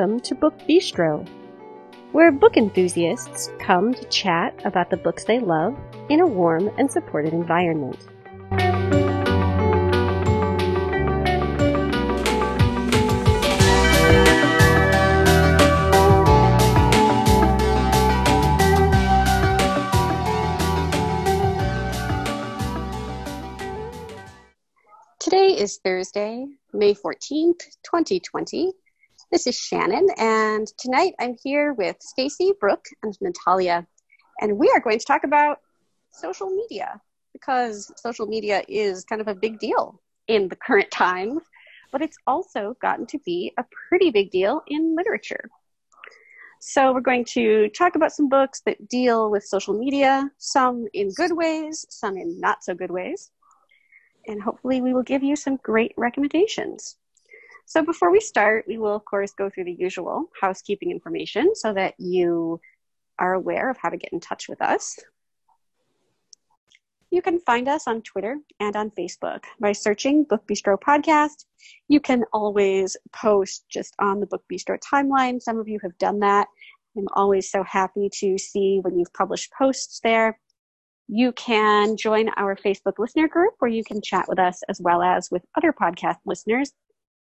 Welcome 0.00 0.20
to 0.20 0.34
Book 0.34 0.58
Bistro, 0.60 1.28
where 2.12 2.32
book 2.32 2.56
enthusiasts 2.56 3.50
come 3.58 3.92
to 3.92 4.02
chat 4.04 4.58
about 4.64 4.88
the 4.88 4.96
books 4.96 5.24
they 5.24 5.38
love 5.38 5.78
in 6.08 6.20
a 6.20 6.26
warm 6.26 6.70
and 6.78 6.90
supportive 6.90 7.34
environment. 7.34 7.98
Today 25.18 25.58
is 25.58 25.76
Thursday, 25.84 26.46
May 26.72 26.94
14th, 26.94 27.66
2020. 27.84 28.72
This 29.32 29.46
is 29.46 29.56
Shannon, 29.56 30.08
and 30.18 30.66
tonight 30.76 31.14
I'm 31.20 31.36
here 31.40 31.72
with 31.72 31.94
Stacy, 32.00 32.52
Brooke, 32.58 32.86
and 33.04 33.16
Natalia, 33.20 33.86
and 34.40 34.58
we 34.58 34.68
are 34.74 34.80
going 34.80 34.98
to 34.98 35.04
talk 35.04 35.22
about 35.22 35.58
social 36.10 36.50
media 36.50 37.00
because 37.32 37.92
social 37.94 38.26
media 38.26 38.64
is 38.66 39.04
kind 39.04 39.20
of 39.20 39.28
a 39.28 39.34
big 39.36 39.60
deal 39.60 40.00
in 40.26 40.48
the 40.48 40.56
current 40.56 40.90
times, 40.90 41.42
but 41.92 42.02
it's 42.02 42.16
also 42.26 42.74
gotten 42.82 43.06
to 43.06 43.20
be 43.20 43.52
a 43.56 43.64
pretty 43.88 44.10
big 44.10 44.32
deal 44.32 44.62
in 44.66 44.96
literature. 44.96 45.48
So, 46.60 46.92
we're 46.92 47.00
going 47.00 47.24
to 47.26 47.68
talk 47.68 47.94
about 47.94 48.10
some 48.10 48.28
books 48.28 48.62
that 48.66 48.88
deal 48.88 49.30
with 49.30 49.44
social 49.44 49.78
media, 49.78 50.28
some 50.38 50.88
in 50.92 51.12
good 51.14 51.30
ways, 51.30 51.86
some 51.88 52.16
in 52.16 52.40
not 52.40 52.64
so 52.64 52.74
good 52.74 52.90
ways, 52.90 53.30
and 54.26 54.42
hopefully, 54.42 54.80
we 54.80 54.92
will 54.92 55.04
give 55.04 55.22
you 55.22 55.36
some 55.36 55.54
great 55.62 55.94
recommendations. 55.96 56.96
So 57.70 57.84
before 57.84 58.10
we 58.10 58.18
start, 58.18 58.64
we 58.66 58.78
will, 58.78 58.96
of 58.96 59.04
course, 59.04 59.32
go 59.32 59.48
through 59.48 59.62
the 59.62 59.76
usual 59.78 60.28
housekeeping 60.40 60.90
information 60.90 61.54
so 61.54 61.72
that 61.72 61.94
you 61.98 62.60
are 63.16 63.34
aware 63.34 63.70
of 63.70 63.76
how 63.80 63.90
to 63.90 63.96
get 63.96 64.12
in 64.12 64.18
touch 64.18 64.48
with 64.48 64.60
us. 64.60 64.98
You 67.12 67.22
can 67.22 67.38
find 67.38 67.68
us 67.68 67.86
on 67.86 68.02
Twitter 68.02 68.38
and 68.58 68.74
on 68.74 68.90
Facebook 68.90 69.44
by 69.60 69.70
searching 69.70 70.24
Book 70.24 70.42
Bistro 70.48 70.80
Podcast. 70.80 71.44
You 71.86 72.00
can 72.00 72.24
always 72.32 72.96
post 73.12 73.66
just 73.68 73.94
on 74.00 74.18
the 74.18 74.26
Book 74.26 74.42
Bistro 74.52 74.76
timeline. 74.80 75.40
Some 75.40 75.60
of 75.60 75.68
you 75.68 75.78
have 75.84 75.96
done 75.98 76.18
that. 76.18 76.48
I'm 76.96 77.06
always 77.12 77.52
so 77.52 77.62
happy 77.62 78.10
to 78.14 78.36
see 78.36 78.80
when 78.82 78.98
you've 78.98 79.12
published 79.12 79.52
posts 79.56 80.00
there. 80.02 80.40
You 81.06 81.30
can 81.30 81.96
join 81.96 82.30
our 82.36 82.56
Facebook 82.56 82.98
listener 82.98 83.28
group 83.28 83.54
where 83.60 83.70
you 83.70 83.84
can 83.84 84.02
chat 84.02 84.26
with 84.26 84.40
us 84.40 84.60
as 84.68 84.80
well 84.80 85.02
as 85.02 85.30
with 85.30 85.44
other 85.56 85.72
podcast 85.72 86.16
listeners 86.26 86.72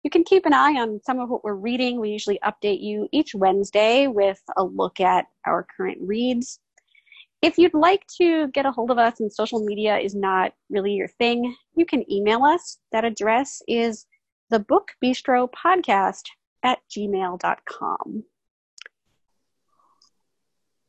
you 0.04 0.10
can 0.10 0.24
keep 0.24 0.46
an 0.46 0.54
eye 0.54 0.76
on 0.80 1.00
some 1.04 1.20
of 1.20 1.30
what 1.30 1.44
we're 1.44 1.54
reading. 1.54 2.00
We 2.00 2.10
usually 2.10 2.40
update 2.44 2.82
you 2.82 3.08
each 3.12 3.34
Wednesday 3.34 4.08
with 4.08 4.42
a 4.58 4.64
look 4.64 5.00
at 5.00 5.28
our 5.46 5.66
current 5.76 5.98
reads. 6.02 6.60
If 7.42 7.58
you'd 7.58 7.74
like 7.74 8.06
to 8.18 8.48
get 8.50 8.66
a 8.66 8.72
hold 8.72 8.92
of 8.92 8.98
us 8.98 9.20
and 9.20 9.32
social 9.32 9.64
media 9.66 9.98
is 9.98 10.14
not 10.14 10.54
really 10.70 10.94
your 10.94 11.08
thing, 11.08 11.56
you 11.76 11.86
can 11.86 12.10
email 12.12 12.44
us. 12.44 12.80
That 12.92 13.06
address 13.06 13.62
is 13.68 14.06
the 14.50 14.60
Book 14.60 14.92
Bistro 15.04 15.50
Podcast 15.52 16.24
at 16.64 16.80
gmail.com. 16.90 18.24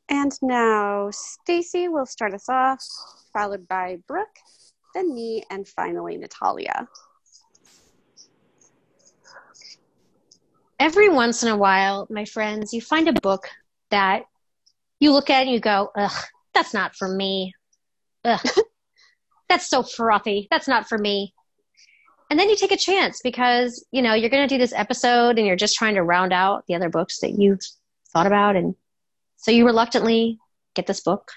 And 0.09 0.33
now 0.43 1.11
Stacy 1.11 1.89
will 1.89 2.07
start 2.07 2.35
us 2.35 2.49
off, 2.49 2.85
followed 3.33 3.67
by 3.67 3.99
Brooke, 4.07 4.39
then 4.95 5.15
me, 5.15 5.45
and 5.51 5.67
finally 5.67 6.17
Natalia. 6.17 6.89
Every 10.79 11.09
once 11.09 11.43
in 11.43 11.49
a 11.49 11.57
while, 11.57 12.07
my 12.11 12.25
friends, 12.25 12.73
you 12.73 12.81
find 12.81 13.09
a 13.09 13.21
book 13.21 13.49
that 13.91 14.25
you 15.01 15.13
look 15.13 15.31
at 15.31 15.43
and 15.43 15.51
you 15.51 15.61
go, 15.61 15.91
ugh, 15.97 16.25
that's 16.55 16.75
not 16.75 16.95
for 16.97 17.09
me. 17.09 17.55
Ugh, 18.25 18.41
that's 19.49 19.69
so 19.69 19.83
frothy. 19.83 20.49
That's 20.51 20.69
not 20.69 20.89
for 20.89 20.99
me. 20.99 21.35
And 22.31 22.39
then 22.39 22.49
you 22.49 22.57
take 22.57 22.73
a 22.73 22.77
chance 22.77 23.21
because, 23.23 23.85
you 23.93 24.03
know, 24.03 24.15
you're 24.15 24.31
going 24.31 24.49
to 24.49 24.55
do 24.55 24.59
this 24.59 24.73
episode 24.73 25.39
and 25.39 25.47
you're 25.47 25.57
just 25.57 25.77
trying 25.77 25.95
to 25.95 26.03
round 26.03 26.33
out 26.33 26.65
the 26.67 26.75
other 26.75 26.89
books 26.89 27.21
that 27.21 27.39
you've 27.39 27.61
thought 28.13 28.27
about. 28.27 28.57
And 28.57 28.75
so 29.37 29.51
you 29.51 29.67
reluctantly 29.67 30.39
get 30.75 30.87
this 30.87 31.03
book 31.03 31.31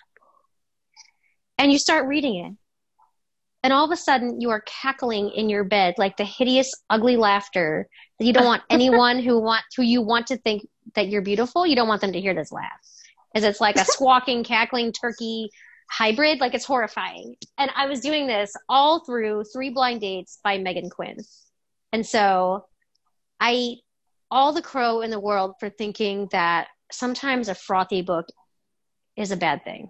and 1.57 1.71
you 1.71 1.77
start 1.77 2.07
reading 2.07 2.35
it 2.35 2.53
and 3.63 3.73
all 3.73 3.85
of 3.85 3.91
a 3.91 3.97
sudden 3.97 4.39
you 4.39 4.49
are 4.49 4.61
cackling 4.61 5.29
in 5.29 5.49
your 5.49 5.63
bed 5.63 5.95
like 5.97 6.17
the 6.17 6.23
hideous 6.23 6.71
ugly 6.89 7.17
laughter 7.17 7.87
you 8.19 8.33
don't 8.33 8.45
want 8.45 8.63
anyone 8.69 9.19
who 9.19 9.39
want 9.39 9.63
who 9.75 9.83
you 9.83 10.01
want 10.01 10.27
to 10.27 10.37
think 10.37 10.67
that 10.95 11.09
you're 11.09 11.21
beautiful. 11.21 11.65
You 11.65 11.75
don't 11.75 11.87
want 11.87 12.01
them 12.01 12.13
to 12.13 12.21
hear 12.21 12.33
this 12.33 12.51
laugh. 12.51 12.79
As 13.35 13.43
it's 13.43 13.61
like 13.61 13.75
a 13.75 13.85
squawking 13.85 14.43
cackling 14.43 14.91
turkey 14.91 15.49
hybrid. 15.89 16.39
Like 16.39 16.53
it's 16.53 16.65
horrifying. 16.65 17.35
And 17.57 17.71
i 17.75 17.87
was 17.87 18.01
doing 18.01 18.27
this 18.27 18.53
all 18.69 19.03
through 19.05 19.45
three 19.53 19.69
blind 19.69 20.01
dates 20.01 20.39
by 20.43 20.57
Meghan 20.57 20.89
Quinn. 20.89 21.17
And 21.93 22.05
so 22.05 22.65
i 23.39 23.53
eat 23.53 23.83
all 24.29 24.51
the 24.51 24.61
crow 24.61 25.01
in 25.01 25.11
the 25.11 25.19
world 25.19 25.55
for 25.59 25.69
thinking 25.69 26.27
that 26.31 26.67
sometimes 26.91 27.47
a 27.47 27.55
frothy 27.55 28.01
book 28.01 28.25
is 29.15 29.31
a 29.31 29.37
bad 29.37 29.63
thing. 29.63 29.89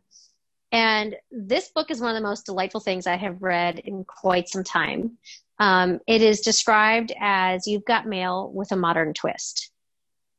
And 0.71 1.15
this 1.31 1.69
book 1.73 1.89
is 1.91 2.01
one 2.01 2.15
of 2.15 2.21
the 2.21 2.27
most 2.27 2.45
delightful 2.45 2.81
things 2.81 3.07
I 3.07 3.15
have 3.15 3.41
read 3.41 3.79
in 3.79 4.03
quite 4.03 4.49
some 4.49 4.63
time. 4.63 5.17
Um, 5.59 5.99
it 6.07 6.21
is 6.21 6.41
described 6.41 7.11
as 7.19 7.67
You've 7.67 7.85
Got 7.85 8.05
Mail 8.05 8.51
with 8.53 8.71
a 8.71 8.75
modern 8.75 9.13
twist. 9.13 9.71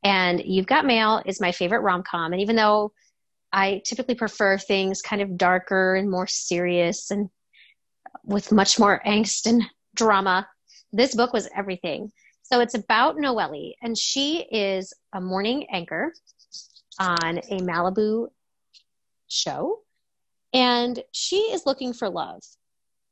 And 0.03 0.43
You've 0.45 0.67
Got 0.67 0.87
Mail 0.87 1.23
is 1.27 1.41
my 1.41 1.53
favorite 1.53 1.81
rom 1.81 2.03
com. 2.09 2.33
And 2.33 2.41
even 2.41 2.56
though 2.56 2.93
I 3.53 3.83
typically 3.84 4.15
prefer 4.15 4.59
things 4.59 5.03
kind 5.03 5.23
of 5.23 5.37
darker 5.37 5.97
and 5.97 6.11
more 6.11 6.27
serious 6.27 7.11
and 7.11 7.29
with 8.25 8.53
much 8.53 8.79
more 8.79 9.01
angst 9.06 9.47
and 9.47 9.62
drama, 9.95 10.47
this 10.93 11.15
book 11.15 11.33
was 11.33 11.49
everything. 11.56 12.12
So 12.43 12.61
it's 12.61 12.75
about 12.75 13.19
Noelle, 13.19 13.73
and 13.83 13.97
she 13.97 14.47
is 14.50 14.95
a 15.12 15.21
morning 15.21 15.67
anchor 15.71 16.15
on 16.99 17.39
a 17.39 17.61
Malibu 17.61 18.29
show 19.29 19.81
and 20.53 21.03
she 21.12 21.37
is 21.37 21.67
looking 21.67 21.93
for 21.93 22.09
love. 22.09 22.43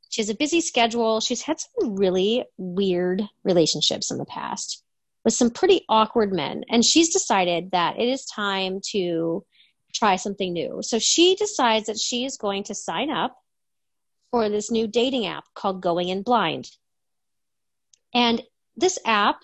She 0.09 0.21
has 0.21 0.29
a 0.29 0.35
busy 0.35 0.61
schedule. 0.61 1.19
She's 1.19 1.41
had 1.41 1.59
some 1.59 1.95
really 1.95 2.45
weird 2.57 3.23
relationships 3.43 4.11
in 4.11 4.17
the 4.17 4.25
past 4.25 4.83
with 5.23 5.33
some 5.33 5.49
pretty 5.49 5.83
awkward 5.89 6.31
men. 6.31 6.63
And 6.69 6.85
she's 6.85 7.13
decided 7.13 7.71
that 7.71 7.99
it 7.99 8.07
is 8.07 8.25
time 8.25 8.79
to 8.91 9.43
try 9.93 10.15
something 10.15 10.53
new. 10.53 10.79
So 10.81 10.99
she 10.99 11.35
decides 11.35 11.87
that 11.87 11.99
she 11.99 12.25
is 12.25 12.37
going 12.37 12.63
to 12.63 12.75
sign 12.75 13.09
up 13.09 13.35
for 14.31 14.49
this 14.49 14.71
new 14.71 14.87
dating 14.87 15.25
app 15.25 15.45
called 15.53 15.81
Going 15.81 16.09
in 16.09 16.21
Blind. 16.21 16.69
And 18.13 18.41
this 18.75 18.99
app 19.05 19.37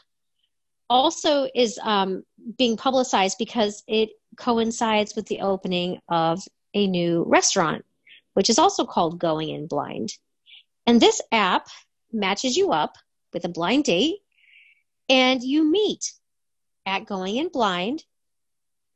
also 0.90 1.47
is 1.56 1.80
um, 1.81 2.24
being 2.57 2.78
publicized 2.78 3.38
because 3.38 3.84
it 3.88 4.09
coincides 4.38 5.16
with 5.16 5.25
the 5.28 5.41
opening 5.41 6.00
of 6.09 6.41
a 6.74 6.88
new 6.88 7.24
restaurant, 7.28 7.84
which 8.34 8.50
is 8.50 8.59
also 8.59 8.85
called 8.85 9.19
Going 9.19 9.50
in 9.50 9.68
Blind. 9.68 10.13
And 10.85 10.99
this 10.99 11.21
app 11.31 11.67
matches 12.11 12.57
you 12.57 12.71
up 12.71 12.97
with 13.33 13.45
a 13.45 13.49
blind 13.49 13.85
date 13.85 14.18
and 15.09 15.41
you 15.41 15.69
meet 15.69 16.13
at 16.85 17.06
Going 17.06 17.38
in 17.38 17.50
Blind 17.50 18.03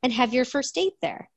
and 0.02 0.12
have 0.12 0.34
your 0.34 0.44
first 0.44 0.74
date 0.74 0.94
there. 1.00 1.28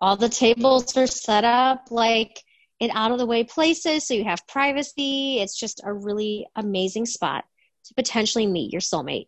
All 0.00 0.16
the 0.16 0.28
tables 0.28 0.96
are 0.96 1.06
set 1.06 1.44
up 1.44 1.88
like 1.90 2.40
in 2.80 2.90
out 2.90 3.12
of 3.12 3.18
the 3.18 3.26
way 3.26 3.44
places, 3.44 4.06
so 4.06 4.14
you 4.14 4.24
have 4.24 4.46
privacy. 4.48 5.38
It's 5.38 5.58
just 5.58 5.80
a 5.84 5.92
really 5.92 6.46
amazing 6.56 7.06
spot 7.06 7.44
to 7.84 7.94
potentially 7.94 8.46
meet 8.46 8.72
your 8.72 8.80
soulmate. 8.80 9.26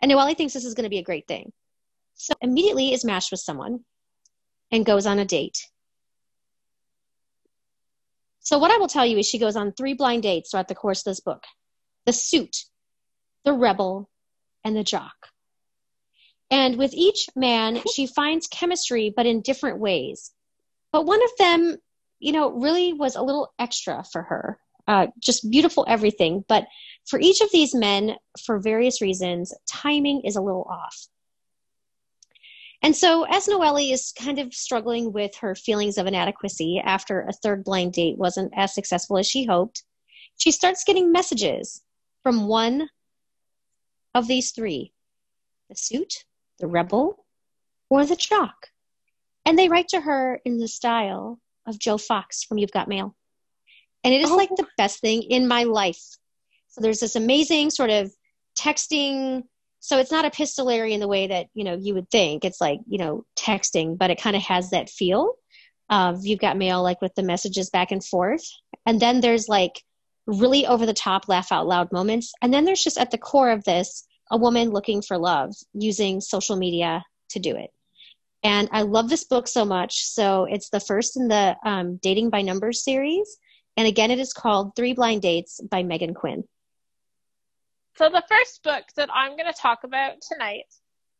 And 0.00 0.10
Noelle 0.10 0.34
thinks 0.34 0.52
this 0.52 0.64
is 0.64 0.74
going 0.74 0.84
to 0.84 0.90
be 0.90 0.98
a 0.98 1.04
great 1.04 1.26
thing. 1.26 1.52
So 2.14 2.34
immediately 2.40 2.92
is 2.92 3.04
matched 3.04 3.30
with 3.30 3.40
someone 3.40 3.80
and 4.70 4.84
goes 4.84 5.06
on 5.06 5.18
a 5.18 5.24
date. 5.24 5.66
So, 8.42 8.58
what 8.58 8.70
I 8.70 8.78
will 8.78 8.88
tell 8.88 9.06
you 9.06 9.18
is 9.18 9.26
she 9.26 9.38
goes 9.38 9.56
on 9.56 9.72
three 9.72 9.94
blind 9.94 10.24
dates 10.24 10.50
throughout 10.50 10.68
the 10.68 10.74
course 10.74 11.00
of 11.00 11.04
this 11.04 11.20
book 11.20 11.44
the 12.04 12.12
suit, 12.12 12.64
the 13.44 13.52
rebel, 13.52 14.10
and 14.64 14.76
the 14.76 14.84
jock. 14.84 15.14
And 16.50 16.76
with 16.76 16.92
each 16.92 17.28
man, 17.34 17.80
she 17.94 18.06
finds 18.06 18.46
chemistry, 18.46 19.12
but 19.14 19.26
in 19.26 19.40
different 19.40 19.78
ways. 19.78 20.32
But 20.92 21.06
one 21.06 21.22
of 21.22 21.30
them, 21.38 21.76
you 22.18 22.32
know, 22.32 22.50
really 22.52 22.92
was 22.92 23.16
a 23.16 23.22
little 23.22 23.52
extra 23.58 24.04
for 24.12 24.22
her. 24.22 24.58
Uh, 24.86 25.06
just 25.20 25.48
beautiful 25.48 25.86
everything. 25.88 26.44
But 26.46 26.66
for 27.06 27.18
each 27.18 27.40
of 27.40 27.50
these 27.52 27.74
men, 27.74 28.16
for 28.44 28.58
various 28.58 29.00
reasons, 29.00 29.54
timing 29.66 30.22
is 30.24 30.36
a 30.36 30.42
little 30.42 30.66
off. 30.68 31.06
And 32.82 32.96
so, 32.96 33.24
as 33.24 33.46
Noelle 33.46 33.76
is 33.76 34.12
kind 34.12 34.38
of 34.40 34.52
struggling 34.52 35.12
with 35.12 35.36
her 35.36 35.54
feelings 35.54 35.98
of 35.98 36.06
inadequacy 36.06 36.80
after 36.84 37.22
a 37.22 37.32
third 37.32 37.62
blind 37.62 37.92
date 37.92 38.18
wasn't 38.18 38.52
as 38.56 38.74
successful 38.74 39.18
as 39.18 39.26
she 39.28 39.44
hoped, 39.44 39.84
she 40.36 40.50
starts 40.50 40.84
getting 40.84 41.12
messages 41.12 41.82
from 42.22 42.48
one 42.48 42.88
of 44.14 44.26
these 44.26 44.50
three 44.50 44.92
the 45.68 45.76
suit, 45.76 46.24
the 46.58 46.66
rebel, 46.66 47.24
or 47.88 48.04
the 48.04 48.16
jock. 48.16 48.68
And 49.46 49.58
they 49.58 49.68
write 49.68 49.88
to 49.88 50.00
her 50.00 50.40
in 50.44 50.58
the 50.58 50.68
style 50.68 51.38
of 51.66 51.78
Joe 51.78 51.98
Fox 51.98 52.42
from 52.42 52.58
You've 52.58 52.72
Got 52.72 52.88
Mail. 52.88 53.14
And 54.04 54.12
it 54.12 54.20
is 54.20 54.30
oh. 54.30 54.36
like 54.36 54.50
the 54.50 54.66
best 54.76 55.00
thing 55.00 55.22
in 55.22 55.48
my 55.48 55.64
life. 55.64 56.02
So 56.68 56.80
there's 56.80 57.00
this 57.00 57.16
amazing 57.16 57.70
sort 57.70 57.90
of 57.90 58.12
texting. 58.58 59.44
So 59.82 59.98
it's 59.98 60.12
not 60.12 60.24
epistolary 60.24 60.94
in 60.94 61.00
the 61.00 61.08
way 61.08 61.26
that, 61.26 61.48
you 61.54 61.64
know, 61.64 61.76
you 61.76 61.94
would 61.94 62.08
think. 62.08 62.44
It's 62.44 62.60
like, 62.60 62.78
you 62.86 62.98
know, 62.98 63.24
texting, 63.36 63.98
but 63.98 64.10
it 64.10 64.20
kind 64.20 64.36
of 64.36 64.42
has 64.42 64.70
that 64.70 64.88
feel 64.88 65.34
of 65.90 66.24
You've 66.24 66.38
Got 66.38 66.56
Mail, 66.56 66.84
like 66.84 67.02
with 67.02 67.12
the 67.16 67.24
messages 67.24 67.68
back 67.68 67.90
and 67.90 68.02
forth. 68.02 68.44
And 68.86 69.00
then 69.00 69.20
there's 69.20 69.48
like 69.48 69.82
really 70.24 70.68
over 70.68 70.86
the 70.86 70.94
top 70.94 71.26
laugh 71.26 71.50
out 71.50 71.66
loud 71.66 71.90
moments. 71.90 72.32
And 72.40 72.54
then 72.54 72.64
there's 72.64 72.84
just 72.84 72.96
at 72.96 73.10
the 73.10 73.18
core 73.18 73.50
of 73.50 73.64
this, 73.64 74.06
a 74.30 74.36
woman 74.36 74.70
looking 74.70 75.02
for 75.02 75.18
love 75.18 75.52
using 75.74 76.20
social 76.20 76.54
media 76.54 77.04
to 77.30 77.40
do 77.40 77.56
it. 77.56 77.70
And 78.44 78.68
I 78.70 78.82
love 78.82 79.08
this 79.08 79.24
book 79.24 79.48
so 79.48 79.64
much. 79.64 80.04
So 80.04 80.44
it's 80.44 80.70
the 80.70 80.78
first 80.78 81.16
in 81.16 81.26
the 81.26 81.56
um, 81.64 81.96
Dating 81.96 82.30
by 82.30 82.42
Numbers 82.42 82.84
series. 82.84 83.36
And 83.76 83.88
again, 83.88 84.12
it 84.12 84.20
is 84.20 84.32
called 84.32 84.76
Three 84.76 84.94
Blind 84.94 85.22
Dates 85.22 85.60
by 85.60 85.82
Meghan 85.82 86.14
Quinn. 86.14 86.44
So 87.96 88.08
the 88.08 88.24
first 88.26 88.62
book 88.62 88.84
that 88.96 89.10
I'm 89.12 89.36
going 89.36 89.52
to 89.52 89.58
talk 89.58 89.84
about 89.84 90.22
tonight 90.22 90.64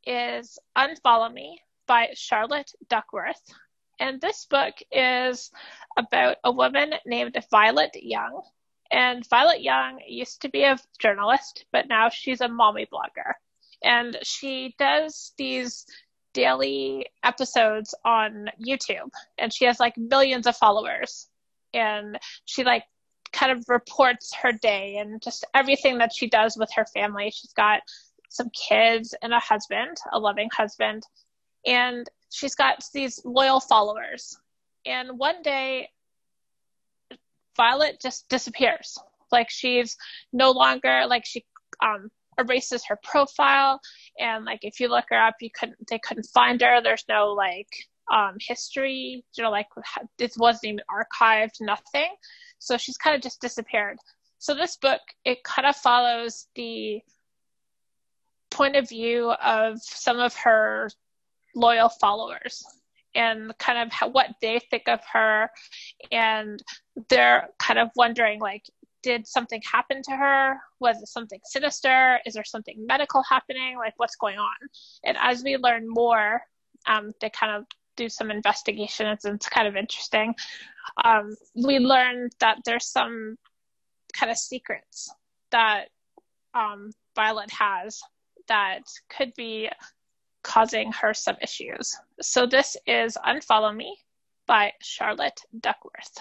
is 0.06 0.58
Unfollow 0.76 1.32
Me 1.32 1.60
by 1.86 2.08
Charlotte 2.14 2.72
Duckworth. 2.88 3.42
And 4.00 4.20
this 4.22 4.46
book 4.46 4.74
is 4.90 5.50
about 5.98 6.38
a 6.42 6.50
woman 6.50 6.94
named 7.04 7.36
Violet 7.50 7.90
Young. 7.94 8.40
And 8.90 9.28
Violet 9.28 9.62
Young 9.62 10.00
used 10.08 10.42
to 10.42 10.48
be 10.48 10.64
a 10.64 10.78
journalist, 10.98 11.66
but 11.72 11.88
now 11.88 12.08
she's 12.08 12.40
a 12.40 12.48
mommy 12.48 12.86
blogger. 12.90 13.34
And 13.84 14.16
she 14.22 14.74
does 14.78 15.34
these 15.36 15.84
daily 16.32 17.06
episodes 17.22 17.94
on 18.02 18.48
YouTube 18.58 19.10
and 19.36 19.52
she 19.52 19.66
has 19.66 19.78
like 19.78 19.98
millions 19.98 20.46
of 20.46 20.56
followers 20.56 21.28
and 21.74 22.18
she 22.46 22.64
like 22.64 22.84
kind 23.32 23.52
of 23.52 23.64
reports 23.68 24.34
her 24.34 24.52
day 24.52 24.96
and 24.96 25.22
just 25.22 25.44
everything 25.54 25.98
that 25.98 26.12
she 26.12 26.28
does 26.28 26.56
with 26.56 26.70
her 26.74 26.86
family. 26.94 27.30
She's 27.30 27.52
got 27.52 27.80
some 28.28 28.50
kids 28.50 29.14
and 29.22 29.32
a 29.32 29.38
husband, 29.38 29.96
a 30.12 30.18
loving 30.18 30.48
husband, 30.56 31.02
and 31.66 32.08
she's 32.30 32.54
got 32.54 32.84
these 32.92 33.20
loyal 33.24 33.60
followers. 33.60 34.36
And 34.86 35.18
one 35.18 35.42
day 35.42 35.88
Violet 37.56 38.00
just 38.00 38.28
disappears. 38.28 38.98
Like 39.30 39.50
she's 39.50 39.96
no 40.32 40.50
longer 40.50 41.04
like 41.06 41.24
she 41.24 41.44
um 41.82 42.10
erases 42.38 42.84
her 42.86 42.98
profile 43.02 43.80
and 44.18 44.44
like 44.44 44.60
if 44.62 44.80
you 44.80 44.88
look 44.88 45.04
her 45.10 45.20
up 45.20 45.34
you 45.40 45.50
couldn't 45.50 45.76
they 45.88 45.98
couldn't 45.98 46.26
find 46.32 46.62
her 46.62 46.80
there's 46.82 47.04
no 47.08 47.32
like 47.32 47.68
um 48.10 48.36
history 48.40 49.22
you 49.34 49.44
know 49.44 49.50
like 49.50 49.66
it 50.18 50.32
wasn't 50.38 50.64
even 50.64 50.80
archived 50.90 51.60
nothing 51.60 52.08
so 52.62 52.76
she's 52.76 52.96
kind 52.96 53.14
of 53.16 53.22
just 53.22 53.40
disappeared 53.40 53.98
so 54.38 54.54
this 54.54 54.76
book 54.76 55.00
it 55.24 55.42
kind 55.44 55.66
of 55.66 55.76
follows 55.76 56.46
the 56.54 57.00
point 58.50 58.76
of 58.76 58.88
view 58.88 59.30
of 59.30 59.80
some 59.82 60.18
of 60.18 60.34
her 60.34 60.90
loyal 61.54 61.88
followers 61.88 62.62
and 63.14 63.52
kind 63.58 63.78
of 63.78 63.92
how, 63.92 64.08
what 64.08 64.28
they 64.40 64.58
think 64.70 64.88
of 64.88 65.00
her 65.12 65.50
and 66.10 66.62
they're 67.08 67.48
kind 67.58 67.78
of 67.78 67.88
wondering 67.96 68.40
like 68.40 68.64
did 69.02 69.26
something 69.26 69.60
happen 69.70 70.00
to 70.02 70.12
her? 70.12 70.56
Was 70.80 71.02
it 71.02 71.08
something 71.08 71.40
sinister? 71.44 72.20
Is 72.24 72.34
there 72.34 72.44
something 72.44 72.86
medical 72.86 73.22
happening? 73.28 73.76
Like, 73.76 73.94
what's 73.96 74.16
going 74.16 74.38
on? 74.38 74.54
And 75.04 75.16
as 75.20 75.42
we 75.42 75.56
learn 75.56 75.84
more, 75.88 76.40
um, 76.86 77.12
they 77.20 77.30
kind 77.30 77.52
of 77.52 77.64
do 77.96 78.08
some 78.08 78.30
investigation. 78.30 79.06
It's, 79.06 79.24
it's 79.24 79.48
kind 79.48 79.68
of 79.68 79.76
interesting. 79.76 80.34
Um, 81.04 81.34
we 81.54 81.78
learned 81.78 82.32
that 82.40 82.58
there's 82.64 82.86
some 82.86 83.36
kind 84.12 84.30
of 84.30 84.38
secrets 84.38 85.12
that 85.50 85.86
um, 86.54 86.90
Violet 87.14 87.50
has 87.50 88.00
that 88.48 88.82
could 89.08 89.32
be 89.34 89.68
causing 90.42 90.92
her 90.92 91.14
some 91.14 91.36
issues. 91.40 91.96
So 92.20 92.46
this 92.46 92.76
is 92.86 93.16
Unfollow 93.24 93.74
Me 93.74 93.96
by 94.46 94.72
Charlotte 94.80 95.40
Duckworth. 95.60 96.18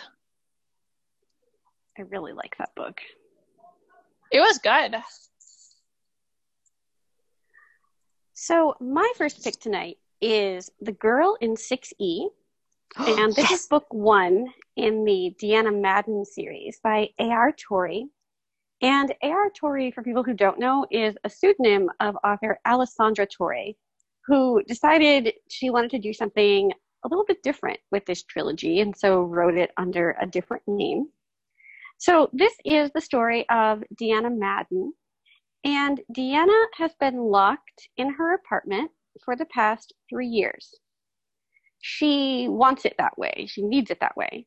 I 1.98 2.04
really 2.04 2.34
like 2.34 2.56
that 2.58 2.74
book. 2.76 3.02
It 4.32 4.40
was 4.40 4.60
good. 4.60 4.96
So, 8.34 8.76
my 8.80 9.12
first 9.18 9.44
pick 9.44 9.60
tonight 9.60 9.98
is 10.22 10.70
The 10.80 10.92
Girl 10.92 11.38
in 11.42 11.56
6E. 11.56 12.28
and 12.98 13.34
this 13.34 13.50
yes. 13.50 13.62
is 13.62 13.68
book 13.68 13.86
one 13.90 14.48
in 14.76 15.06
the 15.06 15.34
Deanna 15.42 15.80
Madden 15.80 16.26
series 16.26 16.80
by 16.84 17.10
A.R. 17.20 17.54
Torre. 17.54 18.04
And 18.82 19.14
A.R. 19.24 19.52
Torre, 19.56 19.92
for 19.92 20.04
people 20.04 20.24
who 20.24 20.34
don't 20.34 20.60
know, 20.60 20.86
is 20.92 21.16
a 21.24 21.30
pseudonym 21.30 21.90
of 22.00 22.18
author 22.24 22.60
Alessandra 22.66 23.28
Torre, 23.28 23.74
who 24.26 24.64
decided 24.68 25.34
she 25.50 25.70
wanted 25.70 25.92
to 25.92 26.00
do 26.00 26.14
something 26.14 26.72
a 27.04 27.08
little 27.08 27.26
bit 27.26 27.44
different 27.44 27.80
with 27.92 28.06
this 28.06 28.24
trilogy 28.24 28.80
and 28.80 28.96
so 28.96 29.22
wrote 29.22 29.56
it 29.56 29.72
under 29.78 30.16
a 30.22 30.28
different 30.28 30.64
name. 30.68 31.08
So 31.98 32.30
this 32.34 32.54
is 32.66 32.92
the 32.94 33.02
story 33.02 33.48
of 33.50 33.84
Deanna 34.00 34.36
Madden. 34.36 34.94
And 35.64 36.02
Deanna 36.16 36.66
has 36.78 36.92
been 37.00 37.18
locked 37.18 37.90
in 37.98 38.14
her 38.14 38.34
apartment 38.34 38.90
for 39.24 39.36
the 39.36 39.46
past 39.46 39.94
three 40.10 40.28
years. 40.28 40.74
She 41.82 42.48
wants 42.48 42.86
it 42.86 42.96
that 42.98 43.18
way. 43.18 43.46
She 43.48 43.64
needs 43.64 43.90
it 43.92 44.00
that 44.02 44.16
way. 44.16 44.46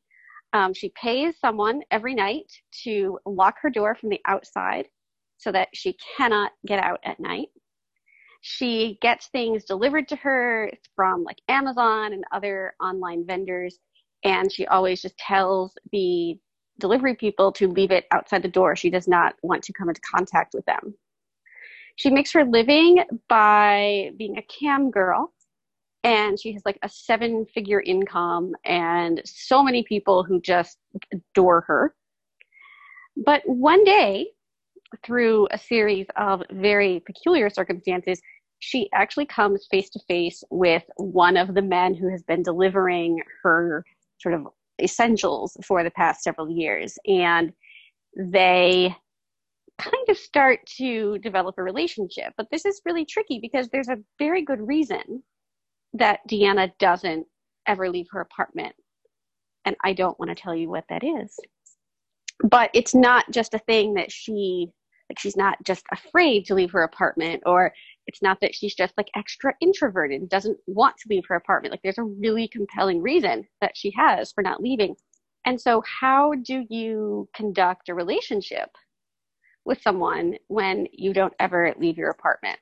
Um, 0.53 0.73
she 0.73 0.93
pays 1.01 1.35
someone 1.39 1.81
every 1.91 2.15
night 2.15 2.51
to 2.83 3.19
lock 3.25 3.55
her 3.61 3.69
door 3.69 3.95
from 3.95 4.09
the 4.09 4.21
outside 4.25 4.87
so 5.37 5.51
that 5.51 5.67
she 5.73 5.97
cannot 6.15 6.51
get 6.65 6.79
out 6.79 6.99
at 7.03 7.19
night. 7.19 7.49
She 8.41 8.97
gets 9.01 9.27
things 9.27 9.65
delivered 9.65 10.07
to 10.09 10.15
her 10.17 10.71
from 10.95 11.23
like 11.23 11.41
Amazon 11.49 12.13
and 12.13 12.23
other 12.31 12.73
online 12.81 13.25
vendors, 13.25 13.79
and 14.23 14.51
she 14.51 14.65
always 14.67 15.01
just 15.01 15.17
tells 15.17 15.73
the 15.91 16.37
delivery 16.79 17.15
people 17.15 17.51
to 17.53 17.67
leave 17.67 17.91
it 17.91 18.05
outside 18.11 18.43
the 18.43 18.47
door. 18.47 18.75
She 18.75 18.89
does 18.89 19.07
not 19.07 19.35
want 19.41 19.63
to 19.63 19.73
come 19.73 19.89
into 19.89 20.01
contact 20.01 20.53
with 20.53 20.65
them. 20.65 20.95
She 21.95 22.09
makes 22.09 22.31
her 22.33 22.43
living 22.43 23.03
by 23.29 24.11
being 24.17 24.37
a 24.37 24.43
cam 24.43 24.91
girl, 24.91 25.33
and 26.03 26.39
she 26.39 26.53
has 26.53 26.63
like 26.65 26.77
a 26.83 26.89
seven 26.89 27.45
figure 27.45 27.81
income 27.81 28.53
and 28.65 29.21
so 29.25 29.63
many 29.63 29.83
people 29.83 30.23
who 30.23 30.41
just 30.41 30.77
adore 31.11 31.61
her. 31.61 31.95
But 33.17 33.41
one 33.45 33.83
day, 33.83 34.27
through 35.03 35.47
a 35.51 35.57
series 35.57 36.07
of 36.15 36.43
very 36.51 37.01
peculiar 37.05 37.49
circumstances, 37.49 38.21
she 38.59 38.89
actually 38.93 39.25
comes 39.25 39.67
face 39.69 39.89
to 39.91 39.99
face 40.07 40.43
with 40.49 40.83
one 40.97 41.37
of 41.37 41.53
the 41.53 41.61
men 41.61 41.93
who 41.93 42.09
has 42.09 42.23
been 42.23 42.43
delivering 42.43 43.21
her 43.43 43.83
sort 44.17 44.35
of 44.35 44.47
essentials 44.81 45.57
for 45.65 45.83
the 45.83 45.91
past 45.91 46.23
several 46.23 46.49
years. 46.49 46.97
And 47.07 47.53
they 48.17 48.95
kind 49.77 50.09
of 50.09 50.17
start 50.17 50.59
to 50.77 51.17
develop 51.19 51.55
a 51.57 51.63
relationship. 51.63 52.33
But 52.37 52.47
this 52.51 52.65
is 52.65 52.81
really 52.85 53.05
tricky 53.05 53.39
because 53.41 53.69
there's 53.69 53.89
a 53.89 53.99
very 54.19 54.41
good 54.41 54.65
reason 54.65 55.23
that 55.93 56.19
Deanna 56.29 56.71
doesn't 56.79 57.25
ever 57.67 57.89
leave 57.89 58.07
her 58.11 58.21
apartment. 58.21 58.75
And 59.65 59.75
I 59.83 59.93
don't 59.93 60.19
want 60.19 60.29
to 60.29 60.41
tell 60.41 60.55
you 60.55 60.69
what 60.69 60.85
that 60.89 61.03
is. 61.03 61.37
But 62.43 62.69
it's 62.73 62.93
not 62.93 63.29
just 63.31 63.53
a 63.53 63.59
thing 63.59 63.95
that 63.95 64.11
she, 64.11 64.67
like, 65.09 65.19
she's 65.19 65.37
not 65.37 65.57
just 65.63 65.85
afraid 65.91 66.45
to 66.45 66.55
leave 66.55 66.71
her 66.71 66.83
apartment 66.83 67.43
or 67.45 67.73
it's 68.07 68.21
not 68.21 68.39
that 68.41 68.53
she's 68.53 68.75
just 68.75 68.93
like 68.97 69.07
extra 69.15 69.53
introverted 69.61 70.21
and 70.21 70.29
doesn't 70.29 70.57
want 70.67 70.95
to 70.97 71.07
leave 71.09 71.23
her 71.27 71.35
apartment. 71.35 71.71
Like 71.71 71.81
there's 71.83 71.97
a 71.97 72.03
really 72.03 72.47
compelling 72.47 73.01
reason 73.01 73.47
that 73.61 73.75
she 73.75 73.91
has 73.97 74.31
for 74.31 74.43
not 74.43 74.61
leaving. 74.61 74.95
And 75.45 75.61
so, 75.61 75.83
how 76.01 76.33
do 76.33 76.65
you 76.69 77.29
conduct 77.35 77.89
a 77.89 77.93
relationship 77.93 78.69
with 79.65 79.81
someone 79.81 80.37
when 80.47 80.87
you 80.91 81.13
don't 81.13 81.33
ever 81.39 81.73
leave 81.77 81.97
your 81.97 82.09
apartment? 82.09 82.59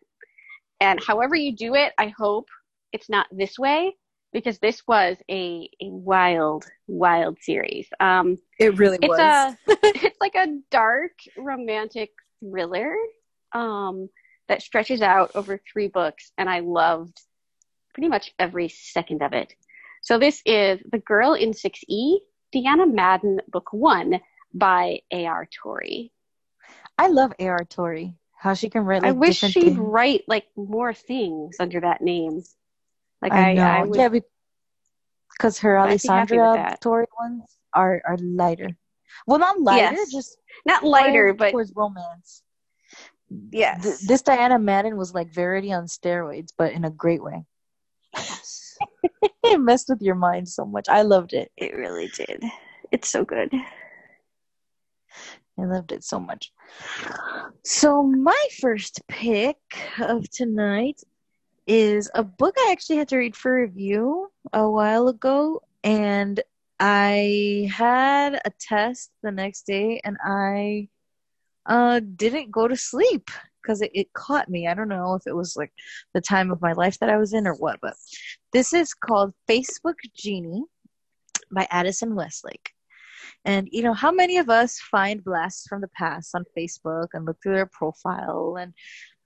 And 0.79 1.01
however 1.01 1.35
you 1.35 1.55
do 1.55 1.75
it, 1.75 1.93
I 1.97 2.13
hope 2.17 2.47
it's 2.91 3.09
not 3.09 3.27
this 3.31 3.57
way 3.57 3.95
because 4.31 4.59
this 4.59 4.81
was 4.87 5.17
a, 5.29 5.69
a 5.81 5.89
wild, 5.89 6.65
wild 6.87 7.37
series. 7.41 7.87
Um, 7.99 8.39
it 8.59 8.77
really 8.77 8.97
it's 9.01 9.07
was. 9.07 9.19
A, 9.19 9.57
it's 9.83 10.17
like 10.19 10.35
a 10.35 10.59
dark 10.71 11.13
romantic 11.37 12.09
thriller. 12.39 12.95
Um, 13.53 14.09
that 14.47 14.61
stretches 14.61 15.01
out 15.01 15.31
over 15.35 15.59
three 15.71 15.87
books, 15.87 16.31
and 16.37 16.49
I 16.49 16.59
loved 16.59 17.19
pretty 17.93 18.09
much 18.09 18.33
every 18.39 18.69
second 18.69 19.21
of 19.21 19.33
it. 19.33 19.53
So 20.01 20.17
this 20.19 20.41
is 20.45 20.79
The 20.91 20.99
Girl 20.99 21.33
in 21.33 21.51
6E, 21.51 22.17
Deanna 22.53 22.91
Madden, 22.91 23.39
Book 23.47 23.71
One 23.71 24.19
by 24.53 24.99
A.R. 25.11 25.47
Torre. 25.61 26.09
I 26.97 27.07
love 27.07 27.33
A.R. 27.39 27.65
Torre. 27.65 28.13
How 28.37 28.53
she 28.53 28.69
can 28.69 28.83
write 28.83 29.03
like 29.03 29.09
I 29.09 29.13
wish 29.13 29.39
she'd 29.39 29.53
things. 29.53 29.77
write 29.77 30.23
like 30.27 30.45
more 30.57 30.93
things 30.93 31.55
under 31.59 31.79
that 31.79 32.01
name. 32.01 32.43
Like 33.21 33.31
I 33.31 33.51
I, 33.51 33.53
know. 33.53 33.63
I, 33.63 33.83
would, 33.83 33.97
yeah, 33.97 34.09
because 35.31 35.59
her 35.59 35.77
I'd 35.77 36.01
be 36.01 36.07
happy 36.09 36.33
with 36.37 36.41
Alessandra 36.41 36.75
story 36.77 37.05
ones 37.19 37.43
are 37.73 38.01
are 38.05 38.17
lighter. 38.17 38.69
Well, 39.25 39.39
not 39.39 39.61
lighter, 39.61 39.95
Yes. 39.95 40.11
just 40.11 40.37
not 40.65 40.83
lighter, 40.83 41.33
but 41.33 41.51
towards 41.51 41.71
romance. 41.75 42.43
yes. 43.51 43.81
Th- 43.83 43.99
this 43.99 44.21
Deanna 44.23 44.61
Madden 44.61 44.97
was 44.97 45.13
like 45.13 45.29
Verity 45.31 45.71
on 45.71 45.85
steroids, 45.85 46.51
but 46.57 46.73
in 46.73 46.83
a 46.83 46.89
great 46.89 47.23
way. 47.23 47.45
yes. 48.13 48.77
it 49.43 49.59
messed 49.59 49.87
with 49.87 50.01
your 50.01 50.15
mind 50.15 50.49
so 50.49 50.65
much. 50.65 50.89
I 50.89 51.03
loved 51.03 51.33
it. 51.33 51.49
It 51.55 51.75
really 51.75 52.09
did. 52.09 52.43
It's 52.91 53.07
so 53.07 53.23
good. 53.23 53.51
I 55.57 55.63
loved 55.65 55.91
it 55.91 56.03
so 56.03 56.19
much. 56.19 56.51
So 57.63 58.03
my 58.03 58.45
first 58.61 59.01
pick 59.07 59.57
of 59.99 60.29
tonight 60.29 61.01
is 61.65 62.09
a 62.13 62.23
book 62.23 62.55
I 62.57 62.69
actually 62.71 62.97
had 62.97 63.07
to 63.09 63.17
read 63.17 63.35
for 63.35 63.53
review 63.53 64.31
a 64.51 64.69
while 64.69 65.07
ago, 65.07 65.61
and 65.83 66.41
I 66.79 67.71
had 67.73 68.35
a 68.45 68.51
test 68.59 69.11
the 69.21 69.31
next 69.31 69.65
day, 69.65 70.01
and 70.03 70.17
I 70.25 70.89
uh, 71.65 72.01
didn't 72.15 72.51
go 72.51 72.67
to 72.67 72.75
sleep 72.75 73.29
because 73.61 73.81
it, 73.81 73.91
it 73.93 74.13
caught 74.13 74.49
me. 74.49 74.67
I 74.67 74.73
don't 74.73 74.89
know 74.89 75.15
if 75.15 75.25
it 75.25 75.35
was 75.35 75.55
like 75.55 75.71
the 76.13 76.21
time 76.21 76.51
of 76.51 76.61
my 76.61 76.73
life 76.73 76.99
that 76.99 77.09
I 77.09 77.17
was 77.17 77.33
in 77.33 77.47
or 77.47 77.55
what, 77.55 77.79
but 77.81 77.93
this 78.51 78.73
is 78.73 78.93
called 78.93 79.33
Facebook 79.49 79.95
Genie 80.13 80.65
by 81.51 81.67
Addison 81.71 82.15
Westlake. 82.15 82.71
And 83.45 83.67
you 83.71 83.83
know, 83.83 83.93
how 83.93 84.11
many 84.11 84.37
of 84.37 84.49
us 84.49 84.79
find 84.79 85.23
blasts 85.23 85.67
from 85.67 85.81
the 85.81 85.89
past 85.89 86.33
on 86.35 86.45
Facebook 86.57 87.07
and 87.13 87.25
look 87.25 87.37
through 87.41 87.55
their 87.55 87.65
profile 87.65 88.57
and 88.59 88.73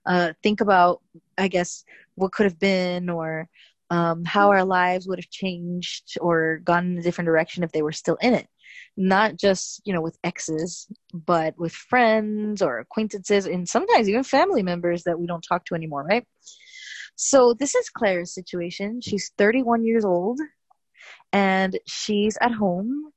uh, 0.06 0.32
think 0.42 0.60
about, 0.60 1.02
I 1.36 1.48
guess, 1.48 1.84
what 2.14 2.32
could 2.32 2.44
have 2.44 2.58
been 2.58 3.08
or 3.10 3.48
um, 3.90 4.24
how 4.24 4.50
our 4.50 4.64
lives 4.64 5.06
would 5.06 5.18
have 5.18 5.30
changed 5.30 6.16
or 6.20 6.60
gone 6.64 6.86
in 6.86 6.98
a 6.98 7.02
different 7.02 7.26
direction 7.26 7.62
if 7.62 7.72
they 7.72 7.82
were 7.82 7.92
still 7.92 8.16
in 8.20 8.34
it. 8.34 8.48
Not 8.96 9.36
just, 9.36 9.80
you 9.84 9.92
know, 9.92 10.00
with 10.00 10.18
exes, 10.24 10.88
but 11.12 11.54
with 11.58 11.72
friends 11.72 12.60
or 12.60 12.78
acquaintances 12.78 13.46
and 13.46 13.68
sometimes 13.68 14.08
even 14.08 14.24
family 14.24 14.62
members 14.62 15.04
that 15.04 15.18
we 15.18 15.26
don't 15.26 15.44
talk 15.46 15.64
to 15.66 15.74
anymore, 15.74 16.04
right? 16.04 16.26
So 17.14 17.54
this 17.54 17.74
is 17.74 17.90
Claire's 17.90 18.34
situation. 18.34 19.00
She's 19.00 19.32
31 19.38 19.84
years 19.84 20.04
old 20.04 20.40
and 21.32 21.78
she's 21.86 22.36
at 22.40 22.52
home 22.52 23.12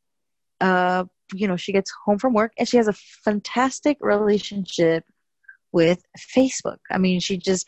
uh, 0.62 1.06
you 1.34 1.48
know, 1.48 1.58
she 1.58 1.72
gets 1.72 1.92
home 2.06 2.20
from 2.20 2.34
work 2.34 2.54
and 2.58 2.68
she 2.68 2.78
has 2.78 2.88
a 2.88 2.94
fantastic 2.94 3.98
relationship 4.02 5.04
with 5.72 6.04
Facebook. 6.36 6.78
I 6.90 6.98
mean, 6.98 7.20
she 7.20 7.38
just 7.38 7.68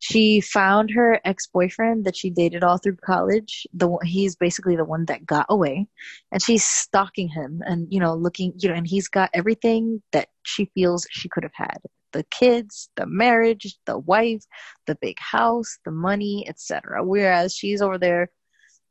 she 0.00 0.40
found 0.40 0.90
her 0.90 1.20
ex-boyfriend 1.24 2.04
that 2.04 2.16
she 2.16 2.30
dated 2.30 2.62
all 2.62 2.78
through 2.78 2.96
college. 2.96 3.66
The 3.72 3.96
he's 4.04 4.36
basically 4.36 4.76
the 4.76 4.84
one 4.84 5.06
that 5.06 5.26
got 5.26 5.46
away, 5.48 5.88
and 6.30 6.42
she's 6.42 6.64
stalking 6.64 7.28
him 7.28 7.62
and 7.66 7.88
you 7.90 8.00
know 8.00 8.14
looking, 8.14 8.52
you 8.58 8.68
know, 8.68 8.74
and 8.74 8.86
he's 8.86 9.08
got 9.08 9.30
everything 9.34 10.02
that 10.12 10.28
she 10.44 10.70
feels 10.74 11.06
she 11.10 11.28
could 11.28 11.42
have 11.42 11.54
had: 11.54 11.78
the 12.12 12.24
kids, 12.24 12.90
the 12.96 13.06
marriage, 13.06 13.76
the 13.86 13.98
wife, 13.98 14.44
the 14.86 14.94
big 14.96 15.18
house, 15.18 15.78
the 15.84 15.90
money, 15.90 16.46
etc. 16.48 17.04
Whereas 17.04 17.54
she's 17.54 17.82
over 17.82 17.98
there 17.98 18.30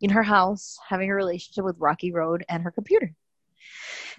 in 0.02 0.10
her 0.12 0.24
house 0.24 0.78
having 0.88 1.10
a 1.10 1.16
relationship 1.16 1.64
with 1.64 1.76
Rocky 1.80 2.12
Road 2.12 2.46
and 2.50 2.64
her 2.64 2.72
computer. 2.72 3.14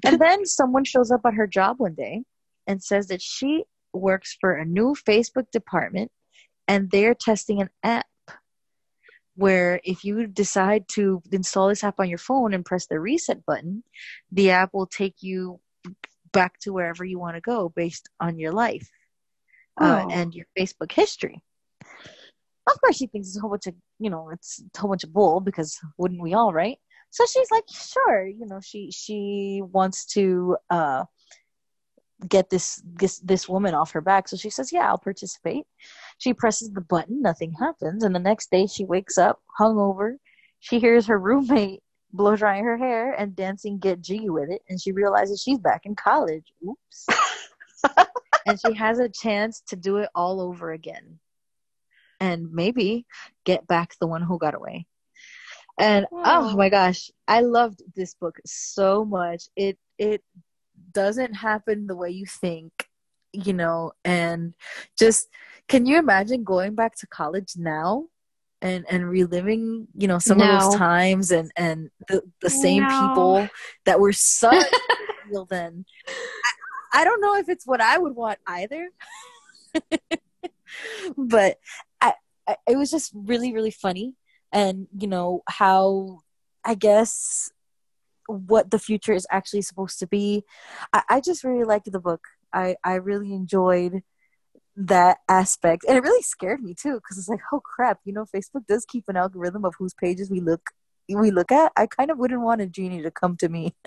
And 0.04 0.20
then 0.20 0.46
someone 0.46 0.84
shows 0.84 1.10
up 1.10 1.20
at 1.24 1.34
her 1.34 1.46
job 1.46 1.76
one 1.78 1.94
day 1.94 2.22
and 2.66 2.82
says 2.82 3.08
that 3.08 3.22
she 3.22 3.64
works 3.92 4.36
for 4.40 4.52
a 4.52 4.64
new 4.64 4.94
Facebook 4.94 5.50
department 5.50 6.10
and 6.66 6.90
they're 6.90 7.14
testing 7.14 7.60
an 7.60 7.70
app 7.82 8.06
where 9.34 9.80
if 9.84 10.04
you 10.04 10.26
decide 10.26 10.88
to 10.88 11.22
install 11.30 11.68
this 11.68 11.84
app 11.84 12.00
on 12.00 12.08
your 12.08 12.18
phone 12.18 12.52
and 12.52 12.64
press 12.64 12.86
the 12.86 12.98
reset 12.98 13.46
button, 13.46 13.84
the 14.32 14.50
app 14.50 14.74
will 14.74 14.86
take 14.86 15.22
you 15.22 15.60
back 16.32 16.58
to 16.58 16.72
wherever 16.72 17.04
you 17.04 17.18
want 17.18 17.36
to 17.36 17.40
go 17.40 17.68
based 17.68 18.08
on 18.20 18.38
your 18.38 18.52
life 18.52 18.90
uh, 19.80 20.04
Oh. 20.04 20.10
and 20.10 20.34
your 20.34 20.46
Facebook 20.58 20.90
history. 20.92 21.42
Of 22.66 22.80
course, 22.80 22.96
she 22.96 23.06
thinks 23.06 23.28
it's 23.28 23.38
a 23.38 23.40
whole 23.40 23.50
bunch 23.50 23.66
of, 23.68 23.74
you 23.98 24.10
know, 24.10 24.28
it's 24.30 24.60
a 24.76 24.80
whole 24.80 24.90
bunch 24.90 25.04
of 25.04 25.12
bull 25.12 25.40
because 25.40 25.78
wouldn't 25.96 26.20
we 26.20 26.34
all, 26.34 26.52
right? 26.52 26.78
So 27.10 27.24
she's 27.26 27.50
like, 27.50 27.64
sure, 27.70 28.26
you 28.26 28.46
know, 28.46 28.60
she 28.60 28.90
she 28.90 29.62
wants 29.64 30.04
to 30.14 30.56
uh, 30.70 31.04
get 32.26 32.50
this 32.50 32.82
this 32.84 33.18
this 33.20 33.48
woman 33.48 33.74
off 33.74 33.92
her 33.92 34.00
back. 34.00 34.28
So 34.28 34.36
she 34.36 34.50
says, 34.50 34.72
yeah, 34.72 34.88
I'll 34.88 34.98
participate. 34.98 35.64
She 36.18 36.34
presses 36.34 36.70
the 36.70 36.80
button, 36.80 37.22
nothing 37.22 37.52
happens, 37.52 38.04
and 38.04 38.14
the 38.14 38.20
next 38.20 38.50
day 38.50 38.66
she 38.66 38.84
wakes 38.84 39.18
up 39.18 39.40
hungover. 39.58 40.16
She 40.60 40.80
hears 40.80 41.06
her 41.06 41.18
roommate 41.18 41.82
blow 42.12 42.36
drying 42.36 42.64
her 42.64 42.76
hair 42.76 43.12
and 43.12 43.36
dancing 43.36 43.78
"Get 43.78 44.00
Jiggy 44.00 44.30
with 44.30 44.50
It," 44.50 44.62
and 44.68 44.80
she 44.80 44.92
realizes 44.92 45.42
she's 45.42 45.58
back 45.58 45.86
in 45.86 45.94
college. 45.94 46.52
Oops. 46.66 47.06
and 48.46 48.58
she 48.60 48.74
has 48.74 48.98
a 48.98 49.08
chance 49.08 49.62
to 49.68 49.76
do 49.76 49.98
it 49.98 50.08
all 50.14 50.40
over 50.40 50.72
again, 50.72 51.20
and 52.20 52.52
maybe 52.52 53.06
get 53.44 53.66
back 53.66 53.94
the 54.00 54.06
one 54.06 54.22
who 54.22 54.38
got 54.38 54.54
away. 54.54 54.86
And 55.78 56.06
oh 56.24 56.50
Wow. 56.50 56.56
my 56.56 56.68
gosh, 56.68 57.10
I 57.28 57.40
loved 57.40 57.82
this 57.94 58.14
book 58.14 58.38
so 58.46 59.04
much. 59.04 59.44
It 59.56 59.78
it 59.98 60.22
doesn't 60.92 61.34
happen 61.34 61.86
the 61.86 61.96
way 61.96 62.10
you 62.10 62.26
think, 62.26 62.72
you 63.32 63.52
know, 63.52 63.92
and 64.04 64.54
just 64.98 65.28
can 65.68 65.86
you 65.86 65.98
imagine 65.98 66.44
going 66.44 66.74
back 66.74 66.96
to 66.96 67.06
college 67.06 67.52
now 67.56 68.06
and 68.60 68.84
and 68.90 69.08
reliving, 69.08 69.86
you 69.96 70.08
know, 70.08 70.18
some 70.18 70.40
of 70.40 70.48
those 70.48 70.68
times 70.68 71.30
and 71.30 71.52
and 71.56 71.90
the, 72.08 72.22
the 72.42 72.50
same 72.50 72.82
No. 72.84 72.88
people 72.88 73.48
that 73.84 74.00
were 74.00 74.12
such 74.12 74.66
real 75.30 75.44
then. 75.46 75.84
I, 76.92 77.02
I 77.02 77.04
don't 77.04 77.20
know 77.20 77.36
if 77.36 77.48
it's 77.48 77.66
what 77.66 77.80
I 77.80 77.98
would 77.98 78.16
want 78.16 78.38
either. 78.46 78.88
but 81.16 81.58
I, 82.00 82.14
I 82.48 82.56
it 82.68 82.76
was 82.76 82.90
just 82.90 83.12
really 83.14 83.52
really 83.52 83.70
funny 83.70 84.14
and 84.52 84.86
you 84.96 85.08
know 85.08 85.42
how 85.48 86.20
I 86.64 86.74
guess 86.74 87.50
what 88.26 88.70
the 88.70 88.78
future 88.78 89.14
is 89.14 89.26
actually 89.30 89.62
supposed 89.62 89.98
to 90.00 90.06
be. 90.06 90.44
I, 90.92 91.02
I 91.08 91.20
just 91.20 91.44
really 91.44 91.64
liked 91.64 91.90
the 91.90 92.00
book. 92.00 92.20
I, 92.52 92.76
I 92.84 92.94
really 92.96 93.32
enjoyed 93.32 94.02
that 94.76 95.18
aspect. 95.28 95.84
And 95.88 95.96
it 95.96 96.02
really 96.02 96.22
scared 96.22 96.62
me 96.62 96.74
too, 96.74 96.94
because 96.94 97.18
it's 97.18 97.28
like, 97.28 97.40
oh 97.52 97.60
crap, 97.60 98.00
you 98.04 98.12
know, 98.12 98.24
Facebook 98.24 98.66
does 98.68 98.84
keep 98.84 99.04
an 99.08 99.16
algorithm 99.16 99.64
of 99.64 99.74
whose 99.78 99.94
pages 99.94 100.30
we 100.30 100.40
look 100.40 100.70
we 101.08 101.30
look 101.30 101.50
at. 101.50 101.72
I 101.74 101.86
kind 101.86 102.10
of 102.10 102.18
wouldn't 102.18 102.42
want 102.42 102.60
a 102.60 102.66
genie 102.66 103.02
to 103.02 103.10
come 103.10 103.36
to 103.38 103.48
me. 103.48 103.74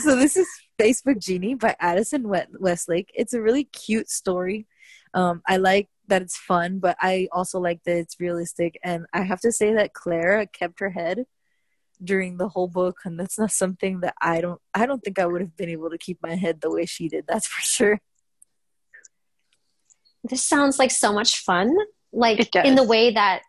so 0.00 0.16
this 0.16 0.36
is 0.36 0.48
Facebook 0.80 1.20
Genie 1.20 1.54
by 1.54 1.76
Addison 1.78 2.28
Westlake. 2.58 3.12
It's 3.14 3.32
a 3.32 3.40
really 3.40 3.64
cute 3.64 4.10
story. 4.10 4.66
Um, 5.14 5.40
I 5.46 5.58
like 5.58 5.88
that 6.08 6.22
it's 6.22 6.36
fun, 6.36 6.78
but 6.78 6.96
I 7.00 7.28
also 7.32 7.58
like 7.58 7.82
that 7.84 7.96
it's 7.96 8.20
realistic. 8.20 8.78
And 8.82 9.06
I 9.12 9.22
have 9.22 9.40
to 9.40 9.52
say 9.52 9.74
that 9.74 9.94
Clara 9.94 10.46
kept 10.46 10.80
her 10.80 10.90
head 10.90 11.24
during 12.02 12.36
the 12.36 12.48
whole 12.48 12.68
book, 12.68 12.98
and 13.04 13.18
that's 13.18 13.38
not 13.38 13.52
something 13.52 14.00
that 14.00 14.14
I 14.20 14.40
don't. 14.40 14.60
I 14.74 14.86
don't 14.86 15.02
think 15.02 15.18
I 15.18 15.26
would 15.26 15.40
have 15.40 15.56
been 15.56 15.70
able 15.70 15.90
to 15.90 15.98
keep 15.98 16.18
my 16.22 16.34
head 16.34 16.60
the 16.60 16.70
way 16.70 16.86
she 16.86 17.08
did. 17.08 17.24
That's 17.26 17.46
for 17.46 17.62
sure. 17.62 18.00
This 20.24 20.42
sounds 20.42 20.78
like 20.78 20.90
so 20.90 21.12
much 21.12 21.38
fun. 21.40 21.74
Like 22.12 22.54
in 22.56 22.76
the 22.76 22.84
way 22.84 23.12
that, 23.12 23.42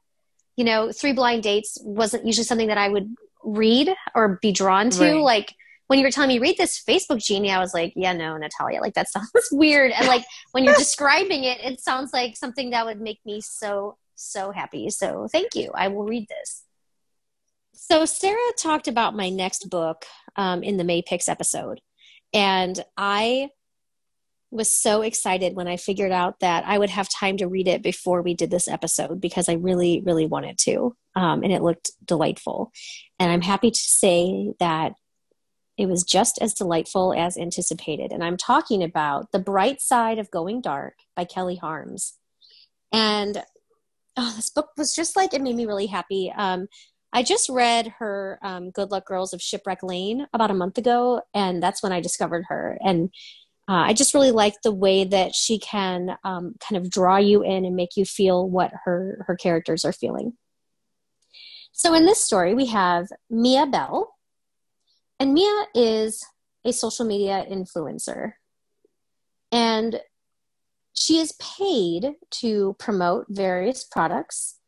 you 0.56 0.66
know, 0.66 0.92
Three 0.92 1.14
Blind 1.14 1.44
Dates 1.44 1.78
wasn't 1.82 2.26
usually 2.26 2.46
something 2.46 2.68
that 2.68 2.78
I 2.78 2.90
would 2.90 3.14
read 3.44 3.94
or 4.16 4.40
be 4.42 4.52
drawn 4.52 4.90
to. 4.92 5.14
Right. 5.14 5.22
Like 5.22 5.54
when 5.88 6.00
you 6.00 6.06
were 6.06 6.12
telling 6.12 6.30
me 6.30 6.40
read 6.40 6.58
this 6.58 6.84
Facebook 6.88 7.24
genie, 7.24 7.52
I 7.52 7.60
was 7.60 7.74
like, 7.74 7.94
yeah, 7.96 8.14
no, 8.14 8.38
Natalia, 8.38 8.82
like 8.82 8.96
that 8.96 9.10
sounds 9.10 9.30
weird. 9.52 9.92
And 9.92 10.08
like 10.08 10.26
when 10.52 10.64
you're 10.64 10.74
describing 10.76 11.44
it, 11.44 11.60
it 11.64 11.80
sounds 11.80 12.12
like 12.14 12.36
something 12.36 12.72
that 12.72 12.86
would 12.86 13.02
make 13.02 13.20
me 13.26 13.42
so, 13.42 13.98
so 14.16 14.52
happy. 14.52 14.90
So 14.90 15.28
thank 15.32 15.56
you. 15.56 15.72
I 15.76 15.90
will 15.90 16.06
read 16.06 16.28
this. 16.28 16.64
So 17.74 18.06
Sarah 18.06 18.40
talked 18.58 18.88
about 18.88 19.16
my 19.16 19.30
next 19.30 19.70
book 19.70 20.06
um, 20.36 20.64
in 20.64 20.78
the 20.78 20.84
May 20.84 21.02
Picks 21.02 21.30
episode. 21.30 21.82
And 22.34 22.84
I 22.98 23.50
was 24.52 24.76
so 24.76 25.02
excited 25.02 25.56
when 25.56 25.68
I 25.68 25.78
figured 25.78 26.12
out 26.12 26.40
that 26.40 26.64
I 26.66 26.78
would 26.78 26.90
have 26.90 27.10
time 27.10 27.38
to 27.38 27.48
read 27.48 27.68
it 27.68 27.84
before 27.84 28.22
we 28.22 28.34
did 28.34 28.50
this 28.50 28.68
episode 28.68 29.20
because 29.20 29.50
I 29.50 29.54
really, 29.54 30.02
really 30.06 30.26
wanted 30.26 30.58
to. 30.60 30.96
Um, 31.16 31.44
and 31.44 31.52
it 31.52 31.62
looked 31.62 31.92
delightful. 32.04 32.72
And 33.20 33.32
I'm 33.32 33.42
happy 33.42 33.72
to 33.72 33.80
say 33.80 34.54
that 34.60 34.94
it 35.78 35.88
was 35.88 36.04
just 36.04 36.40
as 36.42 36.54
delightful 36.54 37.14
as 37.14 37.38
anticipated. 37.38 38.12
And 38.12 38.24
I'm 38.24 38.38
talking 38.38 38.84
about 38.84 39.32
The 39.32 39.40
Bright 39.40 39.82
Side 39.82 40.20
of 40.20 40.32
Going 40.32 40.62
Dark 40.62 40.96
by 41.16 41.26
Kelly 41.26 41.58
Harms. 41.58 42.18
And 42.92 43.44
oh, 44.18 44.34
this 44.36 44.50
book 44.50 44.70
was 44.78 44.96
just 44.96 45.16
like, 45.16 45.34
it 45.34 45.42
made 45.42 45.56
me 45.56 45.66
really 45.66 45.88
happy. 45.88 46.34
Um, 46.36 46.68
I 47.14 47.24
just 47.24 47.50
read 47.50 47.94
her 48.00 48.40
um, 48.42 48.72
Good 48.72 48.92
Luck 48.92 49.06
Girls 49.06 49.34
of 49.34 49.42
Shipwreck 49.42 49.84
Lane 49.84 50.28
about 50.34 50.52
a 50.52 50.56
month 50.56 50.78
ago, 50.78 51.22
and 51.34 51.62
that's 51.62 51.84
when 51.84 51.92
I 51.92 52.02
discovered 52.02 52.46
her. 52.50 52.78
And 52.82 53.10
Uh, 53.68 53.90
I 53.90 53.94
just 53.94 54.14
really 54.14 54.30
like 54.30 54.62
the 54.62 54.72
way 54.72 55.06
that 55.06 55.34
she 55.34 55.58
can 55.58 56.18
um, 56.24 56.54
kind 56.60 56.78
of 56.78 56.92
draw 56.92 57.18
you 57.18 57.42
in 57.42 57.66
and 57.66 57.76
make 57.76 57.98
you 57.98 58.06
feel 58.06 58.48
what 58.48 58.72
her 58.84 59.26
her 59.26 59.36
characters 59.36 59.84
are 59.84 59.92
feeling. 59.92 60.38
So 61.72 61.96
in 61.96 62.06
this 62.06 62.22
story, 62.22 62.54
we 62.54 62.68
have 62.68 63.08
Mia 63.28 63.66
Bell, 63.66 64.15
and 65.20 65.34
Mia 65.34 65.66
is 65.74 66.26
a 66.64 66.72
social 66.72 67.06
media 67.06 67.46
influencer, 67.50 68.34
and 69.52 70.00
she 70.94 71.20
is 71.20 71.34
paid 71.34 72.14
to 72.32 72.76
promote 72.80 73.26
various 73.30 73.84
products 73.84 74.60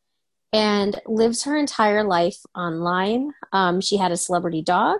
and 0.52 1.00
lives 1.06 1.44
her 1.44 1.56
entire 1.56 2.04
life 2.04 2.38
online. 2.54 3.32
Um, 3.52 3.80
she 3.80 3.96
had 3.96 4.12
a 4.12 4.16
celebrity 4.16 4.62
dog. 4.62 4.98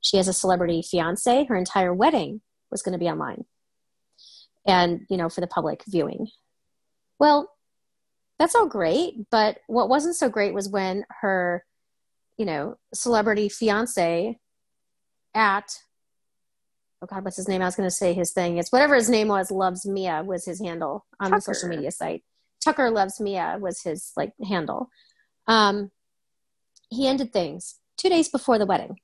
She 0.00 0.16
has 0.16 0.28
a 0.28 0.32
celebrity 0.32 0.82
fiance. 0.82 1.44
Her 1.44 1.56
entire 1.56 1.92
wedding 1.92 2.40
was 2.70 2.82
going 2.82 2.92
to 2.92 2.98
be 2.98 3.08
online 3.08 3.44
and 4.68 5.06
you 5.08 5.16
know 5.16 5.28
for 5.28 5.40
the 5.40 5.46
public 5.46 5.82
viewing 5.88 6.28
well 7.18 7.50
that's 8.38 8.54
all 8.54 8.66
great 8.66 9.28
but 9.30 9.58
what 9.66 9.88
wasn't 9.88 10.14
so 10.14 10.28
great 10.28 10.54
was 10.54 10.68
when 10.68 11.04
her 11.20 11.64
you 12.36 12.44
know 12.44 12.76
celebrity 12.94 13.48
fiance 13.48 14.38
at 15.38 15.80
oh 17.00 17.06
god 17.06 17.24
what's 17.24 17.36
his 17.36 17.48
name 17.48 17.62
i 17.62 17.64
was 17.64 17.76
going 17.76 17.88
to 17.88 17.94
say 17.94 18.12
his 18.12 18.32
thing 18.32 18.58
it's 18.58 18.72
whatever 18.72 18.96
his 18.96 19.08
name 19.08 19.28
was 19.28 19.50
loves 19.50 19.86
mia 19.86 20.22
was 20.24 20.44
his 20.44 20.60
handle 20.60 21.06
on 21.20 21.30
tucker. 21.30 21.36
the 21.36 21.40
social 21.54 21.68
media 21.68 21.90
site 21.90 22.22
tucker 22.62 22.90
loves 22.90 23.20
mia 23.20 23.56
was 23.60 23.82
his 23.82 24.12
like 24.16 24.32
handle 24.46 24.90
um 25.46 25.90
he 26.90 27.06
ended 27.06 27.32
things 27.32 27.76
two 27.96 28.08
days 28.08 28.28
before 28.28 28.58
the 28.58 28.66
wedding 28.66 28.96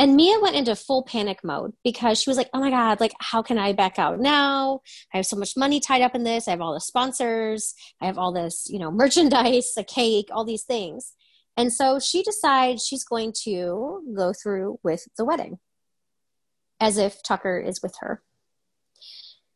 and 0.00 0.16
Mia 0.16 0.40
went 0.40 0.56
into 0.56 0.74
full 0.74 1.02
panic 1.02 1.44
mode 1.44 1.74
because 1.84 2.18
she 2.18 2.30
was 2.30 2.38
like, 2.38 2.48
oh 2.54 2.60
my 2.60 2.70
God, 2.70 3.00
like, 3.00 3.12
how 3.20 3.42
can 3.42 3.58
I 3.58 3.74
back 3.74 3.98
out 3.98 4.18
now? 4.18 4.80
I 5.12 5.18
have 5.18 5.26
so 5.26 5.36
much 5.36 5.58
money 5.58 5.78
tied 5.78 6.00
up 6.00 6.14
in 6.14 6.24
this. 6.24 6.48
I 6.48 6.52
have 6.52 6.62
all 6.62 6.72
the 6.72 6.80
sponsors. 6.80 7.74
I 8.00 8.06
have 8.06 8.16
all 8.16 8.32
this, 8.32 8.66
you 8.70 8.78
know, 8.78 8.90
merchandise, 9.02 9.74
a 9.76 9.84
cake, 9.84 10.30
all 10.32 10.46
these 10.46 10.62
things. 10.62 11.12
And 11.56 11.72
so 11.72 11.98
she 11.98 12.22
decides 12.22 12.86
she's 12.86 13.04
going 13.04 13.32
to 13.44 14.02
go 14.16 14.32
through 14.32 14.78
with 14.82 15.06
the 15.16 15.24
wedding 15.24 15.58
as 16.80 16.96
if 16.96 17.22
Tucker 17.22 17.58
is 17.58 17.82
with 17.82 17.94
her. 18.00 18.22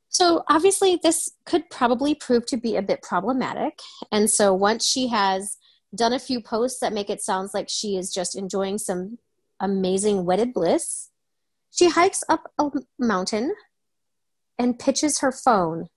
So 0.08 0.44
obviously, 0.48 1.00
this 1.02 1.32
could 1.44 1.70
probably 1.70 2.14
prove 2.14 2.46
to 2.46 2.56
be 2.56 2.76
a 2.76 2.82
bit 2.82 3.02
problematic. 3.02 3.80
And 4.12 4.30
so 4.30 4.54
once 4.54 4.86
she 4.86 5.08
has 5.08 5.56
done 5.94 6.12
a 6.12 6.20
few 6.20 6.40
posts 6.40 6.78
that 6.80 6.92
make 6.92 7.10
it 7.10 7.22
sound 7.22 7.50
like 7.52 7.68
she 7.68 7.96
is 7.96 8.12
just 8.12 8.36
enjoying 8.36 8.78
some 8.78 9.18
amazing 9.58 10.24
wedded 10.24 10.52
bliss, 10.52 11.10
she 11.72 11.88
hikes 11.88 12.22
up 12.28 12.52
a 12.58 12.70
mountain 12.98 13.54
and 14.56 14.78
pitches 14.78 15.18
her 15.18 15.32
phone 15.32 15.88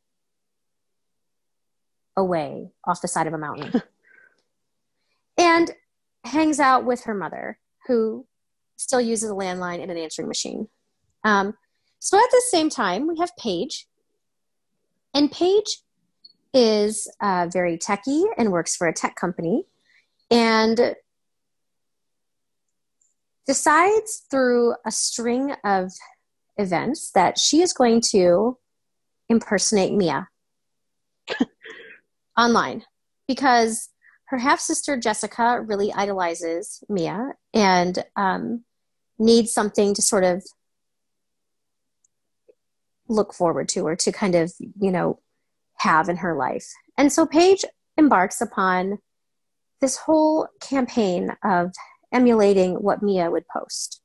away 2.16 2.72
off 2.86 3.01
the 3.01 3.08
side 3.08 3.27
of 3.27 3.34
a 3.34 3.38
mountain 3.38 3.84
and 5.38 5.72
hangs 6.27 6.60
out 6.60 6.86
with 6.86 7.03
her 7.03 7.13
mother, 7.13 7.60
who 7.88 8.25
still 8.75 9.01
uses 9.01 9.29
a 9.29 9.34
landline 9.34 9.81
and 9.81 9.91
an 9.91 9.98
answering 9.98 10.27
machine. 10.27 10.67
Um, 11.24 11.55
so 12.00 12.17
at 12.17 12.29
the 12.31 12.43
same 12.50 12.69
time, 12.69 13.07
we 13.07 13.17
have 13.19 13.31
Paige. 13.39 13.88
And 15.13 15.31
Paige 15.31 15.79
is 16.53 17.11
uh, 17.22 17.48
very 17.51 17.77
techy 17.77 18.24
and 18.37 18.51
works 18.51 18.75
for 18.75 18.87
a 18.87 18.94
tech 18.94 19.16
company. 19.16 19.66
And 20.29 20.96
decides 23.48 24.24
through 24.29 24.75
a 24.85 24.92
string 24.92 25.53
of 25.63 25.94
events 26.57 27.11
that 27.11 27.40
she 27.40 27.61
is 27.61 27.72
going 27.72 28.01
to 28.01 28.57
impersonate 29.29 29.94
Mia 29.94 30.27
online 32.37 32.83
because 33.27 33.90
her 34.27 34.37
half 34.37 34.59
sister 34.59 34.98
Jessica 34.98 35.61
really 35.61 35.94
idolizes 35.94 36.83
Mia 36.90 37.33
and 37.53 38.03
um, 38.16 38.63
needs 39.18 39.53
something 39.53 39.94
to 39.94 40.01
sort 40.01 40.24
of 40.24 40.44
look 43.07 43.33
forward 43.33 43.70
to 43.70 43.81
or 43.81 43.96
to 43.96 44.11
kind 44.11 44.35
of, 44.35 44.53
you 44.79 44.92
know, 44.92 45.20
have 45.77 46.09
in 46.09 46.18
her 46.18 46.35
life. 46.35 46.68
And 46.98 47.11
so 47.11 47.25
Paige 47.25 47.63
embarks 47.98 48.42
upon 48.42 49.00
this 49.79 49.98
whole 49.98 50.48
campaign 50.61 51.31
of 51.44 51.72
emulating 52.11 52.75
what 52.75 53.01
Mia 53.01 53.29
would 53.31 53.48
post 53.48 54.01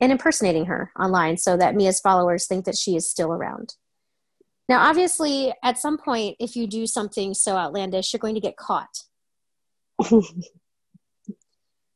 and 0.00 0.12
impersonating 0.12 0.66
her 0.66 0.90
online 0.98 1.36
so 1.36 1.56
that 1.56 1.74
Mia's 1.74 2.00
followers 2.00 2.46
think 2.46 2.64
that 2.64 2.76
she 2.76 2.96
is 2.96 3.08
still 3.08 3.32
around. 3.32 3.74
Now, 4.68 4.88
obviously, 4.88 5.52
at 5.62 5.78
some 5.78 5.98
point, 5.98 6.36
if 6.38 6.56
you 6.56 6.66
do 6.66 6.86
something 6.86 7.34
so 7.34 7.56
outlandish, 7.56 8.12
you're 8.12 8.18
going 8.18 8.36
to 8.36 8.40
get 8.40 8.56
caught. 8.56 9.02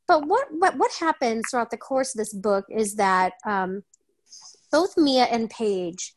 but 0.06 0.26
what, 0.26 0.48
what, 0.50 0.76
what 0.76 0.92
happens 0.98 1.44
throughout 1.50 1.70
the 1.70 1.76
course 1.76 2.14
of 2.14 2.18
this 2.18 2.32
book 2.32 2.64
is 2.68 2.96
that 2.96 3.32
um, 3.46 3.82
both 4.70 4.96
Mia 4.96 5.24
and 5.24 5.48
Paige 5.50 6.14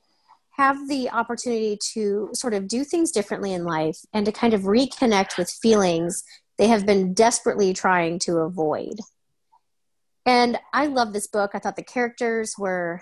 have 0.57 0.87
the 0.89 1.09
opportunity 1.11 1.77
to 1.93 2.29
sort 2.33 2.53
of 2.53 2.67
do 2.67 2.83
things 2.83 3.11
differently 3.11 3.53
in 3.53 3.63
life 3.63 3.99
and 4.13 4.25
to 4.25 4.31
kind 4.31 4.53
of 4.53 4.61
reconnect 4.61 5.37
with 5.37 5.49
feelings 5.49 6.23
they 6.57 6.67
have 6.67 6.85
been 6.85 7.13
desperately 7.13 7.73
trying 7.73 8.17
to 8.17 8.37
avoid. 8.37 8.99
And 10.25 10.59
I 10.73 10.87
love 10.87 11.13
this 11.13 11.27
book. 11.27 11.51
I 11.53 11.59
thought 11.59 11.75
the 11.75 11.83
characters 11.83 12.55
were, 12.57 13.01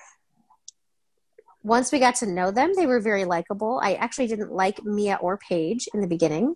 once 1.63 1.91
we 1.91 1.99
got 1.99 2.15
to 2.15 2.25
know 2.25 2.51
them, 2.51 2.73
they 2.75 2.85
were 2.85 2.99
very 2.99 3.23
likable. 3.23 3.79
I 3.81 3.93
actually 3.93 4.27
didn't 4.27 4.51
like 4.51 4.83
Mia 4.83 5.17
or 5.21 5.37
Paige 5.37 5.87
in 5.93 6.01
the 6.01 6.07
beginning 6.07 6.55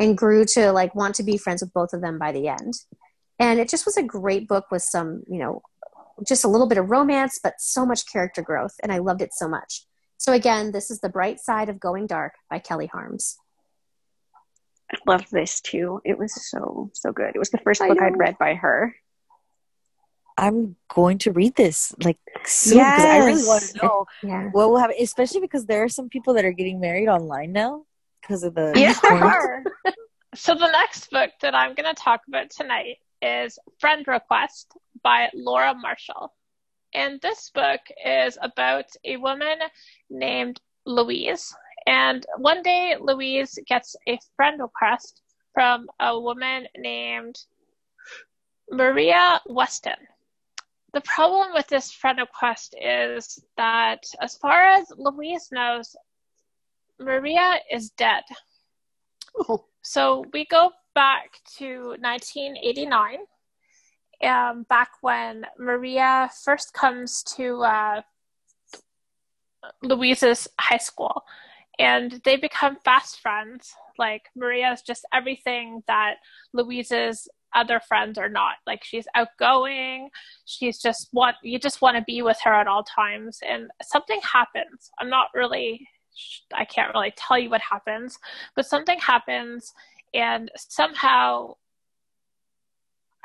and 0.00 0.16
grew 0.16 0.44
to 0.46 0.72
like 0.72 0.94
want 0.94 1.14
to 1.16 1.22
be 1.22 1.36
friends 1.36 1.60
with 1.60 1.72
both 1.74 1.92
of 1.92 2.00
them 2.00 2.18
by 2.18 2.32
the 2.32 2.48
end. 2.48 2.74
And 3.38 3.60
it 3.60 3.68
just 3.68 3.84
was 3.84 3.96
a 3.96 4.02
great 4.02 4.48
book 4.48 4.66
with 4.70 4.82
some, 4.82 5.22
you 5.28 5.38
know, 5.38 5.62
just 6.26 6.44
a 6.44 6.48
little 6.48 6.66
bit 6.66 6.78
of 6.78 6.90
romance, 6.90 7.38
but 7.40 7.54
so 7.58 7.86
much 7.86 8.10
character 8.10 8.42
growth. 8.42 8.74
And 8.82 8.90
I 8.90 8.98
loved 8.98 9.22
it 9.22 9.32
so 9.32 9.48
much. 9.48 9.84
So, 10.16 10.32
again, 10.32 10.72
this 10.72 10.90
is 10.90 11.00
The 11.00 11.08
Bright 11.08 11.38
Side 11.38 11.68
of 11.68 11.78
Going 11.78 12.06
Dark 12.06 12.34
by 12.50 12.58
Kelly 12.58 12.86
Harms. 12.86 13.38
I 14.92 14.96
love 15.06 15.24
this 15.30 15.60
too. 15.60 16.00
It 16.04 16.18
was 16.18 16.34
so 16.50 16.90
so 16.94 17.12
good. 17.12 17.32
It 17.34 17.38
was 17.38 17.50
the 17.50 17.58
first 17.58 17.80
book 17.80 18.02
I'd 18.02 18.18
read 18.18 18.36
by 18.38 18.54
her. 18.54 18.96
I'm 20.36 20.76
going 20.92 21.18
to 21.18 21.32
read 21.32 21.54
this 21.54 21.94
like 22.02 22.18
soon 22.44 22.78
because 22.78 22.98
yes. 22.98 23.04
I 23.04 23.18
really 23.18 23.44
want 23.44 23.62
to 23.62 23.78
know 23.78 24.06
yeah. 24.22 24.48
what 24.50 24.70
will 24.70 24.78
happen, 24.78 24.96
especially 25.00 25.40
because 25.40 25.66
there 25.66 25.84
are 25.84 25.88
some 25.88 26.08
people 26.08 26.34
that 26.34 26.44
are 26.44 26.52
getting 26.52 26.80
married 26.80 27.08
online 27.08 27.52
now 27.52 27.84
because 28.20 28.42
of 28.42 28.54
the. 28.54 28.72
Yes, 28.74 29.00
there 29.00 29.12
are. 29.12 29.64
so 30.34 30.54
the 30.54 30.70
next 30.70 31.10
book 31.10 31.30
that 31.42 31.54
I'm 31.54 31.74
going 31.74 31.92
to 31.94 32.00
talk 32.00 32.22
about 32.28 32.50
tonight 32.50 32.96
is 33.22 33.58
Friend 33.78 34.06
Request 34.06 34.72
by 35.02 35.28
Laura 35.34 35.74
Marshall. 35.74 36.32
And 36.94 37.20
this 37.20 37.50
book 37.54 37.80
is 38.04 38.36
about 38.42 38.86
a 39.04 39.16
woman 39.16 39.58
named 40.10 40.60
Louise 40.86 41.54
and 41.86 42.24
one 42.36 42.62
day, 42.62 42.96
Louise 43.00 43.58
gets 43.66 43.96
a 44.06 44.18
friend 44.36 44.60
request 44.60 45.22
from 45.54 45.88
a 45.98 46.18
woman 46.18 46.66
named 46.76 47.36
Maria 48.70 49.40
Weston. 49.46 49.96
The 50.92 51.00
problem 51.02 51.52
with 51.54 51.68
this 51.68 51.92
friend 51.92 52.18
request 52.18 52.74
is 52.80 53.42
that, 53.56 54.04
as 54.20 54.36
far 54.36 54.64
as 54.64 54.92
Louise 54.96 55.48
knows, 55.52 55.96
Maria 57.00 57.58
is 57.70 57.90
dead. 57.90 58.22
Oh. 59.48 59.64
So 59.82 60.24
we 60.32 60.44
go 60.46 60.72
back 60.94 61.30
to 61.56 61.96
1989, 62.00 63.18
um, 64.22 64.66
back 64.68 64.90
when 65.00 65.46
Maria 65.58 66.30
first 66.44 66.74
comes 66.74 67.22
to 67.36 67.62
uh, 67.62 68.02
Louise's 69.82 70.48
high 70.58 70.78
school 70.78 71.22
and 71.78 72.20
they 72.24 72.36
become 72.36 72.76
fast 72.84 73.20
friends. 73.20 73.72
Like 73.98 74.22
Maria 74.36 74.70
is 74.72 74.82
just 74.82 75.06
everything 75.12 75.82
that 75.86 76.16
Louise's 76.52 77.26
other 77.54 77.80
friends 77.80 78.18
are 78.18 78.28
not. 78.28 78.56
Like 78.66 78.84
she's 78.84 79.06
outgoing. 79.14 80.10
She's 80.44 80.78
just 80.80 81.08
want 81.12 81.36
you 81.42 81.58
just 81.58 81.80
want 81.80 81.96
to 81.96 82.04
be 82.06 82.22
with 82.22 82.38
her 82.44 82.52
at 82.52 82.68
all 82.68 82.84
times. 82.84 83.38
And 83.46 83.70
something 83.82 84.20
happens. 84.22 84.90
I'm 84.98 85.08
not 85.08 85.28
really. 85.34 85.88
I 86.54 86.64
can't 86.64 86.92
really 86.94 87.12
tell 87.16 87.38
you 87.38 87.50
what 87.50 87.60
happens, 87.60 88.18
but 88.56 88.66
something 88.66 88.98
happens, 88.98 89.72
and 90.14 90.50
somehow, 90.56 91.54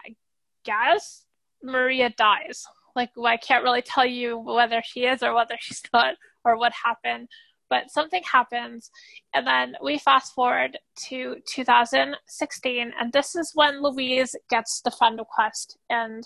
I 0.05 0.15
guess 0.63 1.25
Maria 1.63 2.13
dies. 2.17 2.65
Like 2.95 3.11
well, 3.15 3.27
I 3.27 3.37
can't 3.37 3.63
really 3.63 3.81
tell 3.81 4.05
you 4.05 4.37
whether 4.37 4.81
she 4.85 5.01
is 5.01 5.21
or 5.21 5.33
whether 5.33 5.55
she's 5.59 5.81
not 5.93 6.15
or 6.43 6.57
what 6.57 6.73
happened 6.83 7.27
but 7.67 7.89
something 7.89 8.21
happens 8.31 8.91
and 9.33 9.47
then 9.47 9.75
we 9.83 9.97
fast 9.97 10.35
forward 10.35 10.77
to 10.95 11.37
2016 11.47 12.91
and 12.99 13.11
this 13.11 13.35
is 13.35 13.51
when 13.55 13.81
louise 13.81 14.35
gets 14.51 14.81
the 14.81 14.91
friend 14.91 15.17
request 15.17 15.75
and 15.89 16.23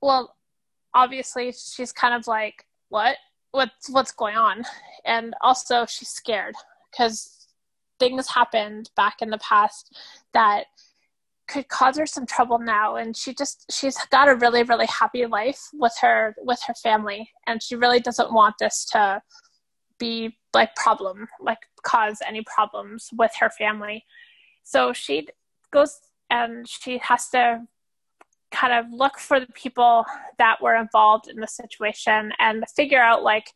well 0.00 0.36
obviously 0.96 1.52
she's 1.52 1.92
kind 1.92 2.14
of 2.14 2.26
like, 2.26 2.64
what? 2.88 3.16
What's 3.56 3.88
what's 3.88 4.12
going 4.12 4.36
on? 4.36 4.64
And 5.06 5.34
also 5.40 5.86
she's 5.86 6.10
scared 6.10 6.54
because 6.90 7.46
things 7.98 8.28
happened 8.28 8.90
back 8.96 9.22
in 9.22 9.30
the 9.30 9.38
past 9.38 9.96
that 10.34 10.66
could 11.48 11.68
cause 11.68 11.96
her 11.96 12.04
some 12.04 12.26
trouble 12.26 12.58
now. 12.58 12.96
And 12.96 13.16
she 13.16 13.32
just 13.32 13.64
she's 13.70 13.96
got 14.10 14.28
a 14.28 14.34
really 14.34 14.62
really 14.62 14.86
happy 14.86 15.24
life 15.24 15.70
with 15.72 15.94
her 16.02 16.34
with 16.38 16.60
her 16.66 16.74
family. 16.74 17.30
And 17.46 17.62
she 17.62 17.76
really 17.76 18.00
doesn't 18.00 18.30
want 18.30 18.56
this 18.60 18.84
to 18.92 19.22
be 19.98 20.36
like 20.52 20.76
problem 20.76 21.26
like 21.40 21.60
cause 21.82 22.18
any 22.26 22.42
problems 22.42 23.08
with 23.16 23.32
her 23.40 23.48
family. 23.48 24.04
So 24.64 24.92
she 24.92 25.28
goes 25.70 25.98
and 26.28 26.68
she 26.68 26.98
has 26.98 27.30
to 27.30 27.62
kind 28.56 28.72
of 28.72 28.90
look 28.90 29.18
for 29.18 29.38
the 29.38 29.52
people 29.52 30.04
that 30.38 30.62
were 30.62 30.76
involved 30.76 31.28
in 31.28 31.36
the 31.36 31.46
situation 31.46 32.32
and 32.38 32.64
figure 32.74 33.02
out 33.02 33.22
like 33.22 33.46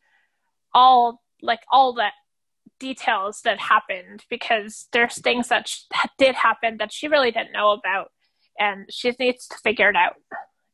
all 0.73 1.21
like 1.41 1.61
all 1.71 1.93
the 1.93 2.09
details 2.79 3.41
that 3.43 3.59
happened 3.59 4.25
because 4.29 4.87
there's 4.91 5.21
things 5.21 5.47
that, 5.47 5.67
sh- 5.67 5.83
that 5.91 6.09
did 6.17 6.35
happen 6.35 6.77
that 6.77 6.91
she 6.91 7.07
really 7.07 7.31
didn't 7.31 7.53
know 7.53 7.71
about. 7.71 8.11
And 8.59 8.87
she 8.89 9.13
needs 9.19 9.47
to 9.47 9.57
figure 9.63 9.89
it 9.89 9.95
out 9.95 10.15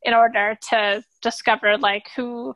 in 0.03 0.13
order 0.13 0.57
to 0.69 1.03
discover 1.21 1.77
like 1.77 2.09
who 2.15 2.55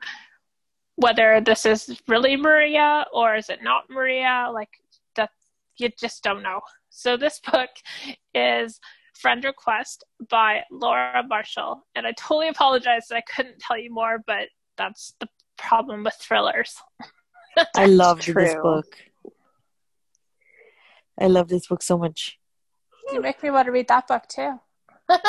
whether 0.95 1.41
this 1.41 1.65
is 1.65 2.01
really 2.07 2.35
maria 2.35 3.05
or 3.13 3.35
is 3.35 3.49
it 3.49 3.59
not 3.63 3.83
maria? 3.89 4.49
Like 4.53 4.69
that 5.15 5.29
you 5.77 5.89
just 5.99 6.23
don't 6.23 6.43
know. 6.43 6.61
So 6.89 7.17
this 7.17 7.39
book 7.51 7.69
is 8.33 8.79
friend 9.13 9.43
request 9.43 10.03
by 10.29 10.61
laura 10.71 11.23
marshall 11.27 11.85
and 11.95 12.07
i 12.07 12.11
totally 12.13 12.47
apologize 12.47 13.07
that 13.07 13.15
i 13.17 13.21
couldn't 13.21 13.59
tell 13.59 13.77
you 13.77 13.93
more 13.93 14.23
but 14.25 14.47
that's 14.77 15.13
the 15.19 15.27
problem 15.57 16.03
with 16.03 16.15
thrillers 16.19 16.77
I 17.75 17.85
loved 17.85 18.33
this 18.33 18.55
book. 18.55 18.95
I 21.19 21.27
love 21.27 21.49
this 21.49 21.67
book 21.67 21.83
so 21.83 21.97
much. 21.97 22.39
you 23.11 23.19
make 23.19 23.43
me 23.43 23.51
want 23.51 23.65
to 23.65 23.73
read 23.73 23.89
that 23.89 24.07
book 24.07 24.23
too 24.29 24.57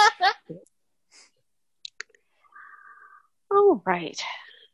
All 3.52 3.82
right. 3.84 4.18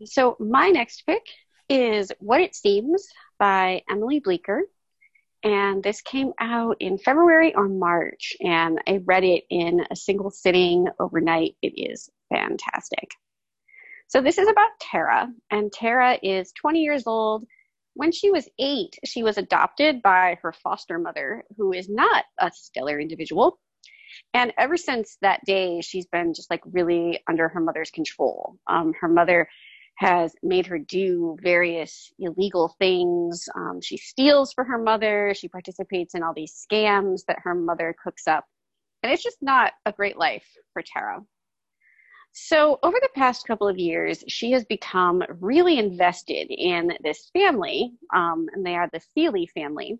So 0.05 0.37
my 0.38 0.68
next 0.68 1.05
pick 1.05 1.27
is 1.68 2.12
What 2.21 2.40
It 2.40 2.55
Seems 2.55 3.09
by 3.38 3.83
Emily 3.90 4.21
Bleeker. 4.21 4.62
And 5.44 5.83
this 5.83 6.01
came 6.01 6.33
out 6.40 6.77
in 6.81 6.98
February 6.98 7.55
or 7.55 7.68
March, 7.68 8.35
and 8.40 8.81
I 8.88 9.01
read 9.05 9.22
it 9.22 9.44
in 9.51 9.85
a 9.90 9.96
single 9.96 10.31
sitting 10.31 10.88
overnight. 10.98 11.55
It 11.62 11.74
is 11.77 12.11
fantastic. 12.33 13.09
So 14.09 14.20
this 14.20 14.38
is 14.38 14.48
about 14.48 14.70
Tara, 14.81 15.29
and 15.51 15.72
Tara 15.72 16.18
is 16.22 16.53
20 16.61 16.81
years 16.81 17.05
old. 17.07 17.46
When 17.94 18.11
she 18.11 18.31
was 18.31 18.48
eight, 18.59 18.96
she 19.05 19.22
was 19.22 19.38
adopted 19.38 20.03
by 20.03 20.38
her 20.42 20.53
foster 20.53 20.98
mother, 20.98 21.44
who 21.57 21.72
is 21.72 21.88
not 21.88 22.24
a 22.40 22.51
stellar 22.53 22.98
individual. 22.98 23.61
And 24.35 24.53
ever 24.59 24.77
since 24.77 25.18
that 25.22 25.44
day, 25.44 25.81
she's 25.83 26.07
been 26.07 26.35
just 26.35 26.51
like 26.51 26.62
really 26.64 27.20
under 27.29 27.48
her 27.48 27.61
mother's 27.61 27.90
control. 27.90 28.57
Um, 28.66 28.92
her 29.01 29.09
mother 29.09 29.48
has 29.99 30.33
made 30.45 30.65
her 30.65 30.79
do 30.79 31.37
various 31.43 32.13
illegal 32.21 32.75
things. 32.79 33.49
Um, 33.57 33.81
she 33.83 33.97
steals 33.97 34.53
for 34.53 34.63
her 34.63 34.79
mother. 34.79 35.35
She 35.37 35.49
participates 35.49 36.15
in 36.15 36.23
all 36.23 36.33
these 36.33 36.55
scams 36.55 37.23
that 37.27 37.41
her 37.43 37.55
mother 37.55 37.97
cooks 38.03 38.29
up. 38.29 38.45
And 39.03 39.13
it's 39.13 39.25
just 39.25 39.39
not 39.43 39.73
a 39.87 39.93
great 39.93 40.17
life 40.17 40.47
for 40.73 40.83
Tara. 40.83 41.21
So, 42.33 42.79
over 42.85 42.97
the 43.01 43.09
past 43.17 43.47
couple 43.47 43.67
of 43.67 43.79
years, 43.79 44.23
she 44.29 44.53
has 44.53 44.65
become 44.65 45.25
really 45.41 45.79
invested 45.79 46.47
in 46.49 46.93
this 47.03 47.31
family, 47.33 47.93
um, 48.15 48.47
and 48.53 48.65
they 48.65 48.77
are 48.77 48.89
the 48.93 49.01
Seeley 49.01 49.47
family. 49.47 49.99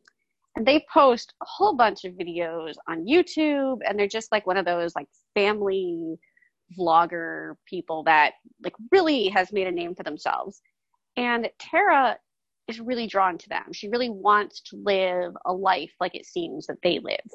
And 0.55 0.65
they 0.65 0.85
post 0.93 1.35
a 1.43 1.47
whole 1.47 1.75
bunch 1.75 2.05
of 2.05 2.15
videos 2.15 2.75
on 2.87 3.07
YouTube, 3.07 3.79
and 3.85 3.99
they're 3.99 4.07
just 4.07 4.31
like 4.31 4.47
one 4.47 4.57
of 4.57 4.65
those 4.65 4.95
like 4.95 5.09
family 5.35 6.19
vlogger 6.77 7.55
people 7.67 8.03
that 8.05 8.35
like 8.63 8.75
really 8.91 9.29
has 9.29 9.53
made 9.53 9.67
a 9.67 9.73
name 9.73 9.95
for 9.95 10.03
themselves. 10.03 10.61
And 11.17 11.49
Tara 11.59 12.19
is 12.69 12.81
really 12.81 13.07
drawn 13.07 13.39
to 13.39 13.49
them. 13.49 13.73
She 13.73 13.89
really 13.89 14.11
wants 14.11 14.61
to 14.71 14.77
live 14.77 15.33
a 15.47 15.53
life 15.53 15.93
like 16.01 16.15
it 16.15 16.27
seems 16.27 16.67
that 16.67 16.79
they 16.83 16.99
live. 16.99 17.27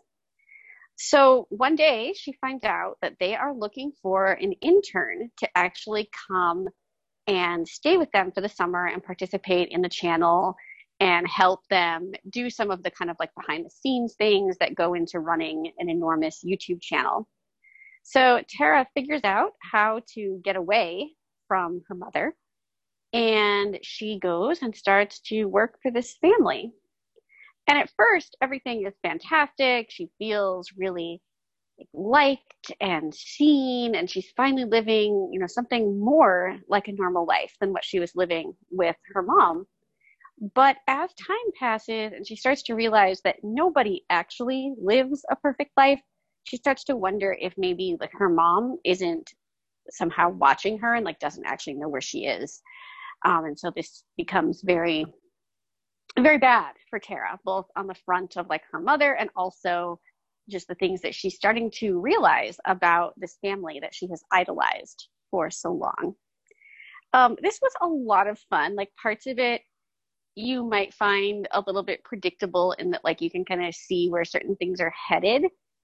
So 0.95 1.47
one 1.49 1.75
day 1.75 2.13
she 2.15 2.33
finds 2.39 2.63
out 2.63 2.97
that 3.01 3.15
they 3.19 3.35
are 3.35 3.53
looking 3.53 3.91
for 4.01 4.33
an 4.33 4.53
intern 4.61 5.31
to 5.37 5.49
actually 5.55 6.09
come 6.27 6.67
and 7.27 7.67
stay 7.67 7.97
with 7.97 8.11
them 8.11 8.31
for 8.31 8.41
the 8.41 8.49
summer 8.49 8.85
and 8.87 9.03
participate 9.03 9.69
in 9.69 9.81
the 9.81 9.89
channel 9.89 10.55
and 10.99 11.27
help 11.27 11.61
them 11.69 12.11
do 12.29 12.49
some 12.49 12.69
of 12.69 12.83
the 12.83 12.91
kind 12.91 13.09
of 13.09 13.17
like 13.19 13.31
behind 13.35 13.65
the 13.65 13.69
scenes 13.69 14.13
things 14.15 14.55
that 14.59 14.75
go 14.75 14.93
into 14.93 15.19
running 15.19 15.71
an 15.79 15.89
enormous 15.89 16.43
YouTube 16.45 16.81
channel. 16.81 17.27
So 18.03 18.41
Tara 18.49 18.87
figures 18.93 19.23
out 19.23 19.51
how 19.71 20.01
to 20.13 20.41
get 20.43 20.55
away 20.55 21.11
from 21.47 21.81
her 21.87 21.95
mother 21.95 22.35
and 23.13 23.79
she 23.83 24.19
goes 24.19 24.61
and 24.61 24.75
starts 24.75 25.19
to 25.21 25.45
work 25.45 25.79
for 25.81 25.91
this 25.91 26.17
family. 26.21 26.73
And 27.67 27.77
at 27.77 27.91
first, 27.97 28.35
everything 28.41 28.85
is 28.85 28.93
fantastic. 29.03 29.87
She 29.89 30.09
feels 30.19 30.71
really 30.77 31.21
liked 31.93 32.71
and 32.81 33.13
seen, 33.13 33.95
and 33.95 34.09
she's 34.09 34.31
finally 34.37 34.65
living, 34.65 35.29
you 35.31 35.39
know, 35.39 35.47
something 35.47 35.99
more 35.99 36.57
like 36.67 36.87
a 36.87 36.93
normal 36.93 37.25
life 37.25 37.53
than 37.59 37.73
what 37.73 37.85
she 37.85 37.99
was 37.99 38.15
living 38.15 38.53
with 38.71 38.95
her 39.13 39.21
mom. 39.23 39.65
But 40.55 40.77
as 40.87 41.13
time 41.13 41.51
passes 41.59 42.13
and 42.13 42.27
she 42.27 42.35
starts 42.35 42.63
to 42.63 42.75
realize 42.75 43.21
that 43.23 43.37
nobody 43.43 44.03
actually 44.09 44.73
lives 44.81 45.25
a 45.29 45.35
perfect 45.35 45.71
life, 45.77 46.01
she 46.43 46.57
starts 46.57 46.83
to 46.85 46.95
wonder 46.95 47.35
if 47.39 47.53
maybe 47.57 47.97
like 47.99 48.11
her 48.13 48.29
mom 48.29 48.77
isn't 48.83 49.31
somehow 49.89 50.29
watching 50.29 50.77
her 50.79 50.95
and 50.95 51.05
like 51.05 51.19
doesn't 51.19 51.45
actually 51.45 51.73
know 51.73 51.89
where 51.89 52.01
she 52.01 52.25
is. 52.25 52.61
Um, 53.25 53.45
and 53.45 53.57
so 53.57 53.71
this 53.75 54.03
becomes 54.17 54.61
very 54.63 55.05
very 56.19 56.37
bad 56.37 56.73
for 56.89 56.99
Tara, 56.99 57.39
both 57.43 57.65
on 57.75 57.87
the 57.87 57.95
front 58.05 58.37
of 58.37 58.47
like 58.47 58.61
her 58.71 58.79
mother 58.79 59.15
and 59.15 59.29
also 59.35 59.99
just 60.49 60.67
the 60.67 60.75
things 60.75 61.01
that 61.01 61.15
she's 61.15 61.35
starting 61.35 61.71
to 61.71 61.99
realize 61.99 62.57
about 62.65 63.13
this 63.17 63.37
family 63.41 63.79
that 63.79 63.95
she 63.95 64.07
has 64.09 64.21
idolized 64.31 65.07
for 65.31 65.49
so 65.49 65.71
long. 65.71 66.13
Um, 67.13 67.35
this 67.41 67.59
was 67.61 67.71
a 67.81 67.87
lot 67.87 68.27
of 68.27 68.37
fun. 68.49 68.75
Like 68.75 68.89
parts 69.01 69.25
of 69.25 69.39
it 69.39 69.61
you 70.35 70.63
might 70.67 70.93
find 70.93 71.47
a 71.51 71.63
little 71.65 71.83
bit 71.83 72.03
predictable 72.03 72.73
in 72.79 72.89
that 72.91 73.03
like 73.03 73.21
you 73.21 73.29
can 73.29 73.45
kind 73.45 73.63
of 73.63 73.73
see 73.75 74.09
where 74.09 74.25
certain 74.25 74.55
things 74.55 74.79
are 74.81 74.93
headed. 75.07 75.43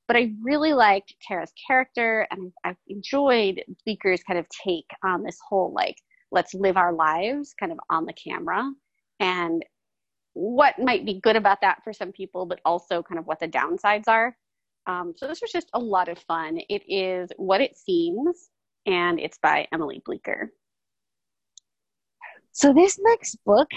But 0.10 0.18
I 0.18 0.34
really 0.42 0.74
liked 0.74 1.14
Tara's 1.22 1.54
character 1.68 2.28
and 2.32 2.52
I've 2.64 2.76
enjoyed 2.88 3.64
Bleeker's 3.86 4.24
kind 4.24 4.40
of 4.40 4.48
take 4.50 4.90
on 5.04 5.24
this 5.24 5.38
whole 5.48 5.72
like 5.72 5.96
let's 6.32 6.56
live 6.56 6.78
our 6.78 6.94
lives 6.94 7.54
kind 7.60 7.72
of 7.72 7.80
on 7.92 8.06
the 8.06 8.14
camera 8.14 8.72
and 9.20 9.64
what 10.34 10.80
might 10.80 11.06
be 11.06 11.20
good 11.22 11.36
about 11.36 11.62
that 11.62 11.84
for 11.84 11.94
some 11.94 12.12
people, 12.12 12.46
but 12.46 12.60
also 12.66 13.04
kind 13.04 13.20
of 13.20 13.28
what 13.28 13.40
the 13.40 13.48
downsides 13.48 14.08
are. 14.08 14.36
Um, 14.88 15.14
so 15.16 15.28
this 15.28 15.42
was 15.42 15.52
just 15.52 15.70
a 15.74 15.80
lot 15.80 16.08
of 16.08 16.18
fun. 16.18 16.60
It 16.70 16.84
is 16.88 17.30
What 17.38 17.62
It 17.62 17.78
Seems, 17.78 18.50
and 18.86 19.20
it's 19.20 19.38
by 19.38 19.68
Emily 19.72 20.02
Bleeker. 20.04 20.52
So 22.52 22.74
this 22.74 22.98
next 23.00 23.38
book 23.46 23.70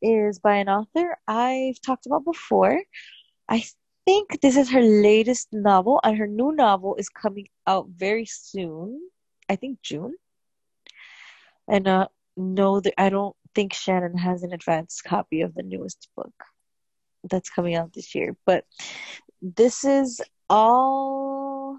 is 0.00 0.38
by 0.38 0.56
an 0.56 0.68
author 0.68 1.18
I've 1.28 1.80
talked 1.80 2.06
about 2.06 2.24
before. 2.24 2.80
I 3.48 3.64
think 4.06 4.40
this 4.40 4.56
is 4.56 4.70
her 4.70 4.80
latest 4.80 5.48
novel, 5.52 6.00
and 6.02 6.16
her 6.16 6.26
new 6.26 6.52
novel 6.52 6.94
is 6.96 7.10
coming 7.10 7.48
out 7.66 7.88
very 7.90 8.24
soon. 8.24 9.10
I 9.48 9.56
think 9.56 9.82
June. 9.82 10.14
And 11.68 11.86
uh, 11.86 12.08
no, 12.36 12.80
that 12.80 12.94
I 12.98 13.10
don't 13.10 13.36
think 13.54 13.74
Shannon 13.74 14.16
has 14.18 14.42
an 14.42 14.52
advanced 14.52 15.04
copy 15.04 15.40
of 15.42 15.54
the 15.54 15.62
newest 15.62 16.08
book 16.16 16.34
that's 17.28 17.50
coming 17.50 17.74
out 17.74 17.92
this 17.92 18.14
year. 18.14 18.36
But 18.46 18.64
this 19.42 19.84
is 19.84 20.20
all 20.48 21.78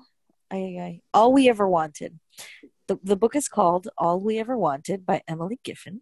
I, 0.52 1.02
all 1.14 1.34
we 1.34 1.50
ever 1.50 1.68
wanted. 1.68 2.20
The 2.88 3.00
the 3.04 3.16
book 3.16 3.36
is 3.36 3.48
called 3.48 3.88
All 3.98 4.20
We 4.20 4.40
Ever 4.40 4.58
Wanted 4.58 5.06
by 5.06 5.22
Emily 5.28 5.60
Giffin. 5.64 6.02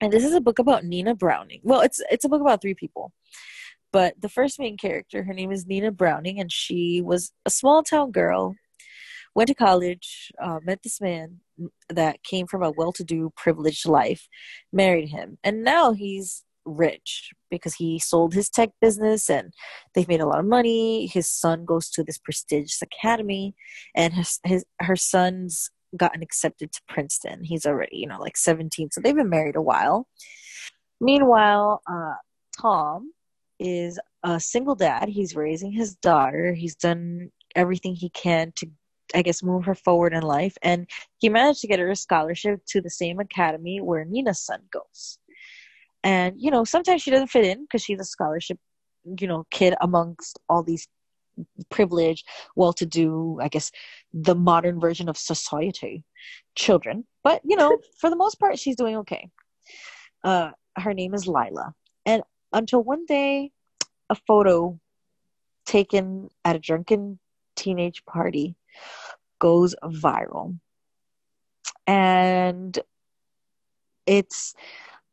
And 0.00 0.12
this 0.12 0.24
is 0.24 0.34
a 0.34 0.40
book 0.40 0.58
about 0.58 0.84
Nina 0.84 1.14
Browning. 1.14 1.60
Well, 1.62 1.80
it's 1.80 2.00
it's 2.10 2.24
a 2.24 2.28
book 2.28 2.40
about 2.40 2.60
three 2.60 2.74
people. 2.74 3.12
But 3.92 4.20
the 4.20 4.28
first 4.28 4.58
main 4.58 4.76
character, 4.76 5.24
her 5.24 5.34
name 5.34 5.50
is 5.50 5.66
Nina 5.66 5.90
Browning, 5.90 6.38
and 6.38 6.50
she 6.52 7.02
was 7.04 7.32
a 7.44 7.50
small 7.50 7.82
town 7.82 8.12
girl, 8.12 8.54
went 9.34 9.48
to 9.48 9.54
college, 9.54 10.30
uh, 10.42 10.60
met 10.62 10.82
this 10.82 11.00
man, 11.00 11.40
that 11.88 12.22
came 12.22 12.46
from 12.46 12.62
a 12.62 12.70
well-to-do 12.70 13.32
privileged 13.36 13.86
life 13.86 14.28
married 14.72 15.10
him 15.10 15.36
and 15.44 15.62
now 15.62 15.92
he's 15.92 16.42
rich 16.64 17.32
because 17.50 17.74
he 17.74 17.98
sold 17.98 18.32
his 18.32 18.48
tech 18.48 18.70
business 18.80 19.28
and 19.28 19.52
they've 19.94 20.08
made 20.08 20.22
a 20.22 20.26
lot 20.26 20.38
of 20.38 20.46
money 20.46 21.06
his 21.06 21.28
son 21.28 21.66
goes 21.66 21.90
to 21.90 22.02
this 22.02 22.16
prestigious 22.16 22.80
academy 22.80 23.54
and 23.94 24.14
his, 24.14 24.40
his 24.42 24.64
her 24.80 24.96
son's 24.96 25.70
gotten 25.96 26.22
accepted 26.22 26.72
to 26.72 26.80
Princeton. 26.88 27.44
He's 27.44 27.66
already, 27.66 27.96
you 27.96 28.06
know, 28.06 28.18
like 28.18 28.36
17. 28.36 28.90
So 28.92 29.00
they've 29.00 29.14
been 29.14 29.28
married 29.28 29.56
a 29.56 29.62
while. 29.62 30.06
Meanwhile, 31.00 31.82
uh, 31.90 32.14
Tom 32.60 33.12
is 33.60 34.00
a 34.24 34.40
single 34.40 34.74
dad. 34.74 35.08
He's 35.08 35.36
raising 35.36 35.70
his 35.70 35.94
daughter. 35.96 36.54
He's 36.54 36.74
done 36.74 37.30
everything 37.54 37.94
he 37.94 38.08
can 38.10 38.52
to, 38.56 38.66
I 39.14 39.22
guess, 39.22 39.42
move 39.42 39.64
her 39.66 39.74
forward 39.74 40.14
in 40.14 40.22
life. 40.22 40.56
And 40.62 40.88
he 41.18 41.28
managed 41.28 41.60
to 41.60 41.68
get 41.68 41.78
her 41.78 41.90
a 41.90 41.96
scholarship 41.96 42.62
to 42.68 42.80
the 42.80 42.90
same 42.90 43.20
academy 43.20 43.80
where 43.80 44.04
Nina's 44.04 44.40
son 44.40 44.62
goes. 44.72 45.18
And, 46.02 46.34
you 46.38 46.50
know, 46.50 46.64
sometimes 46.64 47.02
she 47.02 47.10
doesn't 47.10 47.28
fit 47.28 47.44
in 47.44 47.62
because 47.62 47.82
she's 47.82 48.00
a 48.00 48.04
scholarship, 48.04 48.58
you 49.18 49.26
know, 49.26 49.46
kid 49.50 49.74
amongst 49.80 50.40
all 50.48 50.62
these 50.62 50.88
privileged, 51.70 52.26
well 52.56 52.72
to 52.72 52.86
do, 52.86 53.38
I 53.40 53.48
guess, 53.48 53.70
the 54.12 54.34
modern 54.34 54.80
version 54.80 55.08
of 55.08 55.16
society 55.16 56.04
children. 56.54 57.04
But, 57.22 57.42
you 57.44 57.56
know, 57.56 57.78
for 57.98 58.08
the 58.08 58.16
most 58.16 58.40
part, 58.40 58.58
she's 58.58 58.76
doing 58.76 58.96
okay. 58.98 59.28
Uh, 60.24 60.50
her 60.76 60.94
name 60.94 61.14
is 61.14 61.26
Lila. 61.26 61.74
And 62.06 62.22
until 62.52 62.82
one 62.82 63.06
day, 63.06 63.50
a 64.08 64.14
photo 64.14 64.78
taken 65.66 66.28
at 66.44 66.56
a 66.56 66.58
drunken 66.58 67.18
teenage 67.56 68.04
party 68.04 68.56
goes 69.38 69.74
viral. 69.84 70.58
And 71.86 72.78
it's 74.06 74.54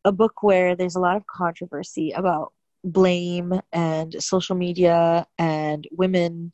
a 0.06 0.12
book 0.12 0.41
where 0.41 0.76
there's 0.76 0.95
a 0.95 1.00
lot 1.00 1.17
of 1.17 1.28
controversy 1.28 2.12
about 2.12 2.54
blame 2.84 3.60
and 3.73 4.21
social 4.23 4.56
media 4.56 5.26
and 5.38 5.88
women 5.91 6.52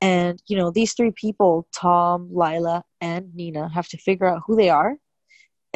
and 0.00 0.42
you 0.48 0.56
know 0.56 0.70
these 0.70 0.94
three 0.94 1.12
people 1.12 1.68
tom 1.72 2.28
lila 2.32 2.82
and 3.00 3.34
nina 3.34 3.68
have 3.68 3.86
to 3.86 3.98
figure 3.98 4.26
out 4.26 4.42
who 4.46 4.56
they 4.56 4.70
are 4.70 4.96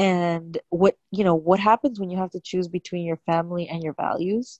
and 0.02 0.58
what 0.70 0.96
you 1.12 1.22
know 1.22 1.36
what 1.36 1.60
happens 1.60 2.00
when 2.00 2.10
you 2.10 2.18
have 2.18 2.32
to 2.32 2.40
choose 2.40 2.66
between 2.66 3.06
your 3.06 3.18
family 3.18 3.68
and 3.68 3.84
your 3.84 3.94
values? 3.94 4.58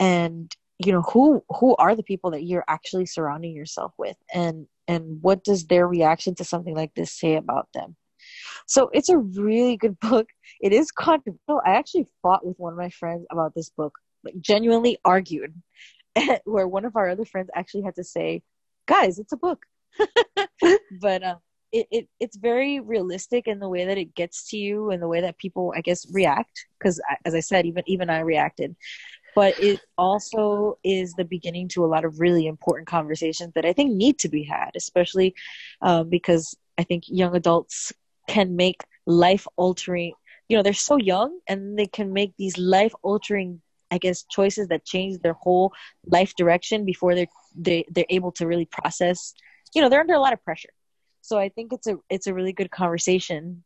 And 0.00 0.50
you 0.78 0.92
know 0.92 1.02
who 1.02 1.44
who 1.50 1.76
are 1.76 1.94
the 1.94 2.02
people 2.02 2.30
that 2.30 2.44
you're 2.44 2.64
actually 2.66 3.04
surrounding 3.04 3.54
yourself 3.54 3.92
with? 3.98 4.16
And 4.32 4.66
and 4.88 5.20
what 5.20 5.44
does 5.44 5.66
their 5.66 5.86
reaction 5.86 6.34
to 6.36 6.44
something 6.44 6.74
like 6.74 6.94
this 6.94 7.12
say 7.12 7.36
about 7.36 7.68
them? 7.74 7.96
So 8.66 8.88
it's 8.94 9.10
a 9.10 9.18
really 9.18 9.76
good 9.76 10.00
book. 10.10 10.28
It 10.62 10.72
is 10.72 10.90
controversial. 10.90 11.60
I 11.64 11.72
actually 11.72 12.06
fought 12.22 12.46
with 12.46 12.58
one 12.58 12.72
of 12.72 12.78
my 12.78 12.90
friends 12.90 13.26
about 13.30 13.54
this 13.54 13.68
book 13.68 13.98
like 14.24 14.40
genuinely 14.40 14.96
argued 15.04 15.52
where 16.44 16.66
one 16.66 16.86
of 16.86 16.96
our 16.96 17.10
other 17.10 17.26
friends 17.26 17.50
actually 17.54 17.82
had 17.82 17.96
to 17.96 18.04
say 18.04 18.42
guys 18.86 19.18
it's 19.18 19.32
a 19.32 19.36
book. 19.36 19.66
But 21.00 21.22
um, 21.22 21.38
it, 21.76 21.86
it 21.90 22.08
it's 22.20 22.36
very 22.36 22.80
realistic 22.80 23.46
in 23.46 23.58
the 23.58 23.68
way 23.68 23.84
that 23.84 23.98
it 23.98 24.14
gets 24.14 24.48
to 24.50 24.56
you 24.56 24.90
and 24.90 25.02
the 25.02 25.08
way 25.08 25.20
that 25.20 25.36
people 25.36 25.72
i 25.76 25.80
guess 25.80 26.06
react 26.12 26.66
because 26.78 27.00
as 27.24 27.34
i 27.34 27.40
said 27.40 27.66
even 27.66 27.82
even 27.86 28.08
i 28.08 28.20
reacted 28.20 28.74
but 29.34 29.58
it 29.60 29.80
also 29.98 30.78
is 30.82 31.12
the 31.12 31.24
beginning 31.24 31.68
to 31.68 31.84
a 31.84 31.92
lot 31.94 32.06
of 32.06 32.20
really 32.20 32.46
important 32.46 32.88
conversations 32.88 33.52
that 33.54 33.66
i 33.66 33.72
think 33.72 33.92
need 33.92 34.18
to 34.18 34.28
be 34.28 34.42
had 34.42 34.70
especially 34.74 35.34
um, 35.82 36.08
because 36.08 36.56
i 36.78 36.82
think 36.82 37.04
young 37.08 37.36
adults 37.36 37.92
can 38.26 38.56
make 38.56 38.80
life 39.06 39.46
altering 39.56 40.12
you 40.48 40.56
know 40.56 40.62
they're 40.62 40.72
so 40.72 40.96
young 40.96 41.38
and 41.46 41.78
they 41.78 41.86
can 41.86 42.12
make 42.12 42.32
these 42.38 42.56
life 42.56 42.94
altering 43.02 43.60
I 43.88 43.98
guess 43.98 44.24
choices 44.24 44.66
that 44.68 44.84
change 44.84 45.20
their 45.20 45.34
whole 45.34 45.72
life 46.06 46.34
direction 46.36 46.84
before 46.84 47.14
they're 47.14 47.28
they, 47.54 47.84
they're 47.88 48.04
able 48.10 48.32
to 48.32 48.44
really 48.44 48.64
process. 48.64 49.32
You 49.74 49.80
know, 49.80 49.88
they're 49.88 50.00
under 50.00 50.14
a 50.14 50.20
lot 50.20 50.32
of 50.32 50.42
pressure. 50.42 50.70
So 51.26 51.38
I 51.38 51.48
think 51.48 51.72
it's 51.72 51.88
a 51.88 51.96
it's 52.08 52.28
a 52.28 52.34
really 52.34 52.52
good 52.52 52.70
conversation 52.70 53.64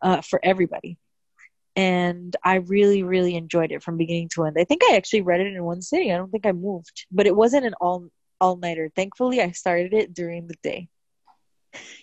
uh, 0.00 0.22
for 0.22 0.40
everybody. 0.42 0.98
And 1.76 2.34
I 2.42 2.56
really, 2.56 3.02
really 3.02 3.34
enjoyed 3.34 3.72
it 3.72 3.82
from 3.82 3.98
beginning 3.98 4.28
to 4.34 4.44
end. 4.44 4.56
I 4.58 4.64
think 4.64 4.82
I 4.84 4.96
actually 4.96 5.22
read 5.22 5.40
it 5.40 5.48
in 5.48 5.64
one 5.64 5.82
sitting. 5.82 6.12
I 6.12 6.16
don't 6.16 6.30
think 6.30 6.46
I 6.46 6.52
moved, 6.52 7.06
but 7.10 7.26
it 7.26 7.36
wasn't 7.36 7.66
an 7.66 7.74
all 7.80 8.08
all 8.40 8.56
nighter. 8.56 8.90
Thankfully, 8.94 9.42
I 9.42 9.50
started 9.50 9.92
it 9.92 10.14
during 10.14 10.46
the 10.46 10.56
day. 10.62 10.88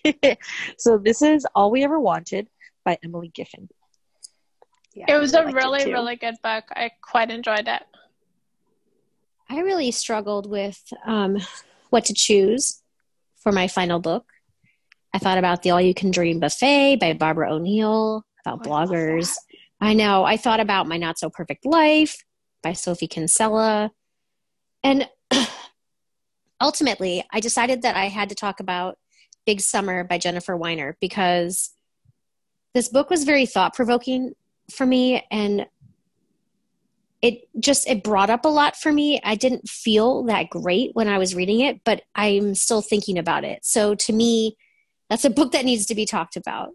so 0.77 0.97
this 0.97 1.21
is 1.21 1.47
All 1.55 1.71
We 1.71 1.83
Ever 1.83 1.99
Wanted 1.99 2.47
by 2.83 2.97
Emily 3.03 3.31
Giffin. 3.33 3.69
Yeah, 4.93 5.05
it 5.07 5.17
was 5.17 5.33
a 5.33 5.45
really, 5.45 5.91
really 5.91 6.17
good 6.17 6.35
book. 6.43 6.65
I 6.71 6.91
quite 7.01 7.31
enjoyed 7.31 7.67
it. 7.67 7.83
I 9.49 9.59
really 9.61 9.91
struggled 9.91 10.49
with 10.49 10.81
um, 11.05 11.37
what 11.89 12.05
to 12.05 12.13
choose 12.13 12.81
for 13.37 13.51
my 13.51 13.67
final 13.67 13.99
book. 13.99 14.25
I 15.13 15.19
thought 15.19 15.37
about 15.37 15.61
the 15.61 15.71
All 15.71 15.81
You 15.81 15.93
Can 15.93 16.11
Dream 16.11 16.39
Buffet 16.39 16.97
by 16.97 17.13
Barbara 17.13 17.53
O'Neal, 17.53 18.23
about 18.45 18.65
oh, 18.65 18.69
bloggers. 18.69 19.35
I, 19.81 19.91
I 19.91 19.93
know. 19.93 20.23
I 20.23 20.37
thought 20.37 20.59
about 20.59 20.87
My 20.87 20.97
Not 20.97 21.19
So 21.19 21.29
Perfect 21.29 21.65
Life 21.65 22.23
by 22.63 22.73
Sophie 22.73 23.07
Kinsella. 23.07 23.91
And 24.83 25.09
ultimately, 26.61 27.23
I 27.31 27.39
decided 27.39 27.81
that 27.81 27.95
I 27.95 28.05
had 28.05 28.29
to 28.29 28.35
talk 28.35 28.59
about 28.59 28.97
Big 29.45 29.59
Summer 29.59 30.03
by 30.03 30.17
Jennifer 30.17 30.55
Weiner 30.55 30.97
because 31.01 31.71
this 32.73 32.87
book 32.87 33.09
was 33.09 33.23
very 33.23 33.45
thought 33.45 33.73
provoking 33.73 34.33
for 34.71 34.85
me 34.85 35.25
and 35.29 35.65
it 37.21 37.47
just 37.59 37.87
it 37.87 38.03
brought 38.03 38.29
up 38.29 38.45
a 38.45 38.49
lot 38.49 38.75
for 38.75 38.91
me 38.91 39.19
i 39.23 39.35
didn't 39.35 39.67
feel 39.67 40.23
that 40.23 40.49
great 40.49 40.91
when 40.93 41.07
i 41.07 41.17
was 41.17 41.35
reading 41.35 41.59
it 41.59 41.83
but 41.83 42.01
i'm 42.15 42.55
still 42.55 42.81
thinking 42.81 43.17
about 43.17 43.43
it 43.43 43.59
so 43.63 43.93
to 43.93 44.13
me 44.13 44.55
that's 45.11 45.25
a 45.25 45.29
book 45.29 45.51
that 45.51 45.65
needs 45.65 45.85
to 45.85 45.93
be 45.95 46.05
talked 46.05 46.35
about 46.35 46.69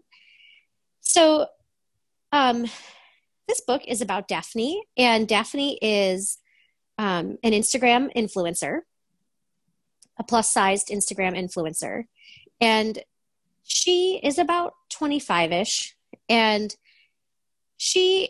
so 1.01 1.47
um 2.31 2.65
this 3.47 3.61
book 3.61 3.81
is 3.87 4.01
about 4.01 4.27
daphne 4.27 4.81
and 4.95 5.27
daphne 5.27 5.77
is 5.81 6.37
um, 6.99 7.37
an 7.43 7.51
instagram 7.51 8.09
influencer 8.15 8.81
a 10.19 10.23
plus 10.23 10.49
sized 10.51 10.89
instagram 10.89 11.37
influencer 11.37 12.03
and 12.61 12.99
she 13.63 14.19
is 14.23 14.37
about 14.37 14.73
25 14.89 15.51
ish 15.51 15.95
and 16.29 16.75
she 17.77 18.29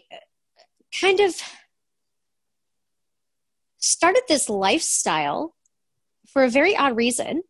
kind 1.00 1.20
of 1.20 1.36
started 3.78 4.24
this 4.28 4.50
lifestyle 4.50 5.56
for 6.28 6.44
a 6.44 6.50
very 6.50 6.76
odd 6.76 6.96
reason. 6.96 7.42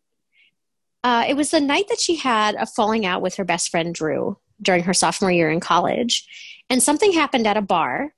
Uh, 1.08 1.24
it 1.26 1.38
was 1.38 1.52
the 1.52 1.62
night 1.62 1.88
that 1.88 2.02
she 2.02 2.17
had 2.17 2.54
a 2.56 2.65
falling 2.65 3.06
out 3.06 3.22
with 3.22 3.36
her 3.36 3.46
best 3.46 3.70
friend 3.70 3.96
Drew 3.96 4.38
during 4.62 4.84
her 4.84 4.93
sophomore 4.93 5.32
year 5.32 5.50
in 5.50 5.62
college. 5.62 6.28
And 6.70 6.84
something 6.84 7.13
happened 7.13 7.48
at 7.48 7.56
a 7.56 7.62
bar 7.62 8.13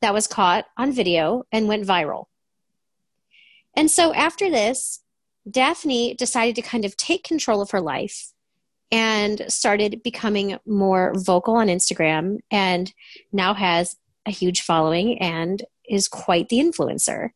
that 0.00 0.14
was 0.14 0.26
caught 0.26 0.64
on 0.78 0.92
video 0.92 1.42
and 1.52 1.68
went 1.68 1.86
viral. 1.86 2.28
And 3.76 3.90
so 3.90 4.14
after 4.14 4.48
this, 4.48 5.02
Daphne 5.50 6.14
decided 6.14 6.56
to 6.56 6.62
kind 6.62 6.86
of 6.86 6.96
take 6.96 7.24
control 7.24 7.60
of 7.60 7.72
her 7.72 7.80
life 7.82 8.32
and 8.90 9.44
started 9.48 10.02
becoming 10.02 10.56
more 10.64 11.12
vocal 11.14 11.56
on 11.56 11.66
Instagram 11.66 12.38
and 12.50 12.90
now 13.32 13.52
has 13.52 13.96
a 14.24 14.30
huge 14.30 14.62
following 14.62 15.18
and 15.18 15.62
is 15.86 16.08
quite 16.08 16.48
the 16.48 16.58
influencer. 16.58 17.32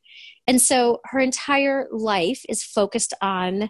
And 0.47 0.63
so 0.63 1.03
her 1.05 1.19
entire 1.19 1.89
life 1.91 2.41
is 2.49 2.63
focused 2.63 3.13
on 3.21 3.69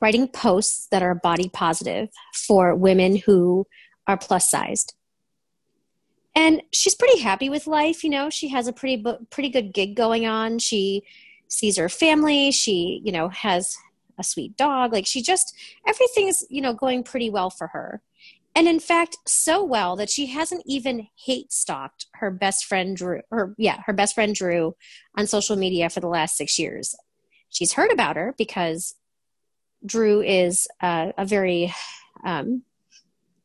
writing 0.00 0.28
posts 0.28 0.88
that 0.90 1.02
are 1.02 1.14
body 1.14 1.48
positive 1.48 2.08
for 2.34 2.74
women 2.74 3.16
who 3.16 3.66
are 4.06 4.16
plus 4.16 4.50
sized. 4.50 4.94
And 6.34 6.62
she's 6.72 6.94
pretty 6.94 7.20
happy 7.20 7.48
with 7.48 7.66
life, 7.66 8.04
you 8.04 8.10
know, 8.10 8.28
she 8.28 8.48
has 8.48 8.68
a 8.68 8.72
pretty 8.72 9.02
pretty 9.30 9.48
good 9.48 9.72
gig 9.72 9.96
going 9.96 10.26
on. 10.26 10.58
She 10.58 11.02
sees 11.48 11.78
her 11.78 11.88
family, 11.88 12.50
she, 12.50 13.00
you 13.04 13.10
know, 13.10 13.30
has 13.30 13.74
a 14.18 14.24
sweet 14.24 14.56
dog. 14.56 14.92
Like 14.92 15.06
she 15.06 15.22
just, 15.22 15.54
everything's, 15.86 16.44
you 16.50 16.60
know, 16.60 16.74
going 16.74 17.02
pretty 17.04 17.30
well 17.30 17.48
for 17.48 17.68
her. 17.68 18.02
And 18.54 18.66
in 18.68 18.80
fact, 18.80 19.18
so 19.26 19.62
well 19.62 19.96
that 19.96 20.08
she 20.08 20.26
hasn't 20.26 20.62
even 20.66 21.08
hate 21.14 21.52
stalked 21.52 22.06
her 22.14 22.30
best 22.30 22.64
friend 22.64 22.96
Drew, 22.96 23.20
or 23.30 23.54
yeah, 23.58 23.82
her 23.84 23.92
best 23.92 24.14
friend 24.14 24.34
Drew 24.34 24.74
on 25.16 25.26
social 25.26 25.56
media 25.56 25.90
for 25.90 26.00
the 26.00 26.08
last 26.08 26.36
six 26.36 26.58
years. 26.58 26.94
She's 27.50 27.74
heard 27.74 27.92
about 27.92 28.16
her 28.16 28.34
because 28.38 28.94
Drew 29.84 30.22
is 30.22 30.66
a 30.80 31.24
very 31.24 31.72
um, 32.24 32.62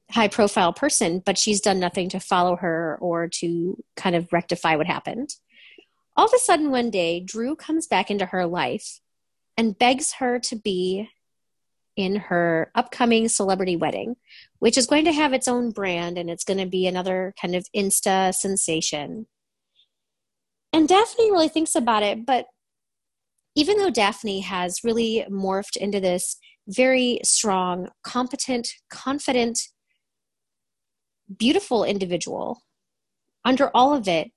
high 0.09 0.27
profile 0.27 0.73
person, 0.73 1.21
but 1.25 1.37
she's 1.37 1.61
done 1.61 1.79
nothing 1.79 2.09
to 2.09 2.19
follow 2.19 2.55
her 2.57 2.97
or 3.01 3.27
to 3.27 3.81
kind 3.95 4.15
of 4.15 4.31
rectify 4.31 4.75
what 4.75 4.87
happened. 4.87 5.35
All 6.15 6.25
of 6.25 6.33
a 6.35 6.39
sudden, 6.39 6.71
one 6.71 6.89
day, 6.89 7.19
Drew 7.19 7.55
comes 7.55 7.87
back 7.87 8.11
into 8.11 8.25
her 8.27 8.45
life 8.45 8.99
and 9.57 9.77
begs 9.77 10.13
her 10.13 10.39
to 10.39 10.55
be 10.55 11.09
in 11.95 12.15
her 12.15 12.71
upcoming 12.75 13.27
celebrity 13.27 13.75
wedding, 13.75 14.15
which 14.59 14.77
is 14.77 14.87
going 14.87 15.05
to 15.05 15.11
have 15.11 15.33
its 15.33 15.47
own 15.47 15.71
brand 15.71 16.17
and 16.17 16.29
it's 16.29 16.43
going 16.43 16.59
to 16.59 16.65
be 16.65 16.87
another 16.87 17.33
kind 17.39 17.55
of 17.55 17.67
Insta 17.75 18.33
sensation. 18.33 19.27
And 20.73 20.87
Daphne 20.87 21.31
really 21.31 21.49
thinks 21.49 21.75
about 21.75 22.03
it, 22.03 22.25
but 22.25 22.47
even 23.55 23.77
though 23.77 23.89
Daphne 23.89 24.41
has 24.41 24.79
really 24.83 25.25
morphed 25.29 25.75
into 25.77 25.99
this 25.99 26.37
very 26.67 27.19
strong, 27.23 27.89
competent, 28.03 28.69
confident, 28.89 29.59
beautiful 31.37 31.83
individual, 31.83 32.63
under 33.43 33.69
all 33.73 33.93
of 33.93 34.07
it, 34.07 34.31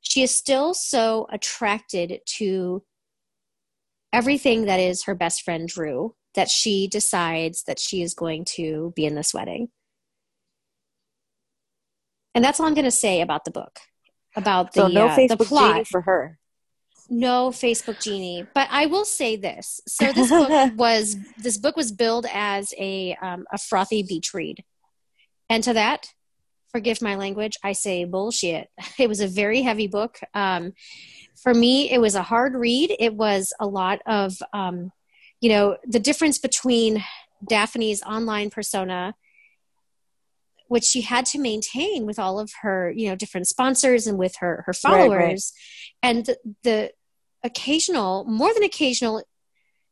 she 0.00 0.22
is 0.22 0.34
still 0.34 0.72
so 0.72 1.26
attracted 1.30 2.20
to 2.24 2.82
everything 4.12 4.66
that 4.66 4.80
is 4.80 5.04
her 5.04 5.14
best 5.14 5.42
friend 5.42 5.68
Drew 5.68 6.14
that 6.34 6.48
she 6.48 6.86
decides 6.86 7.64
that 7.64 7.78
she 7.78 8.02
is 8.02 8.14
going 8.14 8.44
to 8.44 8.92
be 8.94 9.04
in 9.04 9.14
this 9.14 9.34
wedding. 9.34 9.68
And 12.34 12.44
that's 12.44 12.60
all 12.60 12.66
I'm 12.66 12.74
going 12.74 12.84
to 12.84 12.90
say 12.90 13.22
about 13.22 13.44
the 13.44 13.50
book, 13.50 13.80
about 14.36 14.72
the, 14.74 14.82
so 14.82 14.88
no 14.88 15.06
uh, 15.06 15.26
the 15.26 15.36
plot. 15.36 15.72
Genie 15.72 15.84
for 15.84 16.02
her. 16.02 16.38
No 17.08 17.50
Facebook 17.50 18.02
genie, 18.02 18.46
but 18.54 18.68
I 18.70 18.86
will 18.86 19.04
say 19.04 19.36
this. 19.36 19.80
So 19.86 20.12
this 20.12 20.30
book 20.30 20.72
was 20.76 21.16
this 21.38 21.56
book 21.56 21.76
was 21.76 21.92
billed 21.92 22.26
as 22.32 22.72
a 22.78 23.16
um, 23.22 23.44
a 23.52 23.58
frothy 23.58 24.02
beach 24.02 24.34
read, 24.34 24.64
and 25.48 25.62
to 25.64 25.72
that, 25.74 26.08
forgive 26.76 27.00
my 27.00 27.14
language, 27.14 27.56
I 27.64 27.72
say 27.72 28.04
bullshit. 28.04 28.68
It 28.98 29.08
was 29.08 29.20
a 29.20 29.28
very 29.28 29.62
heavy 29.62 29.86
book. 29.86 30.18
Um, 30.34 30.72
for 31.42 31.54
me, 31.54 31.90
it 31.90 32.00
was 32.00 32.14
a 32.14 32.22
hard 32.22 32.54
read. 32.54 32.94
It 32.98 33.14
was 33.14 33.52
a 33.58 33.66
lot 33.66 34.00
of, 34.06 34.36
um, 34.52 34.90
you 35.40 35.48
know, 35.48 35.76
the 35.84 36.00
difference 36.00 36.38
between 36.38 37.02
Daphne's 37.48 38.02
online 38.02 38.50
persona, 38.50 39.14
which 40.68 40.84
she 40.84 41.02
had 41.02 41.26
to 41.26 41.38
maintain 41.38 42.06
with 42.06 42.18
all 42.18 42.38
of 42.38 42.50
her, 42.62 42.90
you 42.90 43.08
know, 43.08 43.16
different 43.16 43.48
sponsors 43.48 44.06
and 44.06 44.18
with 44.18 44.36
her 44.40 44.62
her 44.66 44.72
followers, 44.72 45.52
right, 46.02 46.08
right. 46.08 46.16
and 46.16 46.26
the, 46.26 46.38
the 46.62 46.92
occasional, 47.42 48.24
more 48.24 48.52
than 48.52 48.62
occasional 48.62 49.22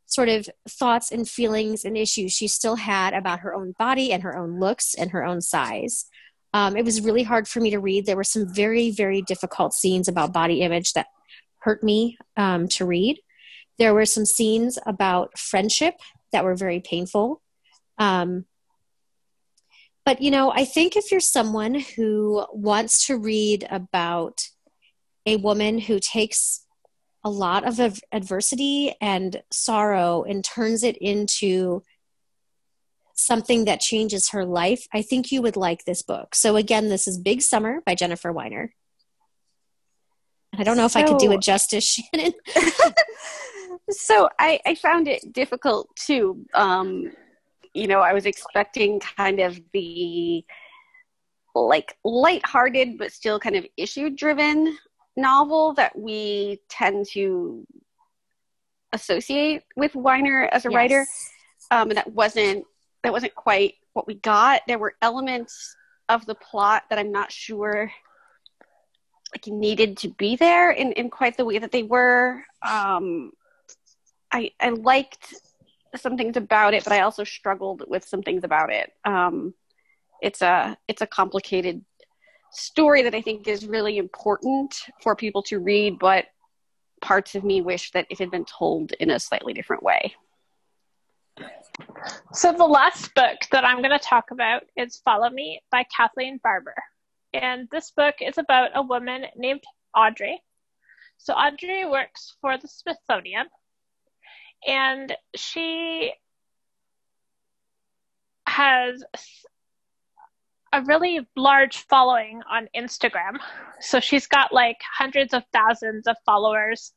sort 0.06 0.28
of 0.28 0.48
thoughts 0.68 1.10
and 1.10 1.28
feelings 1.28 1.84
and 1.84 1.96
issues 1.96 2.32
she 2.32 2.46
still 2.46 2.76
had 2.76 3.14
about 3.14 3.40
her 3.40 3.54
own 3.54 3.74
body 3.78 4.12
and 4.12 4.22
her 4.22 4.36
own 4.36 4.60
looks 4.60 4.94
and 4.94 5.10
her 5.10 5.24
own 5.24 5.40
size. 5.40 6.06
Um, 6.52 6.76
it 6.76 6.84
was 6.84 7.00
really 7.00 7.24
hard 7.24 7.48
for 7.48 7.60
me 7.60 7.70
to 7.70 7.80
read. 7.80 8.06
There 8.06 8.16
were 8.16 8.22
some 8.22 8.52
very, 8.52 8.90
very 8.90 9.22
difficult 9.22 9.72
scenes 9.72 10.06
about 10.06 10.32
body 10.32 10.60
image 10.60 10.92
that 10.92 11.06
hurt 11.60 11.82
me 11.82 12.16
um, 12.36 12.68
to 12.68 12.84
read. 12.84 13.18
There 13.78 13.94
were 13.94 14.06
some 14.06 14.24
scenes 14.24 14.78
about 14.86 15.36
friendship 15.36 15.94
that 16.30 16.44
were 16.44 16.54
very 16.54 16.80
painful. 16.80 17.42
Um, 17.98 18.44
but, 20.04 20.20
you 20.20 20.30
know, 20.30 20.50
I 20.50 20.64
think 20.64 20.96
if 20.96 21.10
you're 21.10 21.20
someone 21.20 21.74
who 21.74 22.46
wants 22.52 23.06
to 23.06 23.16
read 23.16 23.66
about 23.70 24.48
a 25.26 25.36
woman 25.36 25.78
who 25.78 25.98
takes 25.98 26.64
a 27.24 27.30
lot 27.30 27.66
of 27.66 28.00
adversity 28.12 28.94
and 29.00 29.42
sorrow 29.50 30.24
and 30.24 30.44
turns 30.44 30.82
it 30.82 30.98
into 30.98 31.82
something 33.14 33.64
that 33.64 33.80
changes 33.80 34.30
her 34.30 34.44
life, 34.44 34.86
I 34.92 35.00
think 35.00 35.32
you 35.32 35.40
would 35.40 35.56
like 35.56 35.84
this 35.84 36.02
book. 36.02 36.34
So, 36.34 36.56
again, 36.56 36.88
this 36.88 37.08
is 37.08 37.16
Big 37.18 37.40
Summer 37.40 37.80
by 37.86 37.94
Jennifer 37.94 38.30
Weiner. 38.30 38.74
I 40.56 40.64
don't 40.64 40.76
know 40.76 40.84
if 40.84 40.92
so, 40.92 41.00
I 41.00 41.04
could 41.04 41.18
do 41.18 41.32
it 41.32 41.40
justice, 41.40 41.84
Shannon. 41.84 42.34
so, 43.90 44.28
I, 44.38 44.60
I, 44.66 44.74
found 44.74 45.08
it 45.08 45.32
difficult 45.32 45.88
too. 45.96 46.44
Um, 46.54 47.12
you 47.74 47.86
know, 47.86 48.00
I 48.00 48.12
was 48.12 48.24
expecting 48.26 49.00
kind 49.00 49.40
of 49.40 49.60
the 49.72 50.44
like 51.54 51.96
light-hearted 52.04 52.98
but 52.98 53.12
still 53.12 53.38
kind 53.38 53.54
of 53.56 53.66
issue-driven 53.76 54.76
novel 55.16 55.74
that 55.74 55.96
we 55.96 56.60
tend 56.68 57.06
to 57.06 57.64
associate 58.92 59.62
with 59.76 59.94
Weiner 59.94 60.48
as 60.50 60.64
a 60.64 60.70
yes. 60.70 60.74
writer. 60.74 61.06
Um, 61.70 61.90
and 61.90 61.96
that 61.96 62.12
wasn't 62.12 62.64
that 63.02 63.12
wasn't 63.12 63.34
quite 63.34 63.74
what 63.92 64.06
we 64.06 64.14
got. 64.14 64.62
There 64.66 64.78
were 64.78 64.94
elements 65.02 65.76
of 66.08 66.26
the 66.26 66.34
plot 66.34 66.84
that 66.90 66.98
I'm 66.98 67.12
not 67.12 67.30
sure 67.30 67.90
like 69.34 69.46
needed 69.46 69.96
to 69.98 70.08
be 70.10 70.36
there 70.36 70.70
in, 70.70 70.92
in 70.92 71.10
quite 71.10 71.36
the 71.36 71.44
way 71.44 71.58
that 71.58 71.72
they 71.72 71.82
were. 71.82 72.44
Um, 72.62 73.32
I 74.32 74.52
I 74.60 74.70
liked 74.70 75.34
some 76.00 76.16
things 76.16 76.36
about 76.36 76.74
it, 76.74 76.84
but 76.84 76.92
I 76.92 77.00
also 77.00 77.24
struggled 77.24 77.84
with 77.86 78.04
some 78.04 78.22
things 78.22 78.44
about 78.44 78.72
it. 78.72 78.92
Um, 79.04 79.54
it's 80.20 80.42
a 80.42 80.76
it's 80.88 81.02
a 81.02 81.06
complicated 81.06 81.84
story 82.52 83.02
that 83.02 83.14
I 83.14 83.20
think 83.20 83.46
is 83.48 83.66
really 83.66 83.98
important 83.98 84.74
for 85.02 85.16
people 85.16 85.42
to 85.44 85.58
read, 85.58 85.98
but 85.98 86.26
parts 87.00 87.34
of 87.34 87.44
me 87.44 87.60
wish 87.60 87.90
that 87.92 88.06
it 88.10 88.18
had 88.18 88.30
been 88.30 88.44
told 88.44 88.92
in 88.92 89.10
a 89.10 89.20
slightly 89.20 89.52
different 89.52 89.82
way. 89.82 90.14
So, 92.32 92.52
the 92.52 92.64
last 92.64 93.14
book 93.14 93.38
that 93.50 93.64
I'm 93.64 93.78
going 93.78 93.98
to 93.98 94.04
talk 94.04 94.30
about 94.30 94.62
is 94.76 95.00
Follow 95.04 95.30
Me 95.30 95.60
by 95.70 95.84
Kathleen 95.94 96.38
Barber. 96.42 96.76
And 97.32 97.68
this 97.72 97.90
book 97.90 98.16
is 98.20 98.38
about 98.38 98.70
a 98.74 98.82
woman 98.82 99.24
named 99.36 99.64
Audrey. 99.96 100.40
So, 101.18 101.34
Audrey 101.34 101.84
works 101.84 102.36
for 102.40 102.56
the 102.56 102.68
Smithsonian, 102.68 103.46
and 104.66 105.16
she 105.34 106.12
has 108.46 109.02
a 110.72 110.82
really 110.82 111.26
large 111.36 111.78
following 111.86 112.42
on 112.50 112.68
Instagram. 112.76 113.38
So, 113.80 114.00
she's 114.00 114.26
got 114.26 114.52
like 114.52 114.78
hundreds 114.98 115.34
of 115.34 115.44
thousands 115.52 116.06
of 116.06 116.16
followers, 116.26 116.92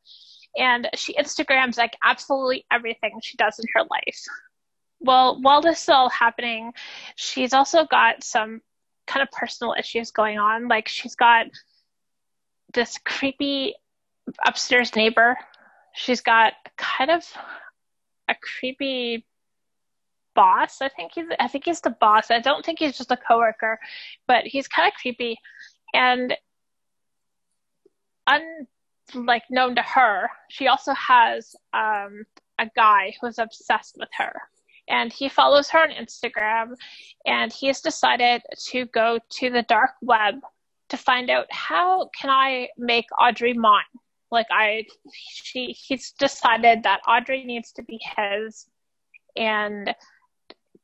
and 0.57 0.89
she 0.95 1.13
Instagrams 1.15 1.77
like 1.77 1.95
absolutely 2.03 2.65
everything 2.71 3.19
she 3.21 3.37
does 3.37 3.59
in 3.59 3.65
her 3.75 3.83
life 3.89 4.25
well, 4.99 5.39
while 5.41 5.61
this 5.61 5.83
is 5.83 5.89
all 5.89 6.09
happening, 6.09 6.73
she's 7.15 7.53
also 7.53 7.85
got 7.85 8.23
some 8.23 8.61
kind 9.05 9.23
of 9.23 9.31
personal 9.31 9.75
issues 9.77 10.11
going 10.11 10.37
on. 10.37 10.67
Like 10.67 10.87
she's 10.87 11.15
got 11.15 11.47
this 12.73 12.97
creepy 13.05 13.75
upstairs 14.45 14.95
neighbor. 14.95 15.37
She's 15.97 16.21
got 16.21 16.53
kind 16.77 17.09
of 17.09 17.25
a 18.29 18.35
creepy 18.35 19.25
boss. 20.35 20.81
I 20.81 20.89
think 20.89 21.13
he's 21.15 21.25
I 21.39 21.47
think 21.47 21.65
he's 21.65 21.81
the 21.81 21.89
boss. 21.89 22.29
I 22.29 22.39
don't 22.39 22.63
think 22.63 22.79
he's 22.79 22.97
just 22.97 23.11
a 23.11 23.17
coworker, 23.17 23.79
but 24.27 24.45
he's 24.45 24.67
kind 24.67 24.87
of 24.87 24.93
creepy 25.01 25.37
and 25.93 26.35
unlike 29.13 29.43
known 29.49 29.75
to 29.75 29.81
her, 29.81 30.29
she 30.49 30.67
also 30.67 30.93
has 30.93 31.55
um, 31.73 32.25
a 32.59 32.69
guy 32.75 33.15
who's 33.19 33.39
obsessed 33.39 33.95
with 33.97 34.09
her 34.17 34.33
and 34.87 35.11
he 35.11 35.29
follows 35.29 35.69
her 35.69 35.79
on 35.79 35.89
Instagram 35.89 36.75
and 37.25 37.51
he 37.51 37.67
has 37.67 37.81
decided 37.81 38.43
to 38.67 38.85
go 38.85 39.19
to 39.29 39.49
the 39.49 39.63
dark 39.63 39.91
web 40.01 40.35
to 40.89 40.97
find 40.97 41.29
out 41.29 41.47
how 41.49 42.09
can 42.19 42.29
I 42.29 42.69
make 42.77 43.05
Audrey 43.19 43.53
mine. 43.53 43.83
Like 44.31 44.47
I 44.51 44.85
she 45.29 45.67
he's 45.71 46.11
decided 46.11 46.83
that 46.83 47.01
Audrey 47.07 47.43
needs 47.43 47.71
to 47.73 47.83
be 47.83 47.99
his. 48.17 48.67
And 49.35 49.93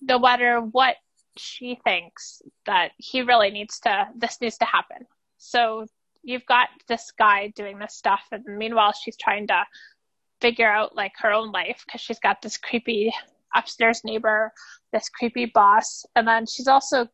no 0.01 0.19
matter 0.19 0.59
what 0.59 0.95
she 1.37 1.79
thinks 1.83 2.41
that 2.65 2.91
he 2.97 3.21
really 3.21 3.49
needs 3.49 3.79
to 3.81 4.07
this 4.15 4.39
needs 4.41 4.57
to 4.59 4.65
happen. 4.65 5.05
So 5.37 5.85
you've 6.23 6.45
got 6.45 6.69
this 6.87 7.11
guy 7.17 7.51
doing 7.55 7.79
this 7.79 7.95
stuff 7.95 8.23
and 8.31 8.45
meanwhile 8.45 8.93
she's 8.93 9.17
trying 9.17 9.47
to 9.47 9.65
figure 10.39 10.69
out 10.69 10.95
like 10.95 11.13
her 11.17 11.31
own 11.31 11.51
life 11.51 11.83
because 11.85 12.01
she's 12.01 12.19
got 12.19 12.41
this 12.41 12.57
creepy 12.57 13.13
upstairs 13.55 14.03
neighbor, 14.03 14.51
this 14.91 15.09
creepy 15.09 15.45
boss, 15.45 16.05
and 16.15 16.27
then 16.27 16.45
she's 16.45 16.67
also 16.67 17.07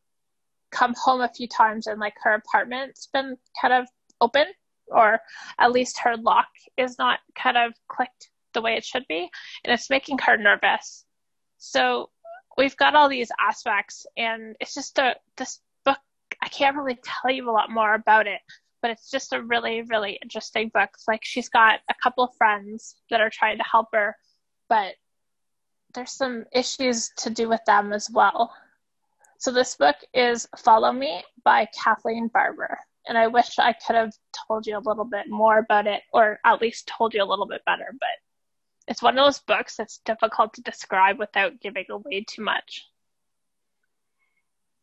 come 0.71 0.93
home 1.03 1.21
a 1.21 1.29
few 1.29 1.47
times 1.47 1.87
and 1.87 1.99
like 1.99 2.13
her 2.21 2.33
apartment's 2.33 3.07
been 3.07 3.35
kind 3.59 3.73
of 3.73 3.87
open 4.21 4.45
or 4.91 5.19
at 5.59 5.71
least 5.71 5.99
her 5.99 6.17
lock 6.17 6.47
is 6.77 6.97
not 6.97 7.19
kind 7.35 7.57
of 7.57 7.73
clicked 7.87 8.29
the 8.53 8.61
way 8.61 8.75
it 8.75 8.85
should 8.85 9.05
be 9.07 9.29
and 9.63 9.73
it's 9.73 9.89
making 9.89 10.17
her 10.17 10.37
nervous 10.37 11.05
so 11.57 12.09
we've 12.57 12.77
got 12.77 12.95
all 12.95 13.09
these 13.09 13.31
aspects 13.39 14.05
and 14.17 14.55
it's 14.59 14.73
just 14.73 14.97
a 14.97 15.15
this 15.37 15.59
book 15.85 15.99
i 16.41 16.47
can't 16.47 16.77
really 16.77 16.97
tell 17.03 17.31
you 17.31 17.49
a 17.49 17.51
lot 17.51 17.69
more 17.71 17.93
about 17.93 18.27
it 18.27 18.41
but 18.81 18.89
it's 18.91 19.11
just 19.11 19.33
a 19.33 19.43
really 19.43 19.83
really 19.83 20.17
interesting 20.23 20.71
book 20.73 20.89
it's 20.93 21.07
like 21.07 21.21
she's 21.23 21.49
got 21.49 21.79
a 21.89 21.95
couple 22.01 22.23
of 22.23 22.35
friends 22.37 22.95
that 23.09 23.21
are 23.21 23.29
trying 23.29 23.57
to 23.57 23.63
help 23.63 23.87
her 23.93 24.15
but 24.67 24.95
there's 25.93 26.11
some 26.11 26.45
issues 26.53 27.11
to 27.17 27.29
do 27.29 27.49
with 27.49 27.61
them 27.65 27.93
as 27.93 28.09
well. 28.09 28.53
So 29.39 29.51
this 29.51 29.75
book 29.75 29.95
is 30.13 30.47
Follow 30.57 30.91
Me 30.91 31.23
by 31.43 31.67
Kathleen 31.83 32.27
Barber. 32.27 32.77
And 33.09 33.17
I 33.17 33.27
wish 33.27 33.57
I 33.57 33.73
could 33.73 33.95
have 33.95 34.13
told 34.47 34.67
you 34.67 34.77
a 34.77 34.85
little 34.85 35.03
bit 35.03 35.25
more 35.27 35.57
about 35.57 35.87
it, 35.87 36.03
or 36.13 36.39
at 36.45 36.61
least 36.61 36.87
told 36.87 37.15
you 37.15 37.23
a 37.23 37.25
little 37.25 37.47
bit 37.47 37.65
better, 37.65 37.87
but 37.99 38.09
it's 38.87 39.01
one 39.01 39.17
of 39.17 39.25
those 39.25 39.39
books 39.39 39.75
that's 39.75 39.97
difficult 40.05 40.53
to 40.53 40.61
describe 40.61 41.17
without 41.17 41.59
giving 41.59 41.85
away 41.89 42.23
too 42.27 42.43
much. 42.43 42.85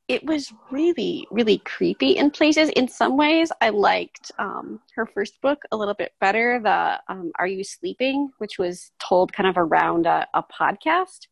It 0.08 0.24
was 0.24 0.52
really 0.70 1.26
really 1.30 1.58
creepy 1.58 2.16
in 2.16 2.30
places. 2.30 2.68
In 2.70 2.86
some 2.88 3.16
ways 3.16 3.50
i 3.60 3.70
liked 3.70 4.30
um, 4.38 4.80
her 4.94 5.06
first 5.06 5.40
book 5.40 5.62
a 5.72 5.76
little 5.76 5.94
bit 5.94 6.12
better 6.20 6.60
the 6.62 7.00
um, 7.08 7.32
are 7.40 7.46
you 7.48 7.64
sleeping 7.64 8.30
which 8.38 8.58
was 8.58 8.92
told 9.00 9.32
kind 9.32 9.48
of 9.48 9.56
around 9.56 10.06
a, 10.06 10.26
a 10.34 10.44
podcast 10.44 11.26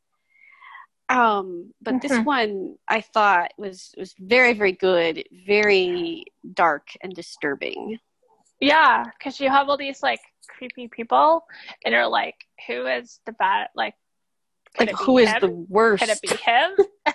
Um, 1.09 1.72
but 1.82 2.00
this 2.00 2.12
Mhm. 2.12 2.24
one 2.24 2.78
I 2.88 3.00
thought 3.02 3.52
was 3.59 3.94
was 3.96 4.14
very 4.18 4.55
very 4.55 4.72
good, 4.72 5.24
very 5.46 6.24
dark 6.55 6.88
and 7.02 7.14
disturbing. 7.14 7.98
Yeah, 8.61 9.05
because 9.18 9.38
you 9.40 9.50
have 9.50 9.68
all 9.68 9.76
these 9.76 10.02
like 10.02 10.20
creepy 10.48 10.88
people, 10.88 11.44
and 11.84 11.92
you're 11.92 12.07
like, 12.07 12.36
who 12.66 12.86
is 12.86 13.20
the 13.26 13.32
bad? 13.32 13.68
Like, 13.74 13.94
Like 14.78 14.90
who 14.92 15.18
is 15.18 15.30
him? 15.30 15.40
the 15.40 15.48
worst? 15.68 16.00
Could 16.02 16.11
it 16.11 16.22
be 16.22 16.36
him? 16.36 16.70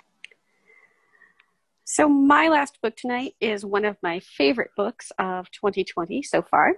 So 1.84 2.08
my 2.08 2.46
last 2.46 2.80
book 2.80 2.94
tonight 2.96 3.34
is 3.40 3.64
one 3.64 3.84
of 3.84 3.96
my 4.00 4.20
favorite 4.20 4.70
books 4.76 5.10
of 5.18 5.50
2020 5.50 6.22
so 6.22 6.40
far. 6.40 6.74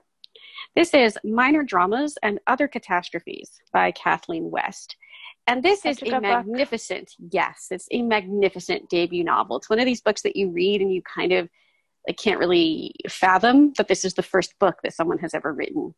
This 0.75 0.95
is 0.95 1.19
Minor 1.23 1.63
Dramas 1.65 2.17
and 2.23 2.41
Other 2.47 2.67
Catastrophes 2.67 3.61
by 3.75 3.91
Kathleen 3.93 4.51
West. 4.51 4.97
And 5.47 5.63
this 5.63 5.83
Such 5.83 5.93
is 5.93 6.03
a 6.03 6.05
a 6.07 6.11
good 6.11 6.13
book. 6.13 6.23
magnificent, 6.23 7.15
yes, 7.31 7.67
it's 7.71 7.89
a 7.91 8.03
magnificent 8.03 8.89
debut 8.89 9.25
novel. 9.25 9.57
It's 9.57 9.69
one 9.69 9.81
of 9.81 9.87
these 9.87 10.01
books 10.01 10.23
that 10.23 10.37
you 10.37 10.51
read 10.51 10.81
and 10.81 10.93
you 10.93 11.03
kind 11.03 11.33
of 11.33 11.49
like, 12.07 12.17
can't 12.17 12.39
really 12.39 12.95
fathom 13.09 13.73
that 13.77 13.89
this 13.89 14.05
is 14.05 14.15
the 14.15 14.23
first 14.23 14.59
book 14.59 14.77
that 14.83 14.95
someone 14.95 15.19
has 15.19 15.35
ever 15.35 15.53
written. 15.53 15.95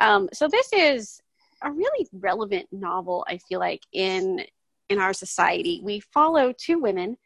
Um, 0.00 0.28
so 0.32 0.48
this 0.48 0.72
is 0.72 1.20
a 1.62 1.70
really 1.70 2.08
relevant 2.12 2.66
novel, 2.72 3.24
I 3.28 3.38
feel 3.38 3.60
like, 3.60 3.82
in 3.92 4.44
in 4.90 4.98
our 4.98 5.12
society. 5.14 5.80
We 5.82 6.00
follow 6.00 6.52
two 6.52 6.78
women 6.78 7.16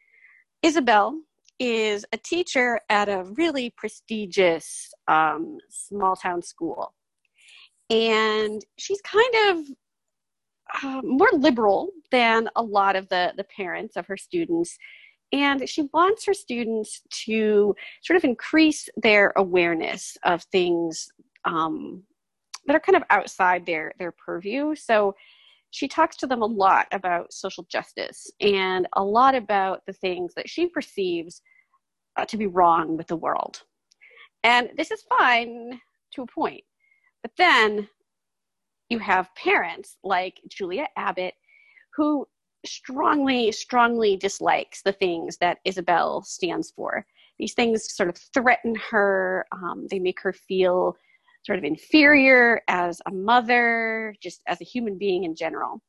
Isabel 0.61 1.19
is 1.57 2.05
a 2.13 2.17
teacher 2.17 2.79
at 2.89 3.09
a 3.09 3.23
really 3.23 3.69
prestigious 3.69 4.93
um, 5.07 5.57
small 5.69 6.15
town 6.15 6.41
school. 6.41 6.93
And 7.89 8.63
she's 8.77 9.01
kind 9.01 9.33
of 9.49 9.65
uh, 10.83 11.01
more 11.03 11.29
liberal 11.33 11.89
than 12.11 12.49
a 12.55 12.61
lot 12.61 12.95
of 12.95 13.09
the, 13.09 13.33
the 13.37 13.43
parents 13.43 13.95
of 13.95 14.07
her 14.07 14.17
students. 14.17 14.77
And 15.31 15.69
she 15.69 15.87
wants 15.93 16.25
her 16.25 16.33
students 16.33 17.01
to 17.25 17.75
sort 18.03 18.17
of 18.17 18.23
increase 18.23 18.89
their 18.97 19.31
awareness 19.35 20.17
of 20.23 20.43
things 20.43 21.07
um, 21.45 22.03
that 22.65 22.75
are 22.75 22.79
kind 22.79 22.95
of 22.95 23.03
outside 23.09 23.65
their, 23.65 23.93
their 23.99 24.11
purview. 24.11 24.75
So 24.75 25.15
she 25.71 25.87
talks 25.87 26.15
to 26.17 26.27
them 26.27 26.41
a 26.41 26.47
lot 26.47 26.87
about 26.91 27.31
social 27.31 27.65
justice 27.69 28.31
and 28.41 28.87
a 28.93 29.03
lot 29.03 29.35
about 29.35 29.85
the 29.85 29.93
things 29.93 30.33
that 30.35 30.49
she 30.49 30.67
perceives 30.67 31.41
uh, 32.17 32.25
to 32.25 32.37
be 32.37 32.47
wrong 32.47 32.97
with 32.97 33.07
the 33.07 33.15
world. 33.15 33.61
And 34.43 34.69
this 34.77 34.89
is 34.89 35.03
fine 35.17 35.79
to 36.13 36.23
a 36.23 36.27
point. 36.27 36.63
But 37.21 37.31
then 37.37 37.87
you 38.89 38.99
have 38.99 39.33
parents 39.35 39.97
like 40.03 40.41
Julia 40.47 40.87
Abbott 40.97 41.35
who 41.95 42.27
strongly, 42.65 43.51
strongly 43.51 44.17
dislikes 44.17 44.81
the 44.81 44.91
things 44.91 45.37
that 45.37 45.59
Isabel 45.65 46.21
stands 46.23 46.71
for. 46.71 47.05
These 47.37 47.53
things 47.53 47.95
sort 47.95 48.09
of 48.09 48.17
threaten 48.33 48.75
her, 48.91 49.45
um, 49.51 49.87
they 49.89 49.99
make 49.99 50.19
her 50.21 50.33
feel 50.33 50.97
sort 51.43 51.57
of 51.57 51.63
inferior 51.63 52.61
as 52.67 53.01
a 53.05 53.11
mother, 53.11 54.13
just 54.21 54.41
as 54.47 54.59
a 54.59 54.65
human 54.65 54.97
being 54.97 55.23
in 55.23 55.35
general. 55.35 55.81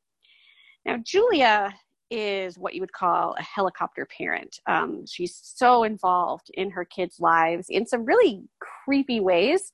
Now, 0.87 0.97
Julia 1.05 1.75
is 2.11 2.59
what 2.59 2.75
you 2.75 2.81
would 2.81 2.93
call 2.93 3.35
a 3.39 3.43
helicopter 3.43 4.07
parent. 4.07 4.59
Um, 4.67 5.05
she's 5.07 5.41
so 5.43 5.85
involved 5.85 6.51
in 6.55 6.71
her 6.71 6.85
kids' 6.85 7.21
lives 7.21 7.67
in 7.69 7.87
some 7.87 8.05
really 8.05 8.43
creepy 8.85 9.21
ways. 9.21 9.73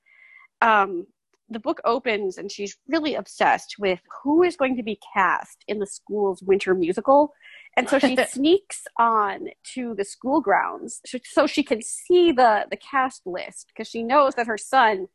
Um, 0.63 1.07
the 1.49 1.61
book 1.61 1.81
opens 1.85 2.39
and 2.39 2.51
she's 2.51 2.77
really 2.89 3.15
obsessed 3.15 3.77
with 3.79 4.01
who 4.23 4.43
is 4.43 4.57
going 4.57 4.77
to 4.77 4.83
be 4.83 4.99
cast 5.15 5.65
in 5.69 5.79
the 5.79 5.87
school's 5.87 6.43
winter 6.43 6.75
musical. 6.75 7.33
And 7.77 7.89
so 7.89 7.99
she 7.99 8.17
sneaks 8.29 8.85
on 8.99 9.49
to 9.75 9.95
the 9.95 10.05
school 10.05 10.41
grounds 10.41 11.01
so- 11.25 11.47
she 11.47 11.63
can 11.63 11.83
see 11.83 12.33
the, 12.33 12.67
the 12.71 12.77
cast 12.77 13.23
list 13.27 13.69
because 13.69 13.89
she 13.89 14.03
knows 14.03 14.35
that 14.35 14.47
her 14.47 14.59
son, 14.59 15.07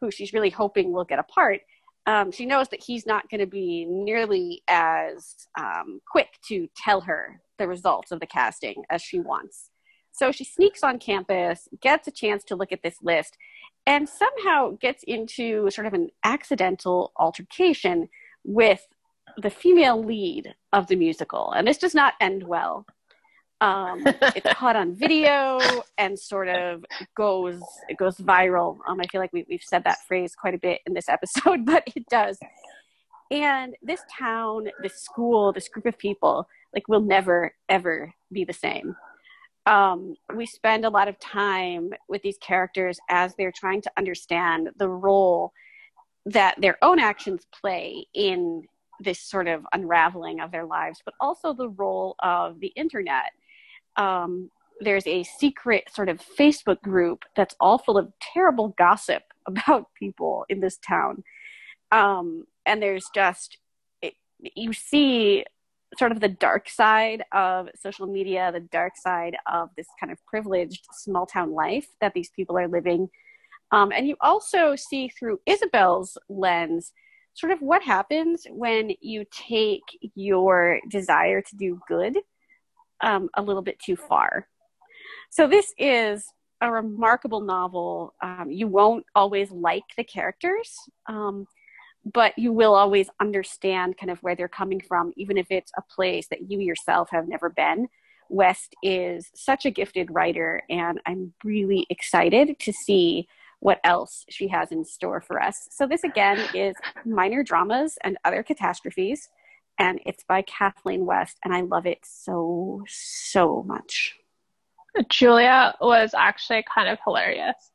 who 0.00 0.10
she's 0.10 0.32
really 0.32 0.50
hoping 0.50 0.92
will 0.92 1.04
get 1.04 1.18
a 1.18 1.24
part, 1.24 1.60
um, 2.06 2.30
she 2.30 2.46
knows 2.46 2.68
that 2.68 2.82
he's 2.82 3.06
not 3.06 3.28
going 3.30 3.40
to 3.40 3.46
be 3.46 3.86
nearly 3.86 4.62
as 4.68 5.34
um, 5.58 6.00
quick 6.10 6.28
to 6.48 6.68
tell 6.76 7.00
her 7.02 7.40
the 7.58 7.66
results 7.66 8.10
of 8.10 8.20
the 8.20 8.26
casting 8.26 8.84
as 8.90 9.02
she 9.02 9.20
wants. 9.20 9.70
So 10.12 10.30
she 10.30 10.44
sneaks 10.44 10.84
on 10.84 10.98
campus, 10.98 11.66
gets 11.80 12.06
a 12.06 12.12
chance 12.12 12.44
to 12.44 12.56
look 12.56 12.72
at 12.72 12.82
this 12.82 12.96
list, 13.02 13.36
and 13.86 14.08
somehow 14.08 14.70
gets 14.80 15.02
into 15.04 15.70
sort 15.70 15.86
of 15.86 15.94
an 15.94 16.10
accidental 16.24 17.12
altercation 17.16 18.08
with 18.44 18.86
the 19.36 19.50
female 19.50 20.02
lead 20.02 20.54
of 20.72 20.86
the 20.86 20.96
musical. 20.96 21.52
And 21.52 21.66
this 21.66 21.78
does 21.78 21.94
not 21.94 22.14
end 22.20 22.42
well. 22.42 22.86
Um, 23.60 24.02
it's 24.06 24.52
caught 24.54 24.76
on 24.76 24.94
video 24.94 25.58
and 25.98 26.18
sort 26.18 26.48
of 26.48 26.84
goes 27.16 27.60
it 27.88 27.96
goes 27.96 28.16
viral. 28.18 28.78
Um, 28.86 29.00
I 29.00 29.06
feel 29.06 29.20
like 29.20 29.32
we, 29.32 29.44
we've 29.48 29.62
said 29.62 29.84
that 29.84 30.04
phrase 30.06 30.34
quite 30.34 30.54
a 30.54 30.58
bit 30.58 30.80
in 30.86 30.94
this 30.94 31.08
episode, 31.08 31.64
but 31.64 31.84
it 31.94 32.06
does. 32.08 32.38
And 33.30 33.74
this 33.82 34.02
town, 34.18 34.68
this 34.82 35.00
school, 35.00 35.52
this 35.52 35.68
group 35.68 35.86
of 35.86 35.98
people, 35.98 36.46
like 36.74 36.88
will 36.88 37.00
never 37.00 37.54
ever 37.68 38.14
be 38.32 38.44
the 38.44 38.52
same. 38.52 38.96
Um, 39.66 40.14
we 40.34 40.46
spend 40.46 40.84
a 40.84 40.90
lot 40.90 41.08
of 41.08 41.18
time 41.18 41.90
with 42.08 42.22
these 42.22 42.38
characters 42.38 42.98
as 43.08 43.34
they're 43.34 43.52
trying 43.52 43.80
to 43.82 43.90
understand 43.96 44.70
the 44.76 44.88
role 44.88 45.52
that 46.26 46.60
their 46.60 46.76
own 46.82 46.98
actions 46.98 47.46
play 47.60 48.06
in 48.14 48.62
this 49.00 49.20
sort 49.20 49.48
of 49.48 49.66
unraveling 49.72 50.40
of 50.40 50.50
their 50.50 50.64
lives, 50.64 51.00
but 51.04 51.14
also 51.20 51.52
the 51.52 51.68
role 51.68 52.14
of 52.20 52.60
the 52.60 52.72
internet. 52.76 53.32
Um, 53.96 54.50
there's 54.80 55.06
a 55.06 55.22
secret 55.22 55.84
sort 55.92 56.08
of 56.08 56.20
Facebook 56.20 56.80
group 56.82 57.24
that's 57.36 57.56
all 57.60 57.78
full 57.78 57.98
of 57.98 58.12
terrible 58.20 58.74
gossip 58.76 59.22
about 59.46 59.88
people 59.98 60.44
in 60.48 60.60
this 60.60 60.78
town. 60.78 61.22
Um, 61.92 62.46
and 62.66 62.82
there's 62.82 63.06
just, 63.14 63.58
it, 64.02 64.14
you 64.40 64.72
see 64.72 65.44
sort 65.98 66.12
of 66.12 66.20
the 66.20 66.28
dark 66.28 66.68
side 66.68 67.24
of 67.32 67.68
social 67.76 68.06
media, 68.06 68.50
the 68.52 68.60
dark 68.60 68.96
side 68.96 69.36
of 69.50 69.70
this 69.76 69.86
kind 69.98 70.12
of 70.12 70.24
privileged 70.26 70.86
small 70.92 71.26
town 71.26 71.52
life 71.52 71.86
that 72.00 72.14
these 72.14 72.30
people 72.30 72.58
are 72.58 72.68
living. 72.68 73.08
Um, 73.70 73.92
and 73.92 74.06
you 74.06 74.16
also 74.20 74.76
see 74.76 75.08
through 75.08 75.40
Isabel's 75.46 76.16
lens 76.28 76.92
sort 77.34 77.52
of 77.52 77.60
what 77.60 77.82
happens 77.82 78.46
when 78.50 78.92
you 79.00 79.24
take 79.30 79.82
your 80.14 80.80
desire 80.88 81.42
to 81.42 81.56
do 81.56 81.80
good 81.88 82.18
um, 83.02 83.28
a 83.34 83.42
little 83.42 83.62
bit 83.62 83.78
too 83.78 83.96
far. 83.96 84.46
So, 85.30 85.48
this 85.48 85.74
is 85.78 86.24
a 86.60 86.70
remarkable 86.70 87.40
novel. 87.40 88.14
Um, 88.22 88.46
you 88.50 88.68
won't 88.68 89.04
always 89.14 89.50
like 89.50 89.82
the 89.96 90.04
characters, 90.04 90.72
um, 91.08 91.46
but 92.04 92.38
you 92.38 92.52
will 92.52 92.74
always 92.74 93.08
understand 93.20 93.96
kind 93.96 94.10
of 94.10 94.22
where 94.22 94.36
they're 94.36 94.48
coming 94.48 94.80
from, 94.80 95.12
even 95.16 95.38
if 95.38 95.46
it's 95.50 95.72
a 95.76 95.82
place 95.82 96.26
that 96.28 96.50
you 96.50 96.58
yourself 96.60 97.08
have 97.10 97.28
never 97.28 97.48
been. 97.48 97.88
West 98.28 98.74
is 98.82 99.30
such 99.34 99.64
a 99.64 99.70
gifted 99.70 100.08
writer, 100.10 100.62
and 100.68 101.00
I'm 101.06 101.32
really 101.44 101.86
excited 101.90 102.58
to 102.60 102.72
see 102.72 103.28
what 103.60 103.80
else 103.84 104.24
she 104.28 104.48
has 104.48 104.72
in 104.72 104.84
store 104.84 105.20
for 105.20 105.42
us. 105.42 105.68
So, 105.70 105.86
this 105.86 106.04
again 106.04 106.38
is 106.54 106.74
Minor 107.04 107.42
Dramas 107.42 107.96
and 108.02 108.18
Other 108.24 108.42
Catastrophes, 108.42 109.28
and 109.78 110.00
it's 110.04 110.24
by 110.24 110.42
Kathleen 110.42 111.06
West, 111.06 111.38
and 111.44 111.54
I 111.54 111.62
love 111.62 111.86
it 111.86 111.98
so, 112.02 112.82
so 112.88 113.62
much. 113.66 114.16
Julia 115.08 115.74
was 115.80 116.14
actually 116.14 116.64
kind 116.72 116.88
of 116.88 116.98
hilarious. 117.04 117.70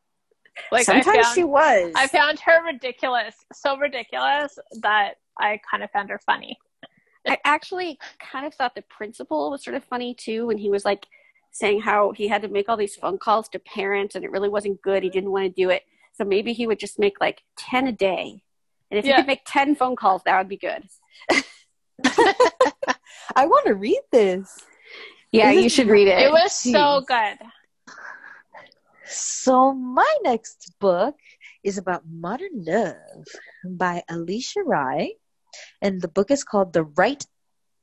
Like 0.72 0.86
Sometimes 0.86 1.26
found, 1.26 1.36
she 1.36 1.44
was. 1.44 1.94
I 1.96 2.08
found 2.08 2.40
her 2.42 2.64
ridiculous, 2.64 3.36
so 3.54 3.78
ridiculous 3.78 4.58
that 4.82 5.16
I 5.40 5.60
kind 5.70 5.84
of 5.84 5.92
found 5.92 6.10
her 6.10 6.20
funny. 6.26 6.58
I 7.28 7.38
actually 7.46 8.00
kind 8.20 8.46
of 8.46 8.54
thought 8.54 8.76
the 8.76 8.82
principal 8.84 9.52
was 9.52 9.64
sort 9.64 9.76
of 9.76 9.84
funny 9.84 10.14
too 10.16 10.48
when 10.48 10.58
he 10.58 10.70
was 10.70 10.86
like 10.86 11.06
saying 11.52 11.82
how 11.82 12.12
he 12.12 12.28
had 12.28 12.42
to 12.44 12.48
make 12.48 12.70
all 12.70 12.78
these 12.78 12.96
phone 12.96 13.18
calls 13.18 13.50
to 13.50 13.60
parents 13.60 14.16
and 14.16 14.24
it 14.24 14.32
really 14.32 14.50
wasn't 14.50 14.82
good. 14.82 15.04
He 15.04 15.10
didn't 15.10 15.32
want 15.32 15.44
to 15.46 15.50
do 15.62 15.70
it. 15.70 15.84
So 16.14 16.24
maybe 16.24 16.54
he 16.54 16.66
would 16.68 16.80
just 16.80 16.98
make 17.00 17.20
like 17.20 17.44
10 17.58 17.88
a 17.88 17.92
day. 17.92 18.42
And 18.92 18.98
if 19.00 19.06
Yeah. 19.06 19.18
he 19.18 19.22
could 19.22 19.28
make 19.28 19.42
10 19.46 19.76
phone 19.76 19.96
calls, 19.96 20.22
that 20.26 20.38
would 20.38 20.48
be 20.50 20.58
good. 20.58 20.84
I 23.36 23.46
want 23.46 23.66
to 23.68 23.76
read 23.76 24.02
this. 24.12 24.58
Yeah, 25.32 25.52
Is 25.52 25.58
it- 25.60 25.64
you 25.64 25.70
should 25.70 25.88
read 25.90 26.08
it. 26.08 26.20
It 26.20 26.32
was 26.32 26.54
so 26.54 27.04
good. 27.08 27.38
So 29.10 29.74
my 29.74 30.12
next 30.24 30.74
book 30.80 31.16
is 31.64 31.78
about 31.78 32.04
modern 32.10 32.64
love 32.66 33.26
by 33.66 34.04
Alisha 34.10 34.64
Rai, 34.66 35.16
and 35.82 36.02
the 36.02 36.08
book 36.08 36.32
is 36.32 36.44
called 36.44 36.74
The 36.74 36.84
Right 36.84 37.26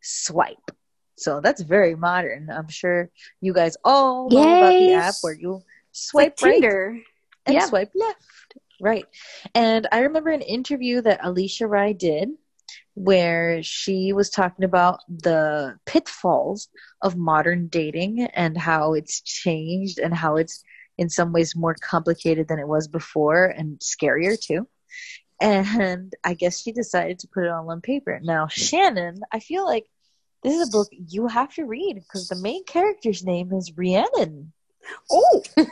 Swipe. 0.01 0.71
So 1.17 1.41
that's 1.41 1.63
very 1.63 1.95
modern. 1.97 2.49
I'm 2.51 2.69
sure 2.69 3.11
you 3.41 3.53
guys 3.53 3.77
all 3.85 4.31
know 4.31 4.53
about 4.53 4.79
the 4.79 4.93
app 4.93 5.15
where 5.23 5.33
you 5.35 5.63
It's 5.91 6.15
like 6.15 6.39
swipe 6.39 6.43
right 6.43 6.71
and 7.47 7.55
Yeah. 7.55 7.67
swipe 7.67 7.93
left. 7.95 8.59
Right. 8.81 9.07
And 9.55 9.87
I 9.91 10.01
remember 10.01 10.31
an 10.31 10.43
interview 10.43 11.01
that 11.03 11.23
Alisha 11.23 11.69
Rai 11.69 11.95
did, 11.95 12.31
where 12.95 13.63
she 13.63 14.13
was 14.13 14.31
talking 14.31 14.65
about 14.65 15.01
the 15.09 15.79
pitfalls 15.87 16.69
of 17.03 17.17
modern 17.17 17.69
dating 17.69 18.23
and 18.35 18.57
how 18.57 18.95
it's 18.95 19.21
changed 19.23 19.99
and 19.99 20.15
how 20.15 20.37
it's 20.37 20.63
in 20.99 21.09
some 21.09 21.33
ways 21.33 21.57
more 21.57 21.75
complicated 21.81 22.49
than 22.49 22.59
it 22.59 22.69
was 22.69 22.89
before 22.89 23.47
and 23.47 23.79
scarier 23.79 24.39
too. 24.41 24.67
And 25.41 26.15
I 26.25 26.35
guess 26.35 26.63
she 26.63 26.73
decided 26.73 27.19
to 27.21 27.29
put 27.29 27.45
it 27.45 27.51
all 27.51 27.71
on 27.71 27.81
paper. 27.83 28.19
Now, 28.23 28.47
Shannon, 28.49 29.21
I 29.31 29.41
feel 29.41 29.65
like 29.67 29.87
this 30.43 30.55
is 30.55 30.69
a 30.69 30.71
book 30.71 30.89
you 30.91 31.27
have 31.27 31.53
to 31.55 31.65
read 31.65 31.97
because 31.97 32.29
the 32.29 32.37
main 32.37 32.65
character's 32.65 33.25
name 33.25 33.53
is 33.53 33.73
Rhiannon. 33.77 34.53
Oh, 35.11 35.43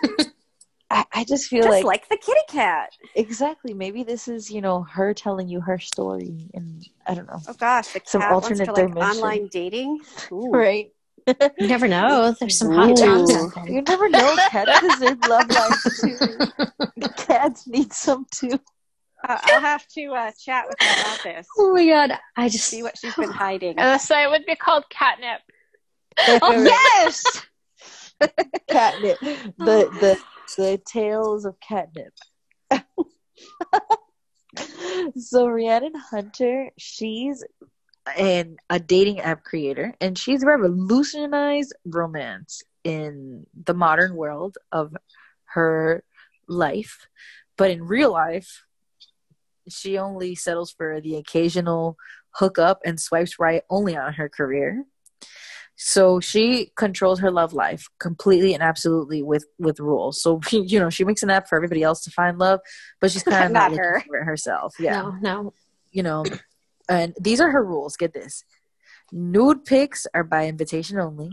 I, 0.91 1.05
I 1.13 1.25
just 1.25 1.49
feel 1.49 1.63
just 1.63 1.71
like, 1.71 1.85
like 1.85 2.09
the 2.09 2.17
kitty 2.17 2.41
cat. 2.49 2.91
exactly 3.15 3.75
maybe 3.75 4.05
this 4.05 4.29
is 4.29 4.51
you 4.51 4.61
know 4.61 4.83
her 4.83 5.15
telling 5.15 5.49
you 5.49 5.61
her 5.61 5.79
story 5.79 6.51
and 6.53 6.87
I 7.07 7.15
don't 7.15 7.27
know 7.27 7.41
Oh 7.49 7.55
gosh, 7.55 7.89
the 7.89 8.01
Some 8.05 8.23
alternate 8.23 8.67
to 8.67 8.73
like 8.73 8.89
dimension. 8.89 9.23
online 9.23 9.49
dating. 9.49 10.01
Ooh. 10.33 10.51
right. 10.51 10.93
You 11.27 11.69
never 11.69 11.89
know. 11.89 12.35
There's 12.41 12.59
some 12.59 12.71
hot 12.71 12.91
Ooh. 12.91 12.95
times 12.95 13.33
out 13.35 13.55
there. 13.55 13.69
You 13.71 13.83
never 13.83 14.09
know. 14.09 14.37
Cats 14.51 14.81
deserve 14.81 15.19
love 15.27 15.49
lives 15.49 16.01
too. 16.01 16.19
Cats 17.17 17.67
need 17.67 17.93
some 17.93 18.27
too. 18.31 18.59
Uh, 19.27 19.39
I'll 19.43 19.61
have 19.61 19.87
to 19.89 20.07
uh, 20.13 20.33
chat 20.39 20.67
with 20.69 20.77
her 20.81 21.01
about 21.01 21.23
this. 21.23 21.47
Oh 21.59 21.73
my 21.73 21.87
god. 21.87 22.19
I 22.37 22.49
just 22.49 22.69
See 22.69 22.83
what 22.83 22.99
she's 22.99 23.15
been 23.15 23.31
hiding. 23.33 23.79
Uh, 23.79 23.97
so 23.99 24.19
it 24.19 24.29
would 24.31 24.45
be 24.47 24.55
called 24.57 24.85
catnip. 24.91 25.41
Oh 26.43 26.63
yes! 26.63 27.43
catnip. 28.69 29.19
The 29.19 29.91
the 30.01 30.19
the 30.57 30.81
tales 30.87 31.45
of 31.45 31.57
catnip. 31.59 32.13
so 35.17 35.49
Rhiannon 35.49 35.95
Hunter, 35.97 36.71
she's 36.79 37.43
an 38.17 38.57
a 38.71 38.79
dating 38.79 39.21
app 39.21 39.45
creator, 39.45 39.95
and 40.01 40.19
she's 40.19 40.45
revolutionized 40.45 41.75
romance 41.87 42.63
in 42.85 43.47
the 43.65 43.75
modern 43.75 44.15
world 44.15 44.59
of 44.73 44.95
her 45.47 46.03
life. 46.49 47.07
But 47.57 47.71
in 47.71 47.85
real 47.87 48.13
life, 48.13 48.65
she 49.69 49.97
only 49.97 50.35
settles 50.35 50.71
for 50.71 51.01
the 51.01 51.17
occasional 51.17 51.97
hookup 52.35 52.81
and 52.85 53.01
swipes 53.01 53.39
right 53.39 53.63
only 53.71 53.97
on 53.97 54.15
her 54.15 54.29
career. 54.29 54.85
So 55.77 56.21
she 56.21 56.71
controls 56.77 57.19
her 57.21 57.31
love 57.31 57.53
life 57.53 57.89
completely 57.99 58.55
and 58.55 58.63
absolutely 58.63 59.23
with 59.23 59.47
with 59.59 59.81
rules. 59.81 60.21
So 60.21 60.41
you 60.51 60.79
know 60.79 60.91
she 60.91 61.05
makes 61.05 61.23
an 61.23 61.31
app 61.31 61.49
for 61.49 61.57
everybody 61.57 61.83
else 61.83 62.03
to 62.05 62.11
find 62.11 62.39
love, 62.39 62.61
but 63.01 63.11
she's 63.11 63.23
kind 63.25 63.47
of 63.47 63.53
Not 63.53 63.71
not, 63.71 63.79
her. 63.79 63.95
looking 63.95 64.09
for 64.09 64.17
it 64.19 64.25
herself. 64.25 64.75
Yeah, 64.79 65.01
No, 65.03 65.11
no. 65.21 65.55
you 65.91 66.03
know. 66.03 66.25
And 66.89 67.15
these 67.19 67.41
are 67.41 67.51
her 67.51 67.65
rules. 67.65 67.97
Get 67.97 68.13
this: 68.15 68.45
nude 69.13 69.65
pics 69.65 70.07
are 70.15 70.25
by 70.25 70.47
invitation 70.47 70.99
only. 70.99 71.33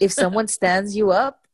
If 0.00 0.12
someone 0.22 0.48
stands 0.48 0.96
you 0.96 1.10
up, 1.10 1.46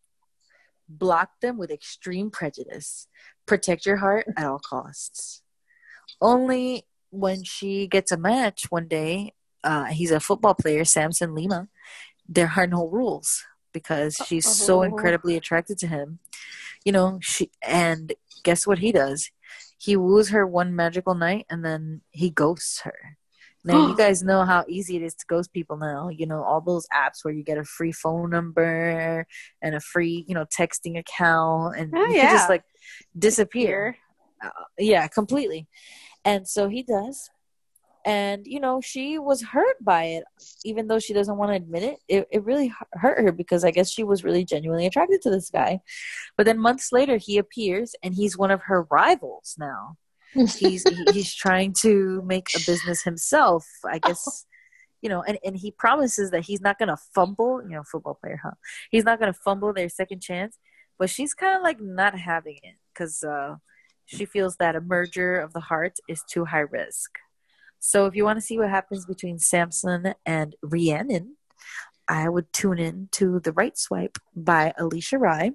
block 0.89 1.41
them 1.41 1.59
with 1.59 1.71
extreme 1.71 2.31
prejudice. 2.31 3.07
Protect 3.47 3.85
your 3.87 3.97
heart 3.97 4.27
at 4.37 4.47
all 4.47 4.59
costs. 4.61 5.43
Only 6.21 6.85
when 7.11 7.45
she 7.45 7.87
gets 7.87 8.13
a 8.13 8.17
match 8.17 8.67
one 8.71 8.89
day, 8.89 9.35
uh, 9.65 9.87
he's 9.87 10.11
a 10.11 10.21
football 10.21 10.55
player, 10.55 10.85
Samson 10.85 11.35
Lima. 11.35 11.69
There 12.29 12.53
are 12.57 12.67
no 12.67 12.87
rules 12.87 13.45
because 13.73 14.17
she's 14.27 14.47
so 14.47 14.79
Oh. 14.81 14.83
incredibly 14.83 15.37
attracted 15.37 15.79
to 15.79 15.87
him. 15.87 16.19
You 16.85 16.93
know, 16.93 17.19
she 17.23 17.51
and 17.63 18.13
guess 18.43 18.67
what 18.67 18.79
he 18.79 18.93
does? 18.93 19.31
He 19.83 19.97
woos 19.97 20.28
her 20.28 20.47
one 20.47 20.76
magical 20.76 21.14
night 21.16 21.47
and 21.51 21.64
then 21.64 22.03
he 22.11 22.30
ghosts 22.30 22.83
her. 22.83 23.18
Now 23.64 23.89
you 23.89 23.97
guys 23.97 24.22
know 24.22 24.45
how 24.45 24.64
easy 24.68 24.95
it 24.95 25.03
is 25.03 25.14
to 25.16 25.26
ghost 25.26 25.53
people 25.53 25.76
now. 25.76 26.09
You 26.09 26.26
know, 26.26 26.45
all 26.45 26.61
those 26.61 26.87
apps 26.95 27.24
where 27.24 27.35
you 27.35 27.43
get 27.43 27.59
a 27.59 27.64
free 27.64 27.91
phone 27.91 28.30
number 28.30 29.26
and 29.61 29.74
a 29.74 29.80
free, 29.80 30.24
you 30.28 30.37
know, 30.37 30.47
texting 30.57 30.97
account 31.01 31.76
and 31.76 31.93
Oh, 31.93 31.99
you 32.07 32.14
can 32.14 32.30
just 32.30 32.49
like 32.49 32.62
disappear. 33.18 33.97
Uh, 34.41 34.51
yeah, 34.78 35.09
completely. 35.09 35.66
And 36.24 36.47
so 36.47 36.68
he 36.68 36.85
does. 36.85 37.28
And, 38.05 38.46
you 38.46 38.59
know, 38.59 38.80
she 38.80 39.18
was 39.18 39.42
hurt 39.42 39.76
by 39.80 40.05
it, 40.05 40.24
even 40.64 40.88
though 40.88 40.98
she 40.98 41.12
doesn't 41.12 41.36
want 41.36 41.50
to 41.50 41.57
admit 41.57 41.82
it. 41.84 41.98
It, 42.09 42.26
it 42.32 42.44
really 42.44 42.72
hurt 42.94 43.20
her 43.20 43.32
because 43.32 43.64
I 43.64 43.70
guess 43.70 43.90
she 43.90 44.03
was 44.03 44.24
really 44.24 44.44
genuinely 44.44 44.86
attracted 44.86 45.22
to 45.22 45.30
this 45.30 45.50
guy. 45.50 45.80
But 46.36 46.46
then 46.46 46.59
months 46.59 46.90
later, 46.92 47.16
he 47.16 47.38
appears 47.38 47.94
and 48.03 48.14
he's 48.14 48.36
one 48.36 48.50
of 48.50 48.62
her 48.62 48.86
rivals 48.90 49.55
now. 49.59 49.96
He's 50.34 50.82
he- 50.82 51.12
he's 51.12 51.34
trying 51.44 51.74
to 51.80 52.22
make 52.26 52.48
a 52.57 52.61
business 52.61 53.03
himself, 53.03 53.66
I 53.86 53.98
guess. 53.98 54.46
You 55.00 55.09
know, 55.09 55.22
and, 55.22 55.38
and 55.44 55.57
he 55.57 55.72
promises 55.72 56.30
that 56.30 56.44
he's 56.44 56.61
not 56.61 56.78
gonna 56.78 56.96
fumble. 57.14 57.62
You 57.62 57.76
know, 57.76 57.82
football 57.82 58.18
player, 58.20 58.40
huh? 58.42 58.53
He's 58.90 59.05
not 59.05 59.18
gonna 59.18 59.32
fumble 59.32 59.72
their 59.72 59.88
second 59.88 60.22
chance. 60.22 60.59
But 60.98 61.11
she's 61.11 61.34
kind 61.34 61.57
of 61.57 61.62
like 61.62 61.80
not 61.80 62.16
having 62.18 62.59
it 62.62 62.76
because 62.92 63.24
uh, 63.24 63.57
she 64.07 64.24
feels 64.24 64.57
that 64.57 64.76
a 64.76 64.80
merger 64.80 65.40
of 65.40 65.53
the 65.53 65.61
heart 65.61 65.98
is 66.09 66.22
too 66.28 66.44
high 66.44 66.61
risk. 66.61 67.11
So 67.85 68.07
if 68.07 68.14
you 68.14 68.24
want 68.24 68.37
to 68.37 68.41
see 68.41 68.59
what 68.59 68.70
happens 68.70 69.05
between 69.07 69.41
Samson 69.41 70.14
and 70.24 70.55
Rhiannon, 70.62 71.35
I 72.07 72.28
would 72.28 72.53
tune 72.53 72.78
in 72.78 73.09
to 73.12 73.41
The 73.41 73.51
Right 73.51 73.76
Swipe 73.76 74.18
by 74.37 74.72
Alisha 74.78 75.18
Rai, 75.18 75.51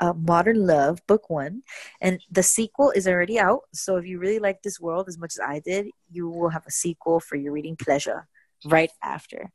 uh, 0.00 0.14
Modern 0.14 0.66
Love, 0.66 1.06
Book 1.06 1.28
One. 1.28 1.62
And 2.00 2.22
the 2.30 2.42
sequel 2.42 2.90
is 2.92 3.06
already 3.06 3.38
out. 3.38 3.64
So 3.74 3.98
if 3.98 4.06
you 4.06 4.18
really 4.18 4.38
like 4.38 4.62
this 4.62 4.80
world 4.80 5.08
as 5.08 5.18
much 5.18 5.34
as 5.34 5.40
I 5.46 5.60
did, 5.60 5.88
you 6.10 6.26
will 6.26 6.48
have 6.48 6.66
a 6.66 6.70
sequel 6.70 7.20
for 7.20 7.36
your 7.36 7.52
reading 7.52 7.76
pleasure 7.76 8.28
right 8.64 8.90
after. 9.02 9.50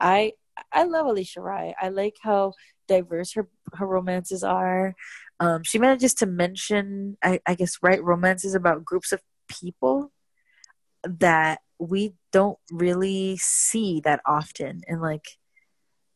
I 0.00 0.32
I 0.72 0.84
love 0.84 1.04
Alisha 1.04 1.42
Rai. 1.42 1.74
I 1.78 1.90
like 1.90 2.16
how 2.22 2.54
diverse 2.88 3.34
her 3.34 3.46
her 3.74 3.86
romances 3.86 4.42
are. 4.42 4.94
Um, 5.38 5.64
she 5.64 5.78
manages 5.78 6.14
to 6.14 6.26
mention, 6.26 7.18
I, 7.22 7.40
I 7.44 7.56
guess, 7.56 7.76
write 7.82 8.02
romances 8.02 8.54
about 8.54 8.86
groups 8.86 9.12
of 9.12 9.20
people 9.48 10.11
that 11.04 11.60
we 11.78 12.14
don't 12.32 12.58
really 12.70 13.36
see 13.38 14.00
that 14.00 14.20
often. 14.26 14.82
And 14.88 15.00
like 15.00 15.26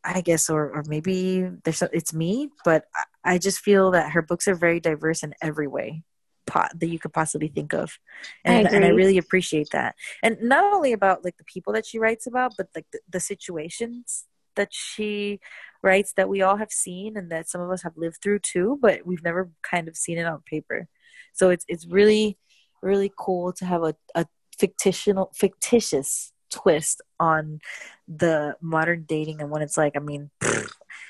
i 0.08 0.20
guess 0.20 0.48
or 0.48 0.70
or 0.70 0.84
maybe 0.86 1.50
there's 1.64 1.82
it's 1.92 2.14
me 2.14 2.48
but 2.64 2.84
I, 2.94 3.34
I 3.34 3.38
just 3.38 3.58
feel 3.58 3.90
that 3.90 4.12
her 4.12 4.22
books 4.22 4.46
are 4.46 4.54
very 4.54 4.78
diverse 4.78 5.24
in 5.24 5.34
every 5.42 5.66
way 5.66 6.04
pot 6.46 6.70
that 6.78 6.86
you 6.86 6.98
could 6.98 7.12
possibly 7.12 7.48
think 7.48 7.74
of. 7.74 7.98
And, 8.44 8.68
and 8.68 8.84
i 8.84 8.88
really 8.88 9.18
appreciate 9.18 9.68
that. 9.72 9.96
And 10.22 10.38
not 10.40 10.72
only 10.72 10.92
about 10.92 11.24
like 11.24 11.36
the 11.36 11.44
people 11.44 11.72
that 11.74 11.86
she 11.86 11.98
writes 11.98 12.26
about 12.26 12.54
but 12.56 12.68
like 12.74 12.86
the, 12.92 13.00
the 13.10 13.20
situations 13.20 14.24
that 14.54 14.68
she 14.70 15.40
writes 15.82 16.14
that 16.16 16.28
we 16.28 16.40
all 16.40 16.56
have 16.56 16.70
seen 16.70 17.16
and 17.16 17.30
that 17.30 17.48
some 17.48 17.60
of 17.60 17.70
us 17.70 17.82
have 17.82 17.96
lived 17.96 18.18
through 18.22 18.38
too 18.38 18.78
but 18.80 19.04
we've 19.04 19.24
never 19.24 19.50
kind 19.62 19.88
of 19.88 19.96
seen 19.96 20.18
it 20.18 20.24
on 20.26 20.42
paper. 20.46 20.88
So 21.32 21.50
it's 21.50 21.64
it's 21.68 21.86
really 21.86 22.38
really 22.82 23.12
cool 23.18 23.52
to 23.54 23.64
have 23.64 23.82
a, 23.82 23.94
a 24.14 24.26
fictional 24.58 25.30
fictitious 25.34 26.32
twist 26.50 27.02
on 27.18 27.60
the 28.08 28.56
modern 28.60 29.04
dating 29.06 29.40
and 29.40 29.50
when 29.50 29.62
it's 29.62 29.76
like 29.76 29.96
i 29.96 29.98
mean 29.98 30.30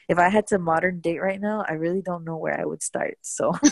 if 0.09 0.19
i 0.19 0.29
had 0.29 0.47
to 0.47 0.59
modern 0.59 0.99
date 1.01 1.21
right 1.21 1.41
now 1.41 1.65
i 1.69 1.75
really 1.75 2.01
don't 2.01 2.25
know 2.25 2.37
where 2.37 2.59
i 2.59 2.65
would 2.65 2.83
start 2.83 3.19
so 3.23 3.55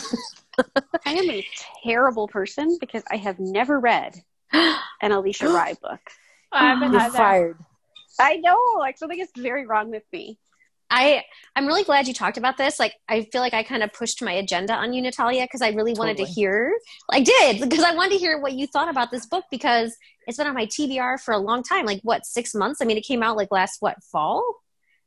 I 1.05 1.13
am 1.13 1.29
a 1.29 1.45
terrible 1.83 2.27
person 2.27 2.77
because 2.79 3.03
I 3.11 3.17
have 3.17 3.39
never 3.39 3.79
read 3.79 4.15
an 4.53 5.11
Alisha 5.11 5.47
Rai 5.53 5.73
book. 5.81 5.99
I 6.51 6.69
haven't 6.69 7.11
fired 7.11 7.57
I 8.19 8.37
know, 8.37 8.57
like 8.79 8.97
something 8.97 9.19
is 9.19 9.29
very 9.35 9.65
wrong 9.65 9.91
with 9.91 10.03
me. 10.11 10.39
I 10.89 11.23
I'm 11.55 11.65
really 11.65 11.83
glad 11.83 12.07
you 12.07 12.13
talked 12.13 12.37
about 12.37 12.57
this. 12.57 12.79
Like 12.79 12.93
I 13.09 13.23
feel 13.31 13.41
like 13.41 13.53
I 13.53 13.63
kind 13.63 13.81
of 13.83 13.91
pushed 13.93 14.21
my 14.21 14.33
agenda 14.33 14.73
on 14.73 14.93
you, 14.93 15.01
Natalia, 15.01 15.43
because 15.43 15.61
I 15.61 15.69
really 15.69 15.93
wanted 15.93 16.17
to 16.17 16.25
hear. 16.25 16.73
I 17.11 17.21
did 17.21 17.61
because 17.69 17.83
I 17.83 17.95
wanted 17.95 18.11
to 18.13 18.17
hear 18.17 18.39
what 18.39 18.53
you 18.53 18.67
thought 18.67 18.89
about 18.89 19.09
this 19.11 19.25
book 19.25 19.45
because 19.49 19.95
it's 20.27 20.37
been 20.37 20.47
on 20.47 20.53
my 20.53 20.65
TBR 20.67 21.19
for 21.21 21.33
a 21.33 21.37
long 21.37 21.63
time. 21.63 21.85
Like 21.85 22.01
what 22.03 22.25
six 22.25 22.53
months? 22.53 22.81
I 22.81 22.85
mean, 22.85 22.97
it 22.97 23.05
came 23.05 23.23
out 23.23 23.35
like 23.37 23.51
last 23.51 23.77
what 23.81 24.01
fall? 24.03 24.43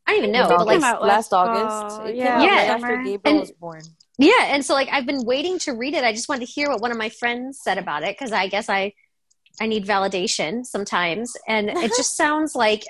I 0.07 0.13
don't 0.13 0.19
even 0.21 0.33
know, 0.33 0.45
It 0.45 0.49
but 0.49 0.59
came 0.59 0.67
like 0.81 0.83
out 0.83 1.03
last 1.03 1.33
last 1.33 1.33
august 1.35 1.97
fall. 1.99 2.07
it 2.07 2.13
came 2.13 2.17
Yeah, 2.17 2.35
out 2.35 2.39
right 2.39 2.45
Yeah. 2.45 2.73
after 2.75 2.81
summer. 2.87 2.97
gabriel 3.05 3.21
And- 3.25 3.41
was 3.41 3.53
born 3.53 3.81
yeah, 4.21 4.33
and 4.47 4.65
so 4.65 4.75
like 4.75 4.89
I've 4.91 5.07
been 5.07 5.25
waiting 5.25 5.61
to 5.61 5.75
read 5.75 5.95
it. 5.95 6.03
I 6.03 6.13
just 6.13 6.29
wanted 6.29 6.47
to 6.47 6.53
hear 6.53 6.69
what 6.71 6.81
one 6.81 6.91
of 6.91 6.97
my 6.99 7.09
friends 7.09 7.61
said 7.63 7.79
about 7.79 8.03
it 8.03 8.17
because 8.19 8.33
I 8.33 8.49
guess 8.49 8.69
I 8.69 8.93
I 9.61 9.67
need 9.67 9.87
validation 9.87 10.65
sometimes, 10.67 11.37
and 11.47 11.69
it 11.71 11.93
just 11.97 12.17
sounds 12.23 12.55
like 12.57 12.83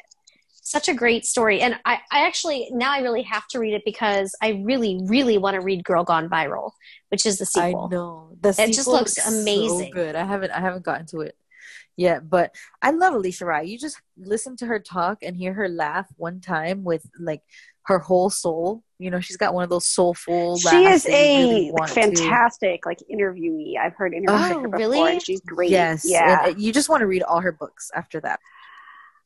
such 0.71 0.89
a 0.89 0.95
great 0.95 1.25
story. 1.25 1.61
And 1.61 1.79
I, 1.85 1.99
I 2.13 2.27
actually 2.27 2.69
now 2.73 2.93
I 2.93 2.99
really 3.01 3.23
have 3.23 3.47
to 3.49 3.59
read 3.59 3.75
it 3.75 3.83
because 3.85 4.35
I 4.43 4.61
really 4.65 5.01
really 5.05 5.39
want 5.39 5.55
to 5.55 5.61
read 5.61 5.85
Girl 5.85 6.05
Gone 6.05 6.29
Viral, 6.29 6.73
which 7.11 7.27
is 7.27 7.39
the 7.39 7.47
sequel. 7.47 7.87
I 7.91 7.95
know 7.95 8.37
the 8.41 8.51
It 8.51 8.73
just 8.73 8.89
looks 8.89 9.15
so 9.15 9.31
amazing. 9.41 9.91
good. 9.93 10.15
I 10.17 10.25
haven't 10.25 10.51
I 10.51 10.61
haven't 10.61 10.85
gotten 10.85 11.07
to 11.07 11.21
it 11.23 11.37
yet, 11.97 12.29
but 12.31 12.55
I 12.83 12.91
love 12.91 13.15
Alisha 13.15 13.47
Rai. 13.47 13.67
You 13.69 13.79
just 13.79 14.01
listen 14.17 14.57
to 14.59 14.67
her 14.67 14.79
talk 14.79 15.19
and 15.23 15.37
hear 15.37 15.53
her 15.55 15.69
laugh 15.69 16.07
one 16.17 16.41
time 16.41 16.85
with 16.85 17.05
like 17.19 17.43
her 17.83 17.99
whole 17.99 18.29
soul. 18.31 18.83
You 18.99 19.11
know, 19.11 19.21
she's 19.21 19.37
got 19.37 19.55
one 19.55 19.65
of 19.65 19.71
those 19.71 19.87
soulful. 19.87 20.59
She 20.59 20.85
is 20.85 21.05
you 21.07 21.13
really 21.13 21.69
a 21.69 21.73
want 21.73 21.89
to- 21.89 21.95
fantastic 21.95 22.85
like 22.85 22.99
interviewee. 23.11 23.79
I've 23.79 23.95
heard 23.95 24.13
interviews 24.13 24.51
Oh, 24.53 24.63
before, 24.63 24.79
really? 24.79 25.13
and 25.13 25.23
she's 25.23 25.41
great. 25.41 25.71
Yes, 25.71 26.03
yeah. 26.05 26.47
and, 26.49 26.57
uh, 26.57 26.59
you 26.59 26.73
just 26.73 26.89
want 26.89 27.01
to 27.01 27.07
read 27.07 27.23
all 27.23 27.41
her 27.41 27.53
books 27.53 27.91
after 27.95 28.21
that. 28.21 28.41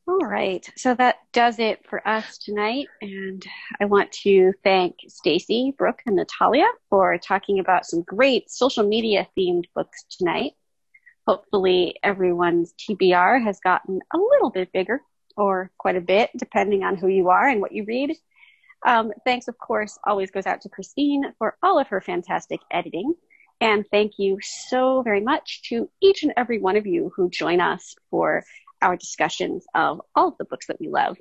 All 0.05 0.17
right. 0.17 0.69
So 0.75 0.93
that 0.95 1.15
does 1.31 1.59
it 1.59 1.85
for 1.87 2.05
us 2.05 2.37
tonight. 2.37 2.87
And 3.01 3.41
I 3.79 3.85
want 3.85 4.11
to 4.23 4.51
thank 4.61 4.97
Stacy, 5.07 5.73
Brooke, 5.77 6.01
and 6.05 6.17
Natalia 6.17 6.67
for 6.89 7.17
talking 7.17 7.59
about 7.59 7.85
some 7.85 8.01
great 8.01 8.51
social 8.51 8.85
media 8.85 9.27
themed 9.37 9.63
books 9.73 10.03
tonight. 10.09 10.53
Hopefully 11.25 11.95
everyone's 12.03 12.73
TBR 12.73 13.41
has 13.45 13.61
gotten 13.61 14.01
a 14.13 14.17
little 14.17 14.49
bit 14.49 14.73
bigger 14.73 14.99
or 15.37 15.71
quite 15.77 15.95
a 15.95 16.01
bit, 16.01 16.31
depending 16.37 16.83
on 16.83 16.97
who 16.97 17.07
you 17.07 17.29
are 17.29 17.47
and 17.47 17.61
what 17.61 17.71
you 17.71 17.85
read. 17.85 18.13
Um, 18.85 19.13
thanks, 19.23 19.47
of 19.47 19.57
course, 19.57 19.97
always 20.05 20.31
goes 20.31 20.45
out 20.45 20.59
to 20.61 20.69
Christine 20.69 21.33
for 21.37 21.55
all 21.63 21.79
of 21.79 21.87
her 21.87 22.01
fantastic 22.01 22.59
editing. 22.69 23.13
And 23.61 23.85
thank 23.89 24.13
you 24.17 24.39
so 24.41 25.01
very 25.01 25.21
much 25.21 25.61
to 25.69 25.89
each 26.01 26.23
and 26.23 26.33
every 26.35 26.59
one 26.59 26.75
of 26.75 26.85
you 26.85 27.13
who 27.15 27.29
join 27.29 27.61
us 27.61 27.95
for 28.09 28.43
our 28.83 28.97
discussions 28.97 29.65
of 29.73 30.01
all 30.15 30.27
of 30.27 30.37
the 30.37 30.45
books 30.45 30.67
that 30.67 30.79
we 30.79 30.89
love. 30.89 31.17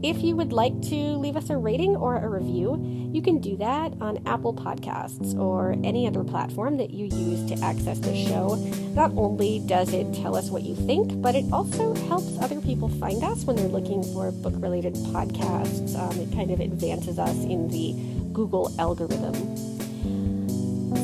If 0.00 0.22
you 0.22 0.36
would 0.36 0.52
like 0.52 0.80
to 0.82 0.94
leave 1.18 1.36
us 1.36 1.50
a 1.50 1.56
rating 1.56 1.94
or 1.96 2.16
a 2.16 2.28
review, 2.28 2.78
you 3.12 3.20
can 3.20 3.40
do 3.40 3.56
that 3.56 3.92
on 4.00 4.26
Apple 4.26 4.54
Podcasts 4.54 5.38
or 5.38 5.72
any 5.84 6.06
other 6.06 6.24
platform 6.24 6.76
that 6.76 6.90
you 6.90 7.06
use 7.06 7.44
to 7.50 7.64
access 7.64 7.98
the 7.98 8.14
show. 8.14 8.54
Not 8.94 9.12
only 9.16 9.60
does 9.66 9.92
it 9.92 10.12
tell 10.14 10.36
us 10.36 10.50
what 10.50 10.62
you 10.62 10.74
think, 10.74 11.20
but 11.20 11.34
it 11.34 11.44
also 11.52 11.94
helps 12.06 12.38
other 12.38 12.60
people 12.60 12.88
find 12.88 13.22
us 13.24 13.44
when 13.44 13.56
they're 13.56 13.68
looking 13.68 14.02
for 14.02 14.30
book 14.30 14.54
related 14.56 14.94
podcasts. 14.94 15.98
Um, 15.98 16.18
it 16.20 16.32
kind 16.32 16.52
of 16.52 16.60
advances 16.60 17.18
us 17.18 17.36
in 17.44 17.68
the 17.68 18.17
Google 18.38 18.72
algorithm. 18.78 19.34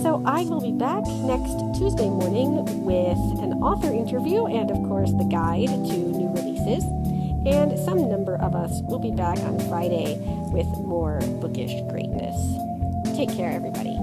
So 0.05 0.22
I 0.24 0.45
will 0.45 0.61
be 0.61 0.70
back 0.70 1.03
next 1.26 1.59
Tuesday 1.76 2.09
morning 2.09 2.64
with 2.85 3.18
an 3.43 3.55
author 3.55 3.93
interview 3.93 4.47
and, 4.47 4.70
of 4.70 4.76
course, 4.87 5.11
the 5.11 5.24
guide 5.24 5.66
to 5.66 5.97
new 5.97 6.28
releases. 6.28 6.85
And 7.45 7.76
some 7.85 8.09
number 8.09 8.37
of 8.37 8.55
us 8.55 8.82
will 8.85 9.01
be 9.01 9.11
back 9.11 9.39
on 9.41 9.59
Friday 9.68 10.14
with 10.53 10.68
more 10.87 11.18
bookish 11.41 11.74
greatness. 11.91 12.39
Take 13.16 13.35
care, 13.35 13.51
everybody. 13.51 13.99